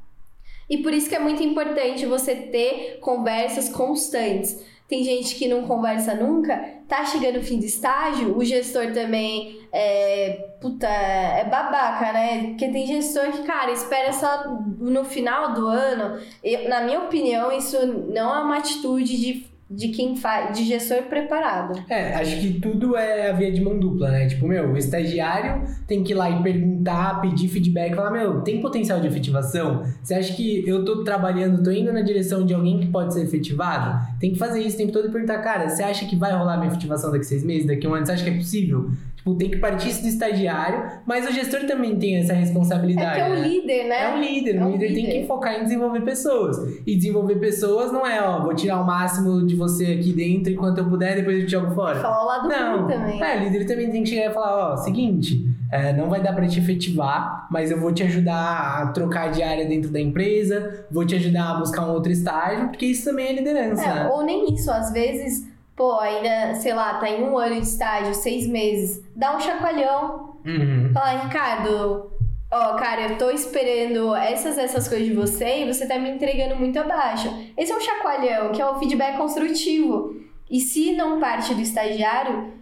E 0.70 0.78
por 0.78 0.93
isso 0.93 1.09
que 1.09 1.14
é 1.14 1.18
muito 1.18 1.43
importante 1.43 2.07
você 2.07 2.36
ter 2.36 2.99
conversas 3.01 3.68
constantes. 3.68 4.64
Tem 4.89 5.05
gente 5.05 5.34
que 5.34 5.47
não 5.47 5.66
conversa 5.66 6.14
nunca, 6.14 6.57
tá 6.89 7.05
chegando 7.05 7.36
o 7.36 7.43
fim 7.43 7.59
do 7.59 7.66
estágio, 7.66 8.34
o 8.34 8.43
gestor 8.43 8.91
também 8.95 9.61
é. 9.70 10.47
Puta, 10.61 10.89
é 10.89 11.45
babaca, 11.45 12.12
né? 12.12 12.49
Porque 12.49 12.68
tem 12.68 12.84
gestor 12.84 13.30
que, 13.30 13.43
cara, 13.45 13.70
espera 13.70 14.12
só 14.12 14.51
no 14.80 15.05
final 15.05 15.53
do 15.53 15.68
ano. 15.68 16.18
Eu, 16.43 16.68
na 16.68 16.80
minha 16.80 17.01
opinião, 17.01 17.53
isso 17.53 17.76
não 17.86 18.34
é 18.34 18.41
uma 18.41 18.57
atitude 18.57 19.16
de, 19.16 19.47
de 19.71 19.89
quem 19.89 20.16
faz, 20.16 20.57
de 20.57 20.64
gestor 20.64 21.03
preparado. 21.05 21.79
É, 21.89 22.14
acho 22.14 22.41
que 22.41 22.61
tudo 22.61 22.97
é 22.97 23.31
a 23.31 23.33
via 23.33 23.53
de 23.53 23.61
mão 23.61 23.79
dupla, 23.79 24.11
né? 24.11 24.27
Tipo, 24.27 24.49
meu, 24.49 24.73
o 24.73 24.77
estagiário 24.77 25.62
tem 25.87 26.03
que 26.03 26.12
ir 26.12 26.14
lá 26.14 26.31
e 26.31 26.43
perguntar, 26.43 27.21
pedir 27.21 27.49
feedback, 27.49 27.95
falar, 27.95 28.11
meu, 28.11 28.41
tem 28.41 28.61
potencial 28.61 28.99
de 28.99 29.07
efetivação? 29.07 29.85
Você 30.03 30.14
acha 30.14 30.35
que 30.35 30.66
eu 30.66 30.85
tô 30.85 31.05
trabalhando, 31.05 31.62
tô 31.62 31.71
indo 31.71 31.93
na 31.93 32.01
direção 32.01 32.47
de 32.47 32.55
alguém 32.55 32.81
que 32.81 32.87
pode 32.87 33.12
ser 33.12 33.25
efetivado? 33.25 34.19
Tem 34.19 34.33
que 34.33 34.39
fazer 34.39 34.61
isso 34.61 34.77
o 34.77 34.79
tempo 34.79 34.93
todo 34.93 35.09
e 35.09 35.12
perguntar, 35.12 35.39
cara, 35.39 35.69
você 35.69 35.83
acha 35.83 36.07
que 36.07 36.16
vai 36.16 36.33
rolar 36.33 36.57
minha 36.57 36.71
efetivação 36.71 37.11
daqui 37.11 37.25
a 37.25 37.29
seis 37.29 37.45
meses, 37.45 37.66
daqui 37.66 37.87
a 37.87 37.91
um 37.91 37.95
ano? 37.95 38.07
Você 38.07 38.12
acha 38.12 38.25
que 38.25 38.31
é 38.31 38.37
possível? 38.37 38.91
Tipo, 39.29 39.35
tem 39.39 39.51
que 39.51 39.59
partir 39.59 39.89
isso 39.91 40.03
do 40.03 40.09
estagiário, 40.09 40.91
mas 41.07 41.29
o 41.29 41.33
gestor 41.33 41.64
também 41.66 41.97
tem 41.99 42.16
essa 42.16 42.33
É 42.33 42.37
responsabilidade. 42.37 43.14
que 43.16 43.20
é 43.20 43.26
o 43.29 43.35
né? 43.35 43.49
líder, 43.49 43.85
né? 43.89 44.03
É 44.05 44.14
um 44.14 44.20
líder, 44.20 44.57
É 44.57 44.64
um 44.64 44.68
um 44.68 44.72
líder 44.72 44.87
tem 44.95 45.07
líder. 45.07 45.20
que 45.20 45.26
focar 45.26 45.55
em 45.61 45.64
desenvolver 45.64 46.01
pessoas. 46.03 46.57
E 46.87 46.97
desenvolver 46.97 47.37
pessoas 47.37 47.93
não 47.93 48.07
é, 48.07 48.20
ó, 48.22 48.43
vou 48.43 48.55
tirar 48.55 48.81
o 48.81 48.87
máximo 48.87 49.47
de 49.47 49.55
você 49.55 49.87
aqui 49.87 50.12
dentro 50.12 50.53
enquanto 50.53 50.79
eu 50.79 50.89
puder, 50.89 51.16
depois 51.16 51.39
eu 51.41 51.47
te 51.47 51.53
jogo 51.53 51.74
fora. 51.74 51.99
Falar 52.01 52.22
o 52.22 52.26
lado 52.26 52.49
Não, 52.49 52.87
também. 52.87 53.22
é, 53.22 53.39
líder 53.45 53.66
também 53.66 53.91
tem 53.91 54.03
que 54.03 54.09
chegar 54.11 54.31
e 54.31 54.35
falar, 54.35 54.72
ó, 54.72 54.76
seguinte, 54.76 55.45
é, 55.70 55.93
não 55.93 56.09
vai 56.09 56.22
dar 56.22 56.33
pra 56.35 56.47
te 56.47 56.59
efetivar, 56.59 57.47
mas 57.51 57.70
eu 57.70 57.79
vou 57.81 57.93
te 57.93 58.03
ajudar 58.03 58.83
a 58.83 58.87
trocar 58.93 59.31
de 59.31 59.43
área 59.43 59.66
dentro 59.66 59.91
da 59.91 60.01
empresa, 60.01 60.87
vou 60.91 61.05
te 61.05 61.14
ajudar 61.16 61.51
a 61.51 61.55
buscar 61.59 61.87
um 61.87 61.93
outro 61.93 62.11
estágio, 62.12 62.68
porque 62.68 62.87
isso 62.87 63.05
também 63.05 63.26
é 63.29 63.33
liderança, 63.33 63.83
É, 63.85 63.95
né? 63.95 64.09
ou 64.12 64.22
nem 64.24 64.53
isso, 64.55 64.70
às 64.70 64.93
vezes, 64.93 65.47
pô, 65.79 66.01
ainda, 66.01 66.57
sei 66.57 66.74
lá, 66.74 66.95
tá 66.95 67.09
em 67.09 67.22
um 67.22 67.39
ano 67.39 67.55
de 67.55 67.62
estágio, 67.66 68.12
seis 68.12 68.49
meses, 68.49 69.01
dá 69.14 69.37
um 69.37 69.41
chacoalhão, 69.41 70.37
Uhum. 70.45 70.91
fala, 70.93 71.22
Ricardo, 71.22 72.11
ó, 72.51 72.74
cara, 72.74 73.03
eu 73.03 73.16
tô 73.18 73.31
esperando 73.31 74.12
essas, 74.16 74.59
essas 74.59 74.89
coisas 74.89 75.07
de 75.07 75.14
você 75.14 75.62
e 75.62 75.72
você 75.72 75.87
tá 75.87 75.97
me 75.97 76.11
entregando 76.11 76.57
muito 76.57 76.79
abaixo. 76.81 77.29
Esse 77.57 77.70
é 77.70 77.76
um 77.76 77.81
chacoalhão, 77.81 78.51
que 78.51 78.61
é 78.61 78.68
o 78.68 78.79
feedback 78.81 79.16
construtivo. 79.16 80.16
E 80.51 80.59
se 80.59 80.97
não 80.97 81.20
parte 81.20 81.55
do 81.55 81.61
estagiário, 81.61 82.55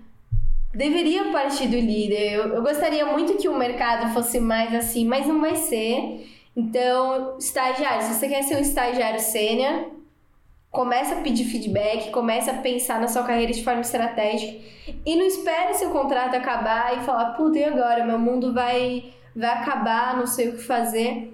deveria 0.74 1.30
partir 1.32 1.68
do 1.68 1.76
líder. 1.76 2.34
Eu, 2.34 2.48
eu 2.56 2.62
gostaria 2.62 3.06
muito 3.06 3.38
que 3.38 3.48
o 3.48 3.56
mercado 3.56 4.12
fosse 4.12 4.38
mais 4.40 4.74
assim, 4.74 5.06
mas 5.06 5.26
não 5.26 5.40
vai 5.40 5.56
ser. 5.56 6.26
Então, 6.54 7.36
estagiário, 7.38 8.02
se 8.02 8.14
você 8.14 8.28
quer 8.28 8.42
ser 8.42 8.56
um 8.56 8.60
estagiário 8.60 9.20
sênior, 9.20 9.95
começa 10.70 11.14
a 11.14 11.20
pedir 11.22 11.44
feedback, 11.44 12.10
começa 12.10 12.50
a 12.50 12.58
pensar 12.58 13.00
na 13.00 13.08
sua 13.08 13.24
carreira 13.24 13.52
de 13.52 13.64
forma 13.64 13.80
estratégica 13.80 14.62
e 15.04 15.16
não 15.16 15.26
espere 15.26 15.74
seu 15.74 15.90
contrato 15.90 16.34
acabar 16.34 16.96
e 16.96 17.04
falar, 17.04 17.32
puta, 17.32 17.58
e 17.58 17.64
agora? 17.64 18.04
Meu 18.04 18.18
mundo 18.18 18.52
vai, 18.52 19.12
vai 19.34 19.50
acabar, 19.50 20.16
não 20.16 20.26
sei 20.26 20.50
o 20.50 20.52
que 20.52 20.62
fazer. 20.62 21.32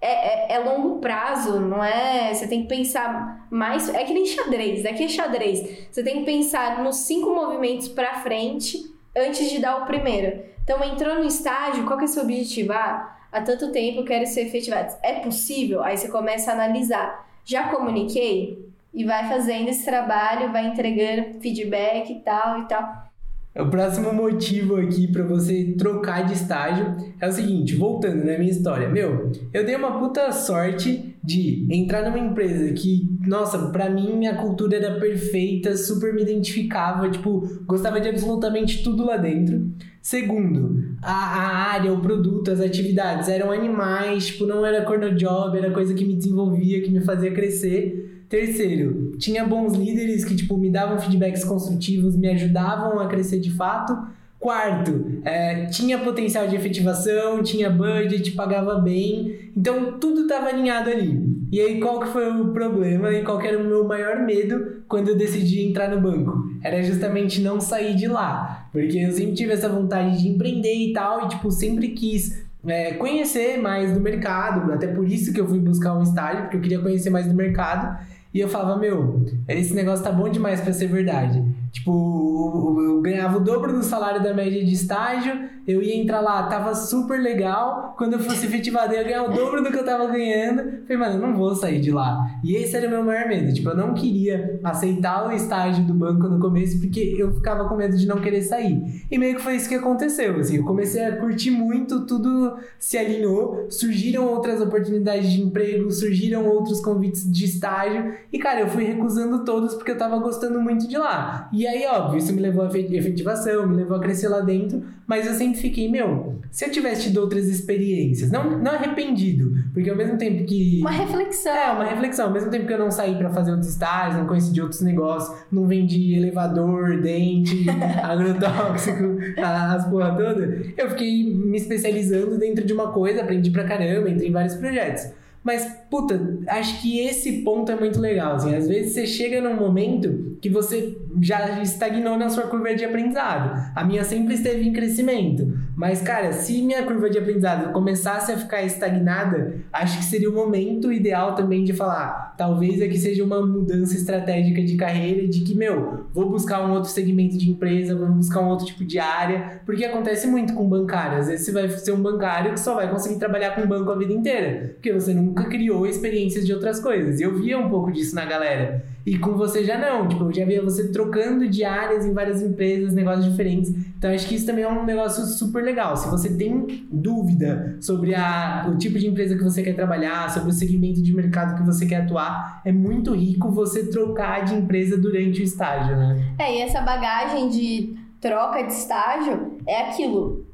É, 0.00 0.52
é, 0.52 0.56
é 0.56 0.58
longo 0.58 0.98
prazo, 0.98 1.60
não 1.60 1.84
é? 1.84 2.32
Você 2.32 2.48
tem 2.48 2.62
que 2.62 2.68
pensar 2.68 3.46
mais. 3.50 3.88
É 3.90 4.02
que 4.04 4.14
nem 4.14 4.24
xadrez, 4.24 4.84
é 4.84 4.92
que 4.92 5.04
é 5.04 5.08
xadrez. 5.08 5.88
Você 5.90 6.02
tem 6.02 6.20
que 6.20 6.24
pensar 6.24 6.82
nos 6.82 6.96
cinco 6.96 7.34
movimentos 7.34 7.88
pra 7.88 8.14
frente 8.14 8.78
antes 9.16 9.50
de 9.50 9.58
dar 9.58 9.82
o 9.82 9.86
primeiro. 9.86 10.42
Então, 10.64 10.82
entrou 10.84 11.16
no 11.16 11.24
estágio, 11.24 11.84
qual 11.84 11.98
que 11.98 12.04
é 12.04 12.08
seu 12.08 12.22
objetivo? 12.22 12.72
Ah, 12.72 13.18
há 13.30 13.42
tanto 13.42 13.72
tempo 13.72 14.00
eu 14.00 14.04
quero 14.04 14.26
ser 14.26 14.46
efetivado. 14.46 14.94
É 15.02 15.14
possível? 15.20 15.82
Aí 15.82 15.96
você 15.96 16.08
começa 16.08 16.50
a 16.50 16.54
analisar. 16.54 17.28
Já 17.44 17.68
comuniquei? 17.68 18.69
E 18.92 19.04
vai 19.04 19.28
fazendo 19.28 19.68
esse 19.68 19.84
trabalho, 19.84 20.52
vai 20.52 20.66
entregando 20.66 21.40
feedback 21.40 22.10
e 22.10 22.20
tal 22.20 22.60
e 22.60 22.68
tal. 22.68 23.10
O 23.56 23.66
próximo 23.66 24.12
motivo 24.12 24.76
aqui 24.76 25.08
pra 25.08 25.24
você 25.24 25.74
trocar 25.76 26.24
de 26.24 26.34
estágio 26.34 26.96
é 27.20 27.28
o 27.28 27.32
seguinte, 27.32 27.74
voltando 27.74 28.24
na 28.24 28.38
minha 28.38 28.50
história. 28.50 28.88
Meu, 28.88 29.32
eu 29.52 29.66
dei 29.66 29.74
uma 29.74 29.98
puta 29.98 30.30
sorte 30.30 31.16
de 31.22 31.66
entrar 31.68 32.04
numa 32.04 32.18
empresa 32.18 32.72
que, 32.72 33.08
nossa, 33.26 33.70
pra 33.70 33.90
mim 33.90 34.26
a 34.26 34.36
cultura 34.36 34.76
era 34.76 35.00
perfeita, 35.00 35.76
super 35.76 36.14
me 36.14 36.22
identificava, 36.22 37.10
tipo, 37.10 37.40
gostava 37.66 38.00
de 38.00 38.08
absolutamente 38.08 38.84
tudo 38.84 39.04
lá 39.04 39.16
dentro. 39.16 39.68
Segundo, 40.00 40.96
a, 41.02 41.12
a 41.12 41.72
área, 41.72 41.92
o 41.92 42.00
produto, 42.00 42.52
as 42.52 42.60
atividades 42.60 43.28
eram 43.28 43.50
animais, 43.50 44.28
tipo, 44.28 44.46
não 44.46 44.64
era 44.64 44.84
corner 44.84 45.14
job, 45.14 45.58
era 45.58 45.72
coisa 45.72 45.92
que 45.92 46.04
me 46.04 46.14
desenvolvia, 46.14 46.80
que 46.82 46.90
me 46.90 47.00
fazia 47.00 47.32
crescer. 47.32 48.09
Terceiro, 48.30 49.16
tinha 49.18 49.44
bons 49.44 49.74
líderes 49.74 50.24
que, 50.24 50.36
tipo, 50.36 50.56
me 50.56 50.70
davam 50.70 51.00
feedbacks 51.00 51.42
construtivos, 51.42 52.16
me 52.16 52.28
ajudavam 52.28 53.00
a 53.00 53.08
crescer 53.08 53.40
de 53.40 53.50
fato. 53.50 53.98
Quarto, 54.38 55.20
é, 55.24 55.66
tinha 55.66 55.98
potencial 55.98 56.46
de 56.46 56.54
efetivação, 56.54 57.42
tinha 57.42 57.68
budget, 57.68 58.30
pagava 58.30 58.76
bem. 58.76 59.50
Então, 59.56 59.98
tudo 59.98 60.22
estava 60.22 60.46
alinhado 60.46 60.88
ali. 60.88 61.28
E 61.50 61.60
aí, 61.60 61.80
qual 61.80 61.98
que 61.98 62.06
foi 62.06 62.30
o 62.30 62.52
problema 62.52 63.12
e 63.12 63.24
qual 63.24 63.36
que 63.36 63.48
era 63.48 63.58
o 63.58 63.66
meu 63.66 63.82
maior 63.82 64.24
medo 64.24 64.84
quando 64.86 65.08
eu 65.08 65.16
decidi 65.16 65.68
entrar 65.68 65.90
no 65.90 66.00
banco? 66.00 66.48
Era 66.62 66.80
justamente 66.84 67.40
não 67.40 67.60
sair 67.60 67.96
de 67.96 68.06
lá. 68.06 68.68
Porque 68.70 68.96
eu 68.96 69.10
sempre 69.10 69.34
tive 69.34 69.52
essa 69.52 69.68
vontade 69.68 70.22
de 70.22 70.28
empreender 70.28 70.72
e 70.72 70.92
tal, 70.92 71.26
e, 71.26 71.28
tipo, 71.30 71.50
sempre 71.50 71.88
quis 71.88 72.44
é, 72.64 72.92
conhecer 72.92 73.60
mais 73.60 73.92
do 73.92 74.00
mercado, 74.00 74.72
até 74.72 74.86
por 74.86 75.08
isso 75.08 75.32
que 75.32 75.40
eu 75.40 75.48
fui 75.48 75.58
buscar 75.58 75.94
um 75.94 76.02
estágio, 76.02 76.42
porque 76.42 76.56
eu 76.56 76.60
queria 76.60 76.78
conhecer 76.78 77.10
mais 77.10 77.26
do 77.26 77.34
mercado. 77.34 77.98
E 78.32 78.38
eu 78.40 78.48
falava, 78.48 78.78
meu, 78.78 79.24
esse 79.48 79.74
negócio 79.74 80.04
tá 80.04 80.12
bom 80.12 80.28
demais 80.28 80.60
pra 80.60 80.72
ser 80.72 80.86
verdade. 80.86 81.44
Tipo, 81.72 82.76
eu 82.82 83.00
ganhava 83.00 83.36
o 83.36 83.40
dobro 83.40 83.72
do 83.72 83.82
salário 83.82 84.22
da 84.22 84.34
média 84.34 84.64
de 84.64 84.74
estágio, 84.74 85.48
eu 85.66 85.82
ia 85.82 85.94
entrar 85.94 86.20
lá, 86.20 86.42
tava 86.44 86.74
super 86.74 87.20
legal. 87.20 87.94
Quando 87.96 88.14
eu 88.14 88.18
fosse 88.18 88.46
efetivado, 88.46 88.92
eu 88.92 88.98
ia 88.98 89.04
ganhar 89.04 89.22
o 89.24 89.30
dobro 89.30 89.62
do 89.62 89.70
que 89.70 89.78
eu 89.78 89.84
tava 89.84 90.06
ganhando. 90.06 90.82
Falei, 90.82 90.96
mano, 90.96 91.14
eu 91.14 91.28
não 91.28 91.36
vou 91.36 91.54
sair 91.54 91.80
de 91.80 91.92
lá. 91.92 92.26
E 92.42 92.56
esse 92.56 92.76
era 92.76 92.88
o 92.88 92.90
meu 92.90 93.04
maior 93.04 93.28
medo. 93.28 93.52
Tipo, 93.52 93.70
eu 93.70 93.76
não 93.76 93.94
queria 93.94 94.58
aceitar 94.64 95.28
o 95.28 95.32
estágio 95.32 95.84
do 95.84 95.94
banco 95.94 96.28
no 96.28 96.40
começo, 96.40 96.80
porque 96.80 97.14
eu 97.16 97.32
ficava 97.34 97.68
com 97.68 97.76
medo 97.76 97.96
de 97.96 98.06
não 98.06 98.20
querer 98.20 98.42
sair. 98.42 99.04
E 99.10 99.18
meio 99.18 99.36
que 99.36 99.42
foi 99.42 99.54
isso 99.54 99.68
que 99.68 99.74
aconteceu. 99.74 100.36
Assim, 100.40 100.56
eu 100.56 100.64
comecei 100.64 101.04
a 101.04 101.16
curtir 101.18 101.50
muito, 101.50 102.04
tudo 102.04 102.56
se 102.78 102.98
alinhou, 102.98 103.66
surgiram 103.70 104.26
outras 104.26 104.60
oportunidades 104.60 105.30
de 105.30 105.40
emprego, 105.40 105.90
surgiram 105.90 106.48
outros 106.48 106.80
convites 106.80 107.30
de 107.30 107.44
estágio. 107.44 108.14
E, 108.32 108.38
cara, 108.38 108.60
eu 108.60 108.68
fui 108.68 108.84
recusando 108.84 109.44
todos 109.44 109.74
porque 109.74 109.92
eu 109.92 109.98
tava 109.98 110.18
gostando 110.18 110.60
muito 110.60 110.88
de 110.88 110.96
lá. 110.96 111.48
E 111.52 111.59
aí, 111.66 111.84
óbvio, 111.86 112.18
isso 112.18 112.32
me 112.32 112.40
levou 112.40 112.64
a 112.64 112.68
efe- 112.68 112.94
efetivação, 112.96 113.66
me 113.66 113.76
levou 113.76 113.96
a 113.96 114.00
crescer 114.00 114.28
lá 114.28 114.40
dentro, 114.40 114.82
mas 115.06 115.26
eu 115.26 115.34
sempre 115.34 115.58
fiquei, 115.60 115.90
meu, 115.90 116.36
se 116.50 116.64
eu 116.64 116.70
tivesse 116.70 117.04
tido 117.04 117.18
outras 117.20 117.46
experiências, 117.48 118.30
não, 118.30 118.58
não 118.58 118.72
arrependido, 118.72 119.52
porque 119.74 119.90
ao 119.90 119.96
mesmo 119.96 120.16
tempo 120.16 120.44
que. 120.44 120.78
Uma 120.80 120.90
reflexão. 120.90 121.52
É, 121.52 121.70
uma 121.72 121.84
reflexão. 121.84 122.26
Ao 122.26 122.32
mesmo 122.32 122.50
tempo 122.50 122.66
que 122.66 122.72
eu 122.72 122.78
não 122.78 122.90
saí 122.90 123.16
pra 123.16 123.30
fazer 123.30 123.50
outros 123.52 123.70
estágios, 123.70 124.18
não 124.20 124.26
conheci 124.26 124.52
de 124.52 124.60
outros 124.62 124.80
negócios, 124.82 125.36
não 125.50 125.66
vendi 125.66 126.14
elevador, 126.14 127.00
dente, 127.00 127.66
agrotóxico, 128.02 129.18
as 129.42 129.84
porra 129.86 130.14
toda, 130.16 130.62
eu 130.76 130.90
fiquei 130.90 131.34
me 131.34 131.56
especializando 131.56 132.38
dentro 132.38 132.64
de 132.64 132.72
uma 132.72 132.92
coisa, 132.92 133.22
aprendi 133.22 133.50
pra 133.50 133.64
caramba, 133.64 134.08
entrei 134.08 134.28
em 134.28 134.32
vários 134.32 134.54
projetos. 134.54 135.06
Mas, 135.42 135.66
puta, 135.90 136.38
acho 136.48 136.82
que 136.82 137.00
esse 137.00 137.42
ponto 137.42 137.72
é 137.72 137.76
muito 137.76 137.98
legal, 137.98 138.34
assim. 138.34 138.54
Às 138.54 138.68
vezes 138.68 138.92
você 138.92 139.06
chega 139.06 139.40
num 139.40 139.56
momento 139.56 140.36
que 140.40 140.50
você 140.50 140.96
já 141.20 141.62
estagnou 141.62 142.18
na 142.18 142.28
sua 142.28 142.44
curva 142.44 142.74
de 142.74 142.84
aprendizado. 142.84 143.72
A 143.74 143.84
minha 143.84 144.04
sempre 144.04 144.34
esteve 144.34 144.68
em 144.68 144.72
crescimento. 144.72 145.52
Mas, 145.74 146.02
cara, 146.02 146.32
se 146.32 146.60
minha 146.62 146.82
curva 146.82 147.08
de 147.08 147.18
aprendizado 147.18 147.72
começasse 147.72 148.30
a 148.30 148.36
ficar 148.36 148.62
estagnada, 148.62 149.54
acho 149.72 149.98
que 149.98 150.04
seria 150.04 150.28
o 150.28 150.34
momento 150.34 150.92
ideal 150.92 151.34
também 151.34 151.64
de 151.64 151.72
falar, 151.72 152.34
talvez 152.36 152.82
aqui 152.82 152.98
seja 152.98 153.24
uma 153.24 153.44
mudança 153.44 153.94
estratégica 153.94 154.62
de 154.62 154.76
carreira, 154.76 155.26
de 155.26 155.40
que, 155.40 155.54
meu, 155.54 156.04
vou 156.12 156.28
buscar 156.28 156.66
um 156.66 156.72
outro 156.72 156.90
segmento 156.90 157.38
de 157.38 157.50
empresa, 157.50 157.96
vou 157.96 158.08
buscar 158.08 158.40
um 158.40 158.48
outro 158.48 158.66
tipo 158.66 158.84
de 158.84 158.98
área, 158.98 159.62
porque 159.64 159.84
acontece 159.84 160.26
muito 160.26 160.52
com 160.52 160.68
bancário. 160.68 161.18
Às 161.18 161.28
vezes 161.28 161.46
você 161.46 161.52
vai 161.52 161.68
ser 161.70 161.92
um 161.92 162.02
bancário 162.02 162.52
que 162.52 162.60
só 162.60 162.74
vai 162.74 162.90
conseguir 162.90 163.18
trabalhar 163.18 163.54
com 163.54 163.66
banco 163.66 163.90
a 163.90 163.96
vida 163.96 164.12
inteira, 164.12 164.74
porque 164.74 164.92
você 164.92 165.14
nunca 165.30 165.44
criou 165.44 165.86
experiências 165.86 166.44
de 166.44 166.52
outras 166.52 166.80
coisas. 166.80 167.20
Eu 167.20 167.38
via 167.38 167.58
um 167.58 167.70
pouco 167.70 167.92
disso 167.92 168.14
na 168.14 168.24
galera. 168.24 168.84
E 169.06 169.16
com 169.16 169.34
você 169.34 169.64
já 169.64 169.78
não, 169.78 170.06
tipo, 170.06 170.24
eu 170.24 170.32
já 170.32 170.44
via 170.44 170.62
você 170.62 170.92
trocando 170.92 171.48
de 171.48 171.64
áreas 171.64 172.04
em 172.04 172.12
várias 172.12 172.42
empresas, 172.42 172.92
negócios 172.92 173.24
diferentes. 173.24 173.70
Então 173.96 174.12
acho 174.12 174.26
que 174.26 174.34
isso 174.34 174.44
também 174.44 174.64
é 174.64 174.68
um 174.68 174.84
negócio 174.84 175.24
super 175.24 175.62
legal. 175.62 175.96
Se 175.96 176.08
você 176.10 176.36
tem 176.36 176.86
dúvida 176.90 177.78
sobre 177.80 178.14
a, 178.14 178.66
o 178.68 178.76
tipo 178.76 178.98
de 178.98 179.06
empresa 179.06 179.36
que 179.36 179.42
você 179.42 179.62
quer 179.62 179.74
trabalhar, 179.74 180.28
sobre 180.30 180.50
o 180.50 180.52
segmento 180.52 181.00
de 181.00 181.14
mercado 181.14 181.56
que 181.56 181.64
você 181.64 181.86
quer 181.86 182.02
atuar, 182.02 182.60
é 182.64 182.72
muito 182.72 183.14
rico 183.14 183.50
você 183.50 183.86
trocar 183.88 184.44
de 184.44 184.54
empresa 184.54 184.98
durante 184.98 185.40
o 185.40 185.44
estágio, 185.44 185.96
né? 185.96 186.34
É, 186.38 186.58
e 186.58 186.62
essa 186.62 186.80
bagagem 186.82 187.48
de 187.48 187.96
troca 188.20 188.62
de 188.62 188.72
estágio 188.72 189.58
é 189.66 189.88
aquilo. 189.88 190.46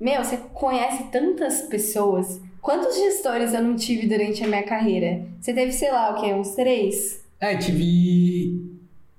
Meu, 0.00 0.22
você 0.22 0.36
conhece 0.36 1.04
tantas 1.10 1.62
pessoas. 1.62 2.40
Quantos 2.60 2.96
gestores 2.96 3.54
eu 3.54 3.62
não 3.62 3.76
tive 3.76 4.06
durante 4.06 4.44
a 4.44 4.46
minha 4.46 4.62
carreira? 4.62 5.24
Você 5.40 5.52
teve, 5.52 5.72
sei 5.72 5.90
lá, 5.90 6.10
o 6.10 6.20
quê? 6.20 6.32
Uns 6.32 6.54
três? 6.54 7.24
É, 7.40 7.56
tive 7.56 8.60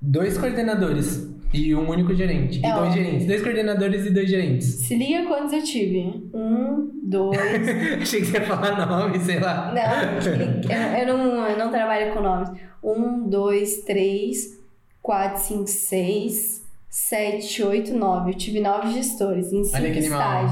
dois 0.02 0.38
coordenadores 0.38 1.28
e 1.54 1.74
um 1.74 1.90
único 1.90 2.14
gerente. 2.14 2.64
É, 2.64 2.70
e 2.70 2.74
dois 2.74 2.90
ó. 2.90 2.92
gerentes. 2.92 3.28
Dois 3.28 3.42
coordenadores 3.42 4.06
e 4.06 4.10
dois 4.12 4.30
gerentes. 4.30 4.66
Se 4.66 4.96
liga 4.96 5.26
quantos 5.26 5.54
eu 5.54 5.64
tive. 5.64 6.30
Um, 6.34 6.92
dois. 7.04 7.40
Achei 8.02 8.22
que 8.22 8.28
você 8.28 8.38
ia 8.38 8.46
falar 8.46 8.86
nome, 8.86 9.20
sei 9.20 9.40
lá. 9.40 9.74
Não, 9.74 10.70
eu, 10.72 11.08
eu 11.08 11.18
não, 11.18 11.48
eu 11.48 11.58
não 11.58 11.72
trabalho 11.72 12.14
com 12.14 12.22
nomes. 12.22 12.50
Um, 12.84 13.28
dois, 13.28 13.82
três, 13.84 14.60
quatro, 15.02 15.42
cinco, 15.42 15.68
seis, 15.68 16.66
sete, 16.90 17.64
oito, 17.64 17.94
nove. 17.94 18.32
Eu 18.32 18.36
tive 18.36 18.60
nove 18.60 18.92
gestores 18.94 19.52
em 19.52 19.64
cinco 19.64 19.82
que 19.82 19.98
animal. 20.00 20.48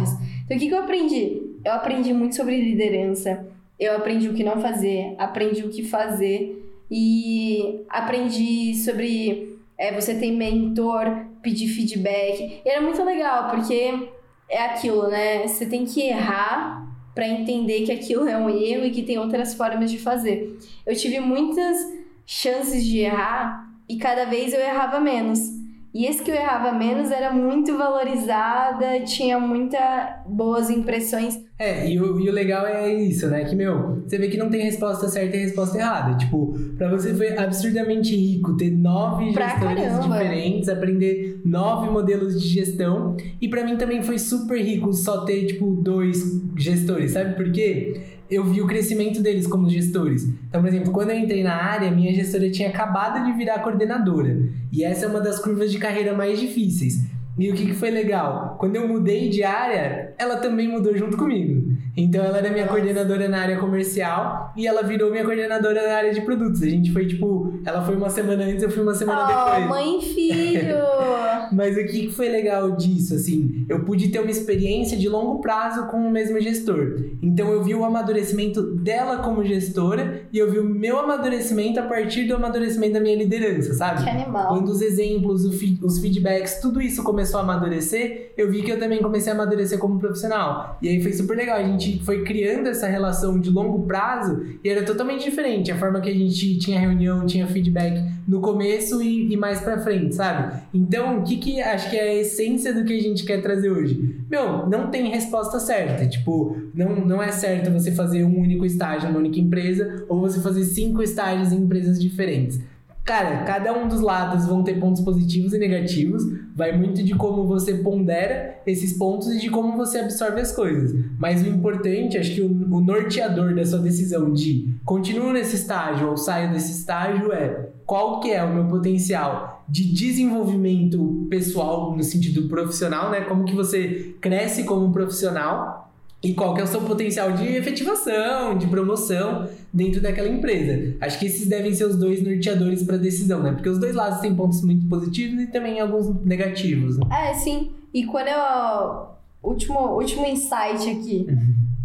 Então, 0.48 0.56
o 0.56 0.60
que, 0.60 0.70
que 0.70 0.74
eu 0.74 0.80
aprendi? 0.80 1.42
Eu 1.64 1.74
aprendi 1.74 2.14
muito 2.14 2.38
sobre 2.38 2.56
liderança. 2.62 3.46
Eu 3.78 3.98
aprendi 3.98 4.30
o 4.30 4.34
que 4.34 4.46
não 4.46 4.62
fazer, 4.62 5.14
aprendi 5.18 5.64
o 5.64 5.70
que 5.70 5.84
fazer 5.84 6.66
e 6.90 7.82
aprendi 7.90 8.74
sobre 8.74 9.60
é, 9.78 9.94
você 9.94 10.16
ter 10.16 10.32
mentor, 10.32 11.26
pedir 11.42 11.68
feedback. 11.68 12.62
E 12.66 12.70
era 12.70 12.82
muito 12.82 13.04
legal, 13.04 13.50
porque 13.52 14.10
é 14.50 14.62
aquilo, 14.62 15.10
né? 15.10 15.46
Você 15.46 15.66
tem 15.66 15.86
que 15.86 16.02
errar 16.02 16.88
para 17.14 17.28
entender 17.28 17.82
que 17.84 17.92
aquilo 17.92 18.26
é 18.26 18.38
um 18.38 18.50
erro 18.50 18.86
e 18.86 18.92
que 18.92 19.04
tem 19.04 19.18
outras 19.20 19.54
formas 19.54 19.92
de 19.92 20.00
fazer. 20.00 20.58
Eu 20.86 20.96
tive 20.96 21.20
muitas 21.20 21.78
chances 22.26 22.86
de 22.86 23.00
errar 23.00 23.70
e 23.90 23.98
cada 23.98 24.24
vez 24.26 24.54
eu 24.54 24.62
errava 24.62 25.00
menos. 25.02 25.57
E 25.98 26.06
esse 26.06 26.22
que 26.22 26.30
eu 26.30 26.36
errava 26.36 26.78
menos 26.78 27.10
era 27.10 27.34
muito 27.34 27.76
valorizada, 27.76 29.00
tinha 29.04 29.40
muitas 29.40 29.82
boas 30.28 30.70
impressões. 30.70 31.40
É, 31.58 31.90
e 31.90 32.00
o, 32.00 32.20
e 32.20 32.30
o 32.30 32.32
legal 32.32 32.68
é 32.68 32.94
isso, 32.94 33.26
né? 33.28 33.44
Que, 33.46 33.56
meu, 33.56 34.04
você 34.04 34.16
vê 34.20 34.28
que 34.28 34.38
não 34.38 34.48
tem 34.48 34.62
resposta 34.62 35.08
certa 35.08 35.36
e 35.36 35.40
resposta 35.40 35.76
errada. 35.76 36.16
Tipo, 36.16 36.54
pra 36.78 36.88
você 36.92 37.16
foi 37.16 37.36
absurdamente 37.36 38.16
rico 38.16 38.56
ter 38.56 38.70
nove 38.70 39.34
Pra 39.34 39.48
gestores 39.50 39.84
caramba. 39.84 40.04
diferentes, 40.04 40.70
aprender 40.70 41.42
nove 41.44 41.90
modelos 41.90 42.40
de 42.40 42.48
gestão. 42.48 43.18
E 43.42 43.50
pra 43.50 43.64
mim 43.66 43.76
também 43.76 44.04
foi 44.04 44.20
super 44.20 44.62
rico 44.62 44.94
só 44.94 45.26
ter, 45.26 45.48
tipo, 45.48 45.72
dois 45.82 46.22
gestores, 46.56 47.14
sabe 47.14 47.34
por 47.36 47.52
quê? 47.52 48.17
Eu 48.30 48.44
vi 48.44 48.62
o 48.62 48.68
crescimento 48.68 49.22
deles 49.22 49.48
como 49.48 49.70
gestores. 49.70 50.28
Então, 50.50 50.62
por 50.62 50.68
exemplo, 50.68 50.92
quando 50.92 51.12
eu 51.12 51.18
entrei 51.18 51.44
na 51.44 51.56
área, 51.56 51.90
minha 51.90 52.14
gestora 52.14 52.50
tinha 52.50 52.70
acabado 52.70 53.26
de 53.26 53.32
virar 53.38 53.60
coordenadora. 53.60 54.38
E 54.72 54.84
essa 54.84 55.06
é 55.06 55.08
uma 55.08 55.22
das 55.22 55.40
curvas 55.40 55.72
de 55.72 55.80
carreira 55.80 56.14
mais 56.14 56.40
difíceis. 56.40 57.06
E 57.38 57.52
o 57.52 57.54
que, 57.54 57.68
que 57.68 57.74
foi 57.74 57.92
legal? 57.92 58.56
Quando 58.60 58.76
eu 58.76 58.88
mudei 58.88 59.30
de 59.30 59.44
área, 59.44 60.14
ela 60.18 60.38
também 60.38 60.68
mudou 60.68 60.98
junto 60.98 61.16
comigo. 61.16 61.72
Então 61.96 62.24
ela 62.24 62.40
era 62.40 62.50
minha 62.50 62.68
coordenadora 62.68 63.30
na 63.30 63.40
área 63.40 63.58
comercial 63.58 64.52
e 64.58 64.66
ela 64.66 64.82
virou 64.82 65.12
minha 65.12 65.24
coordenadora 65.24 65.88
na 65.88 65.96
área 65.96 66.14
de 66.14 66.22
produtos. 66.22 66.64
A 66.64 66.70
gente 66.70 66.92
foi 66.92 67.06
tipo, 67.06 67.47
ela 67.66 67.82
foi 67.84 67.96
uma 67.96 68.10
semana 68.10 68.44
antes, 68.46 68.64
eu 68.64 68.70
fui 68.70 68.84
uma 68.84 68.94
semana 68.96 69.28
Oh, 69.28 69.50
depois. 69.52 69.68
mãe 69.70 70.00
e 70.00 70.02
filho! 70.02 70.76
Mas 71.52 71.78
o 71.78 71.86
que 71.86 72.10
foi 72.10 72.28
legal 72.30 72.72
disso, 72.72 73.14
assim? 73.16 73.66
Eu 73.70 73.86
pude 73.86 74.10
ter 74.10 74.20
uma 74.20 74.30
experiência 74.32 74.98
de 74.98 75.08
longo 75.08 75.40
prazo 75.40 75.88
com 75.88 75.98
o 75.98 76.12
mesmo 76.12 76.40
gestor. 76.42 76.98
Então 77.22 77.50
eu 77.52 77.64
vi 77.64 77.74
o 77.74 77.86
amadurecimento 77.86 78.62
dela 78.76 79.18
como 79.20 79.44
gestora 79.46 80.24
e 80.32 80.38
eu 80.38 80.52
vi 80.52 80.60
o 80.60 80.64
meu 80.66 81.00
amadurecimento 81.00 81.80
a 81.80 81.84
partir 81.84 82.26
do 82.26 82.36
amadurecimento 82.36 82.94
da 82.94 83.00
minha 83.00 83.16
liderança, 83.16 83.74
sabe? 83.74 84.04
que 84.04 84.10
animal. 84.10 84.48
Quando 84.50 84.68
os 84.70 84.82
exemplos, 84.82 85.46
os 85.46 86.00
feedbacks, 86.00 86.60
tudo 86.62 86.82
isso 86.82 87.02
começou 87.04 87.40
a 87.40 87.44
amadurecer, 87.44 88.34
eu 88.38 88.52
vi 88.52 88.62
que 88.62 88.72
eu 88.72 88.80
também 88.80 89.02
comecei 89.02 89.32
a 89.32 89.36
amadurecer 89.36 89.80
como 89.80 90.00
profissional. 90.00 90.78
E 90.82 90.90
aí 90.90 91.02
foi 91.02 91.14
super 91.14 91.38
legal. 91.38 91.58
A 91.58 91.64
gente 91.64 92.04
foi 92.04 92.24
criando 92.24 92.68
essa 92.68 92.88
relação 92.88 93.40
de 93.40 93.50
longo 93.50 93.86
prazo 93.86 94.44
e 94.64 94.70
era 94.70 94.84
totalmente 94.84 95.24
diferente. 95.24 95.72
A 95.72 95.78
forma 95.78 96.02
que 96.02 96.10
a 96.10 96.14
gente 96.14 96.58
tinha 96.60 96.80
reunião, 96.80 97.26
tinha 97.26 97.47
feedback 97.48 98.04
no 98.28 98.42
começo 98.42 99.02
e, 99.02 99.32
e 99.32 99.38
mais 99.38 99.62
pra 99.62 99.80
frente, 99.80 100.16
sabe? 100.16 100.60
Então, 100.74 101.20
o 101.20 101.24
que 101.24 101.38
que 101.38 101.62
acho 101.62 101.90
que 101.90 101.96
é 101.96 102.10
a 102.10 102.16
essência 102.16 102.74
do 102.74 102.84
que 102.84 102.94
a 102.94 103.02
gente 103.02 103.24
quer 103.26 103.42
trazer 103.42 103.70
hoje? 103.70 104.22
Meu, 104.30 104.68
não 104.68 104.90
tem 104.90 105.10
resposta 105.10 105.60
certa. 105.60 106.06
Tipo, 106.08 106.58
não, 106.74 107.06
não 107.06 107.24
é 107.24 107.32
certo 107.32 107.72
você 107.72 107.92
fazer 107.92 108.24
um 108.24 108.40
único 108.40 108.66
estágio 108.66 109.08
numa 109.10 109.20
única 109.20 109.40
empresa 109.40 110.06
ou 110.10 110.20
você 110.20 110.40
fazer 110.40 110.64
cinco 110.64 111.02
estágios 111.02 111.52
em 111.52 111.58
empresas 111.58 112.02
diferentes. 112.02 112.60
Cara, 113.08 113.46
cada 113.46 113.72
um 113.72 113.88
dos 113.88 114.02
lados 114.02 114.46
vão 114.46 114.62
ter 114.62 114.82
pontos 114.82 115.02
positivos 115.02 115.54
e 115.54 115.58
negativos. 115.58 116.24
Vai 116.54 116.78
muito 116.78 117.02
de 117.02 117.16
como 117.16 117.48
você 117.48 117.76
pondera 117.76 118.60
esses 118.68 118.98
pontos 118.98 119.30
e 119.30 119.40
de 119.40 119.50
como 119.50 119.78
você 119.78 120.00
absorve 120.00 120.42
as 120.42 120.52
coisas. 120.52 120.94
Mas 121.18 121.42
o 121.42 121.48
importante, 121.48 122.18
acho 122.18 122.36
que 122.36 122.42
o, 122.42 122.48
o 122.48 122.82
norteador 122.82 123.56
da 123.56 123.64
sua 123.64 123.80
decisão 123.80 124.34
de 124.34 124.76
continuo 124.84 125.32
nesse 125.32 125.56
estágio 125.56 126.10
ou 126.10 126.18
saio 126.18 126.52
desse 126.52 126.74
estágio 126.74 127.32
é 127.32 127.70
qual 127.86 128.20
que 128.20 128.30
é 128.30 128.44
o 128.44 128.54
meu 128.54 128.66
potencial 128.66 129.64
de 129.70 129.86
desenvolvimento 129.86 131.26
pessoal 131.30 131.96
no 131.96 132.04
sentido 132.04 132.50
profissional, 132.50 133.10
né? 133.10 133.22
Como 133.22 133.46
que 133.46 133.56
você 133.56 134.18
cresce 134.20 134.66
como 134.66 134.92
profissional 134.92 135.87
e 136.22 136.34
qual 136.34 136.54
que 136.54 136.62
é 136.62 136.64
o 136.64 136.68
seu 136.68 136.82
potencial 136.82 137.32
de 137.32 137.46
efetivação, 137.46 138.58
de 138.58 138.66
promoção 138.68 139.48
dentro 139.72 140.02
daquela 140.02 140.28
empresa. 140.28 140.96
Acho 141.00 141.20
que 141.20 141.28
esses 141.28 141.48
devem 141.48 141.74
ser 141.74 141.86
os 141.86 141.96
dois 141.96 142.24
norteadores 142.24 142.84
para 142.84 142.98
decisão, 142.98 143.42
né? 143.42 143.52
Porque 143.52 143.70
os 143.70 143.80
dois 143.80 143.94
lados 143.94 144.20
têm 144.20 144.36
pontos 144.36 144.64
muito 144.64 144.88
positivos 144.88 145.42
e 145.42 145.48
também 145.48 145.80
alguns 145.80 146.10
negativos. 146.26 146.98
Né? 146.98 147.06
É, 147.12 147.34
sim. 147.34 147.72
E 147.94 148.06
quando 148.06 148.28
eu. 148.28 149.18
Último, 149.44 149.80
último 149.96 150.26
insight 150.26 150.90
aqui. 150.90 151.28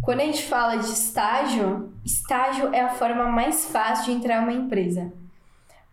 Quando 0.01 0.19
a 0.19 0.25
gente 0.25 0.43
fala 0.43 0.75
de 0.77 0.87
estágio, 0.87 1.89
estágio 2.03 2.73
é 2.73 2.81
a 2.81 2.89
forma 2.89 3.25
mais 3.29 3.65
fácil 3.65 4.11
de 4.11 4.19
entrar 4.19 4.41
em 4.41 4.43
uma 4.43 4.65
empresa. 4.65 5.13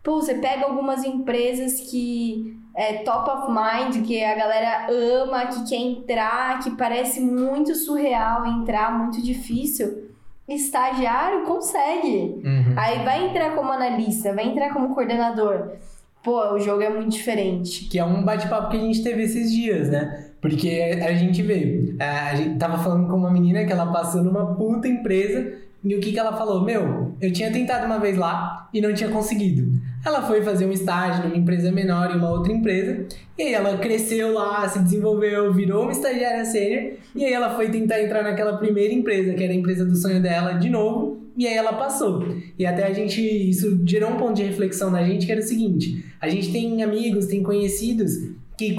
Pô, 0.02 0.20
você 0.20 0.34
pega 0.34 0.64
algumas 0.64 1.04
empresas 1.04 1.78
que 1.78 2.59
é 2.80 2.94
top 3.04 3.28
of 3.30 3.48
mind, 3.50 4.06
que 4.06 4.24
a 4.24 4.34
galera 4.34 4.86
ama, 4.88 5.44
que 5.44 5.68
quer 5.68 5.76
entrar, 5.76 6.58
que 6.60 6.70
parece 6.70 7.20
muito 7.20 7.74
surreal 7.74 8.46
entrar, 8.46 8.98
muito 8.98 9.22
difícil. 9.22 10.08
Estagiário 10.48 11.44
consegue. 11.44 12.40
Aí 12.76 13.04
vai 13.04 13.26
entrar 13.28 13.54
como 13.54 13.70
analista, 13.70 14.34
vai 14.34 14.46
entrar 14.46 14.72
como 14.72 14.94
coordenador. 14.94 15.72
Pô, 16.22 16.54
o 16.54 16.58
jogo 16.58 16.80
é 16.80 16.88
muito 16.88 17.10
diferente. 17.10 17.84
Que 17.84 17.98
é 17.98 18.04
um 18.04 18.24
bate-papo 18.24 18.70
que 18.70 18.78
a 18.78 18.80
gente 18.80 19.02
teve 19.02 19.24
esses 19.24 19.52
dias, 19.52 19.90
né? 19.90 20.30
Porque 20.40 20.98
a 21.06 21.12
gente 21.12 21.42
vê, 21.42 21.94
a 22.00 22.34
gente 22.34 22.58
tava 22.58 22.78
falando 22.78 23.08
com 23.08 23.16
uma 23.16 23.30
menina 23.30 23.62
que 23.66 23.72
ela 23.72 23.92
passou 23.92 24.24
numa 24.24 24.54
puta 24.54 24.88
empresa 24.88 25.52
e 25.84 25.94
o 25.94 26.00
que 26.00 26.12
que 26.12 26.18
ela 26.18 26.32
falou? 26.34 26.64
Meu, 26.64 27.14
eu 27.20 27.30
tinha 27.30 27.52
tentado 27.52 27.84
uma 27.84 27.98
vez 27.98 28.16
lá 28.16 28.70
e 28.72 28.80
não 28.80 28.94
tinha 28.94 29.10
conseguido. 29.10 29.70
Ela 30.04 30.22
foi 30.22 30.42
fazer 30.42 30.64
um 30.66 30.72
estágio 30.72 31.24
numa 31.24 31.36
empresa 31.36 31.70
menor 31.70 32.10
em 32.10 32.18
uma 32.18 32.30
outra 32.30 32.52
empresa 32.52 33.06
e 33.36 33.42
aí 33.42 33.52
ela 33.52 33.76
cresceu 33.78 34.32
lá, 34.32 34.66
se 34.68 34.78
desenvolveu, 34.78 35.52
virou 35.52 35.82
uma 35.82 35.92
estagiária 35.92 36.44
sênior 36.44 36.94
e 37.14 37.24
aí 37.24 37.32
ela 37.32 37.54
foi 37.54 37.70
tentar 37.70 38.02
entrar 38.02 38.22
naquela 38.22 38.56
primeira 38.56 38.94
empresa, 38.94 39.34
que 39.34 39.44
era 39.44 39.52
a 39.52 39.56
empresa 39.56 39.84
do 39.84 39.94
sonho 39.94 40.22
dela, 40.22 40.54
de 40.54 40.70
novo, 40.70 41.20
e 41.36 41.46
aí 41.46 41.54
ela 41.54 41.74
passou. 41.74 42.24
E 42.58 42.66
até 42.66 42.86
a 42.86 42.92
gente, 42.92 43.20
isso 43.20 43.80
gerou 43.86 44.10
um 44.10 44.16
ponto 44.16 44.34
de 44.34 44.42
reflexão 44.42 44.90
na 44.90 45.02
gente 45.04 45.26
que 45.26 45.32
era 45.32 45.40
o 45.40 45.44
seguinte: 45.44 46.04
a 46.20 46.28
gente 46.28 46.50
tem 46.52 46.82
amigos, 46.82 47.26
tem 47.26 47.42
conhecidos 47.42 48.12
que 48.60 48.76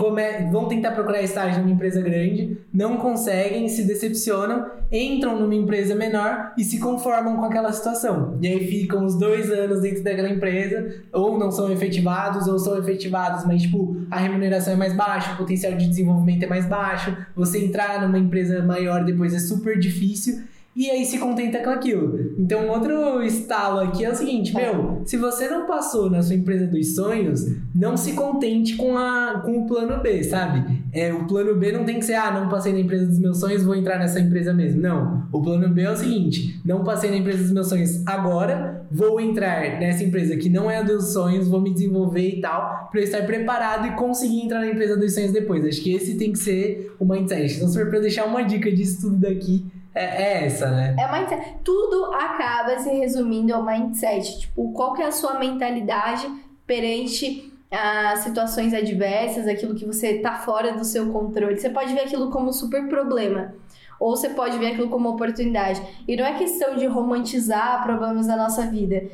vão 0.51 0.67
tentar 0.67 0.91
procurar 0.91 1.23
estágio 1.23 1.59
numa 1.59 1.71
empresa 1.71 2.01
grande, 2.01 2.55
não 2.71 2.97
conseguem, 2.97 3.67
se 3.67 3.83
decepcionam, 3.83 4.67
entram 4.91 5.39
numa 5.39 5.55
empresa 5.55 5.95
menor 5.95 6.53
e 6.55 6.63
se 6.63 6.79
conformam 6.79 7.37
com 7.37 7.45
aquela 7.45 7.73
situação. 7.73 8.37
E 8.39 8.47
aí 8.47 8.67
ficam 8.67 9.03
os 9.03 9.17
dois 9.17 9.49
anos 9.49 9.81
dentro 9.81 10.03
daquela 10.03 10.29
empresa, 10.29 11.01
ou 11.11 11.39
não 11.39 11.49
são 11.49 11.71
efetivados, 11.71 12.47
ou 12.47 12.59
são 12.59 12.77
efetivados, 12.77 13.43
mas 13.43 13.63
tipo, 13.63 13.97
a 14.11 14.17
remuneração 14.17 14.73
é 14.73 14.77
mais 14.77 14.93
baixa, 14.93 15.33
o 15.33 15.37
potencial 15.37 15.73
de 15.73 15.87
desenvolvimento 15.87 16.43
é 16.43 16.47
mais 16.47 16.67
baixo, 16.67 17.17
você 17.35 17.65
entrar 17.65 18.01
numa 18.01 18.19
empresa 18.19 18.61
maior 18.61 19.03
depois 19.03 19.33
é 19.33 19.39
super 19.39 19.79
difícil 19.79 20.43
e 20.73 20.89
aí 20.89 21.05
se 21.05 21.17
contenta 21.17 21.59
com 21.59 21.69
aquilo. 21.69 22.33
Então, 22.37 22.69
outro 22.69 23.21
estalo 23.23 23.81
aqui 23.81 24.05
é 24.05 24.09
o 24.09 24.15
seguinte, 24.15 24.55
meu, 24.55 25.01
se 25.05 25.17
você 25.17 25.49
não 25.49 25.65
passou 25.65 26.09
na 26.09 26.21
sua 26.21 26.35
empresa 26.35 26.65
dos 26.65 26.95
sonhos, 26.95 27.45
não 27.75 27.97
se 27.97 28.13
contente 28.13 28.75
com, 28.77 28.97
a, 28.97 29.41
com 29.43 29.63
o 29.63 29.67
plano 29.67 30.01
B, 30.01 30.23
sabe? 30.23 30.81
É, 30.93 31.13
o 31.13 31.27
plano 31.27 31.55
B 31.55 31.73
não 31.73 31.83
tem 31.83 31.99
que 31.99 32.05
ser, 32.05 32.13
ah, 32.15 32.31
não 32.31 32.47
passei 32.47 32.71
na 32.71 32.79
empresa 32.79 33.05
dos 33.05 33.19
meus 33.19 33.39
sonhos, 33.39 33.63
vou 33.63 33.75
entrar 33.75 33.99
nessa 33.99 34.19
empresa 34.19 34.53
mesmo. 34.53 34.81
Não. 34.81 35.27
O 35.31 35.41
plano 35.41 35.67
B 35.67 35.81
é 35.81 35.91
o 35.91 35.95
seguinte, 35.95 36.61
não 36.63 36.83
passei 36.83 37.09
na 37.09 37.17
empresa 37.17 37.43
dos 37.43 37.51
meus 37.51 37.67
sonhos 37.67 38.01
agora, 38.05 38.85
vou 38.89 39.19
entrar 39.19 39.79
nessa 39.79 40.03
empresa 40.03 40.37
que 40.37 40.49
não 40.49 40.71
é 40.71 40.77
a 40.77 40.83
dos 40.83 41.11
sonhos, 41.11 41.49
vou 41.49 41.59
me 41.59 41.73
desenvolver 41.73 42.29
e 42.29 42.41
tal, 42.41 42.87
para 42.89 42.99
eu 43.01 43.03
estar 43.03 43.25
preparado 43.25 43.87
e 43.87 43.91
conseguir 43.91 44.41
entrar 44.41 44.59
na 44.59 44.67
empresa 44.67 44.95
dos 44.95 45.13
sonhos 45.13 45.33
depois. 45.33 45.65
Acho 45.65 45.81
que 45.81 45.93
esse 45.93 46.17
tem 46.17 46.31
que 46.31 46.39
ser 46.39 46.93
o 46.97 47.05
mindset. 47.05 47.55
Então, 47.55 47.67
se 47.67 47.77
for 47.77 47.89
para 47.89 47.99
deixar 47.99 48.25
uma 48.25 48.41
dica 48.41 48.71
disso 48.71 49.01
tudo 49.01 49.17
daqui, 49.17 49.65
é, 49.93 50.03
é, 50.03 50.45
essa, 50.45 50.69
né? 50.69 50.95
É 50.97 51.11
mindset. 51.11 51.57
Tudo 51.63 52.13
acaba 52.13 52.79
se 52.79 52.89
resumindo 52.89 53.53
ao 53.53 53.63
mindset. 53.63 54.39
Tipo, 54.39 54.71
qual 54.73 54.93
que 54.93 55.01
é 55.01 55.07
a 55.07 55.11
sua 55.11 55.37
mentalidade 55.37 56.29
perante 56.65 57.51
as 57.71 58.19
situações 58.19 58.73
adversas, 58.73 59.47
aquilo 59.47 59.75
que 59.75 59.85
você 59.85 60.19
tá 60.19 60.35
fora 60.35 60.73
do 60.73 60.83
seu 60.83 61.09
controle. 61.11 61.57
Você 61.57 61.69
pode 61.69 61.93
ver 61.93 62.01
aquilo 62.01 62.29
como 62.29 62.49
um 62.49 62.53
super 62.53 62.87
problema. 62.89 63.53
Ou 63.97 64.15
você 64.15 64.29
pode 64.29 64.57
ver 64.57 64.67
aquilo 64.67 64.89
como 64.89 65.09
oportunidade. 65.09 65.81
E 66.07 66.17
não 66.17 66.25
é 66.25 66.33
questão 66.33 66.75
de 66.75 66.85
romantizar 66.85 67.81
problemas 67.83 68.27
da 68.27 68.35
nossa 68.35 68.65
vida. 68.65 69.09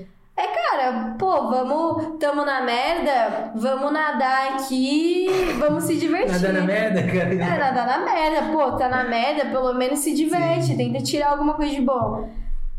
Cara, 0.70 1.16
pô, 1.18 1.48
vamos, 1.50 2.18
tamo 2.20 2.44
na 2.44 2.62
merda, 2.62 3.54
vamos 3.56 3.90
nadar 3.90 4.54
aqui, 4.54 5.28
vamos 5.58 5.86
se 5.86 5.96
divertir. 5.96 6.34
Nadar 6.34 6.54
na 6.54 6.62
merda, 6.62 7.04
cara? 7.04 7.34
É, 7.34 7.58
nadar 7.58 7.88
na 7.88 8.00
merda, 8.00 8.52
pô, 8.52 8.74
tá 8.74 8.90
na 8.90 9.06
merda, 9.06 9.46
pelo 9.46 9.74
menos 9.74 10.00
se 10.00 10.14
diverte, 10.14 10.68
Sim. 10.68 10.78
tenta 10.78 11.02
tirar 11.02 11.30
alguma 11.30 11.54
coisa 11.54 11.74
de 11.74 11.80
bom. 11.80 12.30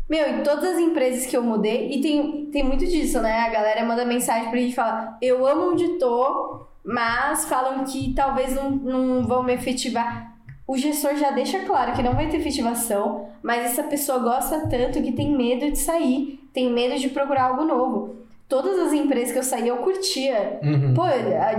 Meu, 0.07 0.29
em 0.29 0.43
todas 0.43 0.75
as 0.75 0.77
empresas 0.77 1.25
que 1.25 1.35
eu 1.35 1.41
mudei, 1.41 1.89
e 1.89 1.99
tem, 1.99 2.45
tem 2.51 2.63
muito 2.63 2.85
disso, 2.85 3.21
né? 3.21 3.39
A 3.39 3.49
galera 3.49 3.83
manda 3.83 4.05
mensagem 4.05 4.51
pra 4.51 4.59
gente 4.59 4.75
falar, 4.75 5.17
eu 5.19 5.47
amo 5.47 5.71
onde 5.71 5.97
tô, 5.97 6.67
mas 6.85 7.45
falam 7.45 7.83
que 7.85 8.13
talvez 8.13 8.53
não, 8.53 8.69
não 8.69 9.25
vão 9.25 9.41
me 9.41 9.53
efetivar. 9.53 10.31
O 10.69 10.77
gestor 10.77 11.15
já 11.15 11.31
deixa 11.31 11.61
claro 11.61 11.93
que 11.93 12.03
não 12.03 12.13
vai 12.13 12.27
ter 12.29 12.37
efetivação, 12.37 13.25
mas 13.41 13.65
essa 13.65 13.81
pessoa 13.81 14.19
gosta 14.19 14.67
tanto 14.67 15.01
que 15.01 15.11
tem 15.11 15.35
medo 15.35 15.71
de 15.71 15.79
sair 15.79 16.39
tem 16.53 16.71
medo 16.71 16.99
de 16.99 17.09
procurar 17.09 17.45
algo 17.45 17.63
novo. 17.63 18.17
Todas 18.47 18.77
as 18.77 18.93
empresas 18.93 19.31
que 19.31 19.39
eu 19.39 19.43
saí, 19.43 19.67
eu 19.67 19.77
curtia. 19.77 20.59
Uhum. 20.61 20.93
Pô, 20.93 21.03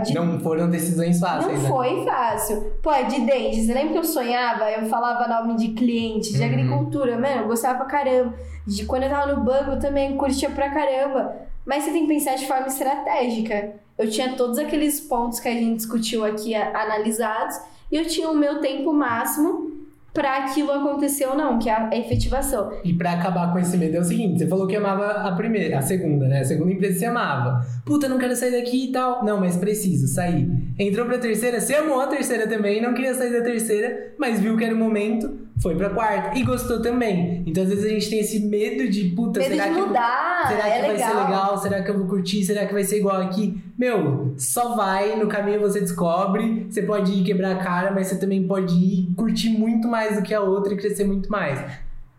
de... 0.05 0.15
Não 0.15 0.39
foram 0.39 0.71
decisões 0.71 1.19
fáceis. 1.19 1.53
Não 1.53 1.63
né? 1.63 1.69
foi 1.69 2.05
fácil. 2.05 2.73
Pô, 2.81 2.93
de 3.09 3.21
dente, 3.23 3.65
você 3.65 3.75
lembra 3.75 3.93
que 3.95 3.99
eu 3.99 4.05
sonhava? 4.05 4.71
Eu 4.71 4.87
falava 4.87 5.27
nome 5.27 5.57
de 5.57 5.69
cliente, 5.69 6.33
de 6.33 6.39
uhum. 6.39 6.47
agricultura, 6.47 7.19
mano, 7.19 7.43
eu 7.43 7.49
gostava 7.49 7.79
pra 7.79 7.87
caramba. 7.87 8.35
De 8.65 8.85
quando 8.85 9.05
eu 9.05 9.11
tava 9.11 9.35
no 9.35 9.43
banco, 9.43 9.73
eu 9.73 9.79
também 9.81 10.17
curtia 10.17 10.51
pra 10.51 10.71
caramba. 10.71 11.35
Mas 11.67 11.83
você 11.83 11.91
tem 11.91 12.07
que 12.07 12.13
pensar 12.15 12.37
de 12.37 12.47
forma 12.47 12.69
estratégica. 12.69 13.73
Eu 13.99 14.09
tinha 14.09 14.35
todos 14.35 14.57
aqueles 14.57 15.01
pontos 15.01 15.41
que 15.41 15.49
a 15.49 15.53
gente 15.53 15.77
discutiu 15.77 16.25
aqui 16.25 16.55
analisados 16.55 17.59
e 17.91 17.97
eu 17.97 18.07
tinha 18.07 18.31
o 18.31 18.37
meu 18.37 18.61
tempo 18.61 18.93
máximo 18.93 19.71
para 20.13 20.39
aquilo 20.39 20.73
acontecer 20.73 21.27
ou 21.27 21.37
não, 21.37 21.59
que 21.59 21.69
é 21.69 21.73
a 21.73 21.97
efetivação. 21.97 22.73
E 22.85 22.93
para 22.93 23.13
acabar 23.13 23.53
com 23.53 23.59
esse 23.59 23.77
medo 23.77 23.97
é 23.97 24.01
o 24.01 24.05
seguinte, 24.05 24.41
você 24.41 24.49
falou 24.49 24.67
que 24.67 24.75
amava 24.75 25.07
a 25.07 25.33
primeira, 25.33 25.79
a 25.79 25.83
segunda, 25.83 26.27
né? 26.27 26.41
A 26.41 26.45
segunda 26.45 26.73
empresa 26.73 26.99
você 26.99 27.07
amava. 27.07 27.65
Puta, 27.85 28.09
não 28.09 28.19
quero 28.19 28.35
sair 28.35 28.53
daqui 28.53 28.89
e 28.89 28.93
tal. 28.93 29.25
Não, 29.25 29.39
mas 29.39 29.57
preciso 29.57 30.09
sair. 30.09 30.49
Entrou 30.79 31.07
pra 31.07 31.19
terceira, 31.19 31.61
você 31.61 31.75
amou 31.75 32.01
a 32.01 32.07
terceira 32.07 32.49
também, 32.49 32.83
não 32.83 32.93
queria 32.93 33.15
sair 33.15 33.33
da 33.33 33.43
terceira, 33.43 34.15
mas 34.19 34.41
viu 34.41 34.57
que 34.57 34.65
era 34.65 34.75
o 34.75 34.79
momento, 34.79 35.39
foi 35.61 35.77
pra 35.77 35.91
quarta 35.91 36.39
e 36.39 36.43
gostou 36.43 36.81
também. 36.81 37.43
Então 37.47 37.63
às 37.63 37.69
vezes 37.69 37.85
a 37.85 37.89
gente 37.89 38.09
tem 38.09 38.21
esse 38.21 38.41
medo 38.41 38.89
de, 38.89 39.11
puta, 39.11 39.41
medo 39.41 39.53
será 39.53 39.69
de 39.69 39.75
que 39.75 39.81
mudar, 39.81 40.49
será 40.49 40.69
é 40.69 40.73
que 40.73 40.81
vai 40.81 40.93
legal. 40.93 41.09
ser 41.09 41.17
legal? 41.17 41.59
Será 41.59 41.83
que 41.83 41.91
eu 41.91 41.99
vou 41.99 42.07
curtir? 42.07 42.45
Será 42.45 42.67
que 42.67 42.73
vai 42.73 42.85
ser 42.85 42.99
igual 42.99 43.21
aqui? 43.21 43.63
Meu, 43.79 44.35
só 44.39 44.75
vai, 44.75 45.17
no 45.17 45.29
caminho 45.29 45.61
você 45.61 45.81
descobre. 45.81 46.67
Você 46.71 46.83
pode 46.83 47.13
ir 47.13 47.25
quebrar 47.25 47.53
a 47.53 47.59
cara, 47.59 47.91
mas 47.91 48.07
você 48.07 48.19
também 48.19 48.47
pode 48.47 48.75
ir 48.75 49.15
curtir 49.15 49.51
muito 49.51 49.87
mais 49.87 50.17
do 50.17 50.23
que 50.23 50.33
a 50.33 50.41
outra 50.41 50.73
e 50.73 50.77
crescer 50.77 51.05
muito 51.05 51.31
mais. 51.31 51.61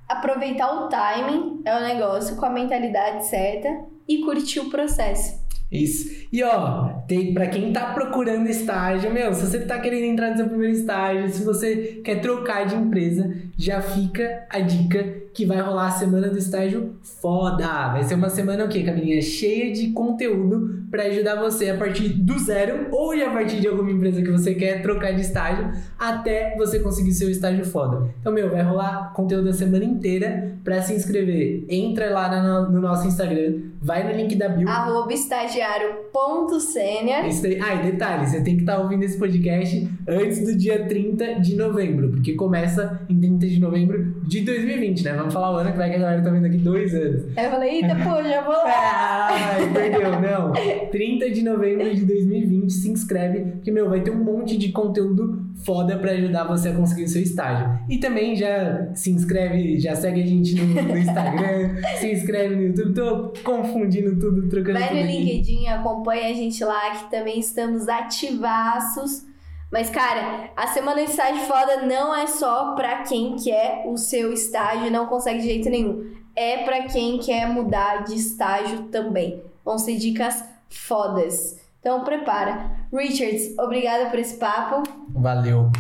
Aproveitar 0.08 0.72
o 0.74 0.88
timing 0.88 1.62
é 1.66 1.76
o 1.76 1.82
negócio 1.82 2.36
com 2.36 2.46
a 2.46 2.50
mentalidade 2.50 3.26
certa 3.26 3.70
e 4.08 4.20
curtir 4.20 4.60
o 4.60 4.70
processo. 4.70 5.41
Isso. 5.72 6.28
E 6.32 6.44
ó, 6.44 6.90
tem 7.08 7.34
para 7.34 7.48
quem 7.48 7.72
tá 7.72 7.94
procurando 7.94 8.50
estágio, 8.50 9.12
meu, 9.14 9.34
se 9.34 9.46
você 9.46 9.60
tá 9.60 9.80
querendo 9.80 10.04
entrar 10.04 10.32
no 10.32 10.38
seu 10.38 10.50
primeiro 10.50 10.74
estágio, 10.74 11.30
se 11.30 11.46
você 11.46 12.02
quer 12.04 12.20
trocar 12.20 12.66
de 12.66 12.76
empresa, 12.76 13.34
já 13.58 13.82
fica 13.82 14.46
a 14.50 14.60
dica 14.60 15.21
que 15.34 15.46
vai 15.46 15.62
rolar 15.62 15.88
a 15.88 15.92
semana 15.92 16.28
do 16.28 16.38
estágio 16.38 16.96
foda. 17.02 17.94
Vai 17.94 18.04
ser 18.04 18.16
uma 18.16 18.30
semana 18.30 18.66
o 18.66 18.70
quê, 18.70 18.84
Camilinha? 18.84 19.22
Cheia 19.22 19.72
de 19.72 19.92
conteúdo 19.92 20.82
para 20.90 21.04
ajudar 21.04 21.36
você 21.36 21.70
a 21.70 21.78
partir 21.78 22.10
do 22.10 22.38
zero 22.38 22.88
ou 22.92 23.14
a 23.14 23.30
partir 23.30 23.62
de 23.62 23.68
alguma 23.68 23.92
empresa 23.92 24.22
que 24.22 24.30
você 24.30 24.54
quer 24.54 24.82
trocar 24.82 25.14
de 25.14 25.22
estágio 25.22 25.72
até 25.98 26.56
você 26.58 26.80
conseguir 26.80 27.14
seu 27.14 27.30
estágio 27.30 27.66
foda. 27.66 28.10
Então, 28.20 28.34
meu, 28.34 28.50
vai 28.50 28.62
rolar 28.62 29.14
conteúdo 29.14 29.50
a 29.50 29.54
semana 29.54 29.86
inteira 29.86 30.58
para 30.64 30.82
se 30.82 30.94
inscrever. 30.94 31.66
Entra 31.70 32.10
lá 32.10 32.42
no, 32.42 32.72
no 32.72 32.82
nosso 32.82 33.08
Instagram, 33.08 33.60
vai 33.82 34.04
no 34.04 34.18
link 34.18 34.36
da 34.36 34.50
bio. 34.50 34.68
Arroba 34.68 35.14
estagiário.sênia. 35.14 37.22
Ah, 37.62 37.76
e 37.76 37.92
detalhe, 37.92 38.28
você 38.28 38.42
tem 38.42 38.56
que 38.56 38.62
estar 38.62 38.76
tá 38.76 38.82
ouvindo 38.82 39.04
esse 39.04 39.18
podcast 39.18 39.90
antes 40.08 40.46
do 40.46 40.58
dia 40.58 40.86
30 40.86 41.40
de 41.40 41.56
novembro, 41.56 42.10
porque 42.10 42.34
começa 42.34 43.02
em 43.10 43.18
30 43.18 43.48
de 43.48 43.60
novembro 43.60 44.16
de 44.24 44.42
2020, 44.42 45.04
né? 45.04 45.21
Vamos 45.22 45.34
falar 45.36 45.52
o 45.52 45.56
ano 45.58 45.72
que 45.72 45.78
vai 45.78 45.90
que 45.90 45.96
a 45.98 46.00
galera 46.00 46.22
tá 46.24 46.32
vendo 46.32 46.46
aqui 46.48 46.58
dois 46.58 46.94
anos. 46.96 47.26
Aí 47.38 47.46
eu 47.46 47.52
falei, 47.52 47.70
eita, 47.76 47.96
pô, 47.96 48.24
já 48.24 48.42
vou 48.42 48.54
lá. 48.54 49.28
Ai, 49.30 49.72
perdeu, 49.72 50.20
não. 50.20 50.52
30 50.92 51.30
de 51.30 51.44
novembro 51.44 51.94
de 51.94 52.04
2020, 52.06 52.70
se 52.72 52.90
inscreve, 52.90 53.60
que, 53.64 53.72
meu, 53.72 53.88
vai 53.90 54.02
ter 54.02 54.10
um 54.12 54.24
monte 54.24 54.58
de 54.58 54.72
conteúdo 54.72 55.46
foda 55.64 55.98
pra 56.00 56.12
ajudar 56.12 56.46
você 56.46 56.70
a 56.70 56.74
conseguir 56.74 57.04
o 57.04 57.08
seu 57.08 57.22
estágio. 57.22 57.70
E 57.88 58.00
também 58.00 58.36
já 58.36 58.90
se 58.96 59.12
inscreve, 59.12 59.80
já 59.80 59.96
segue 59.96 60.24
a 60.24 60.26
gente 60.26 60.56
no, 60.56 60.66
no 60.82 60.98
Instagram, 60.98 61.76
se 62.00 62.12
inscreve 62.12 62.56
no 62.56 62.64
YouTube. 62.64 62.94
Tô 62.94 63.34
confundindo 63.44 64.18
tudo, 64.18 64.50
trocando 64.50 64.80
Vai 64.80 64.88
tudo 64.90 64.98
no 64.98 65.04
aqui. 65.04 65.18
LinkedIn, 65.18 65.68
acompanha 65.68 66.30
a 66.30 66.34
gente 66.34 66.64
lá, 66.64 66.92
que 66.96 67.12
também 67.12 67.40
estamos 67.40 67.88
ativaços. 67.88 69.30
Mas, 69.72 69.90
cara, 69.90 70.52
a 70.56 70.68
semana 70.68 71.04
de 71.04 71.12
estágio 71.12 71.46
foda 71.46 71.84
não 71.84 72.14
é 72.14 72.28
só 72.28 72.76
pra 72.76 73.04
quem 73.04 73.38
quer 73.38 73.86
o 73.88 73.96
seu 73.98 74.34
estágio 74.34 74.88
e 74.88 74.92
não 74.92 75.06
consegue 75.06 75.40
de 75.40 75.46
jeito 75.46 75.70
nenhum. 75.70 76.14
É 76.36 76.64
pra 76.64 76.84
quem 76.84 77.18
quer 77.20 77.48
mudar 77.48 78.04
de 78.04 78.16
estágio 78.16 78.84
também. 78.84 79.42
Vão 79.64 79.78
ser 79.78 79.98
dicas 79.98 80.44
fodas. 80.70 81.60
Então, 81.80 82.04
prepara. 82.04 82.72
Richards, 82.94 83.58
obrigada 83.58 84.10
por 84.10 84.20
esse 84.20 84.38
papo. 84.38 84.84
Valeu. 85.10 85.72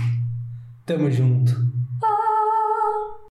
Tamo 0.85 1.11
junto. 1.11 1.51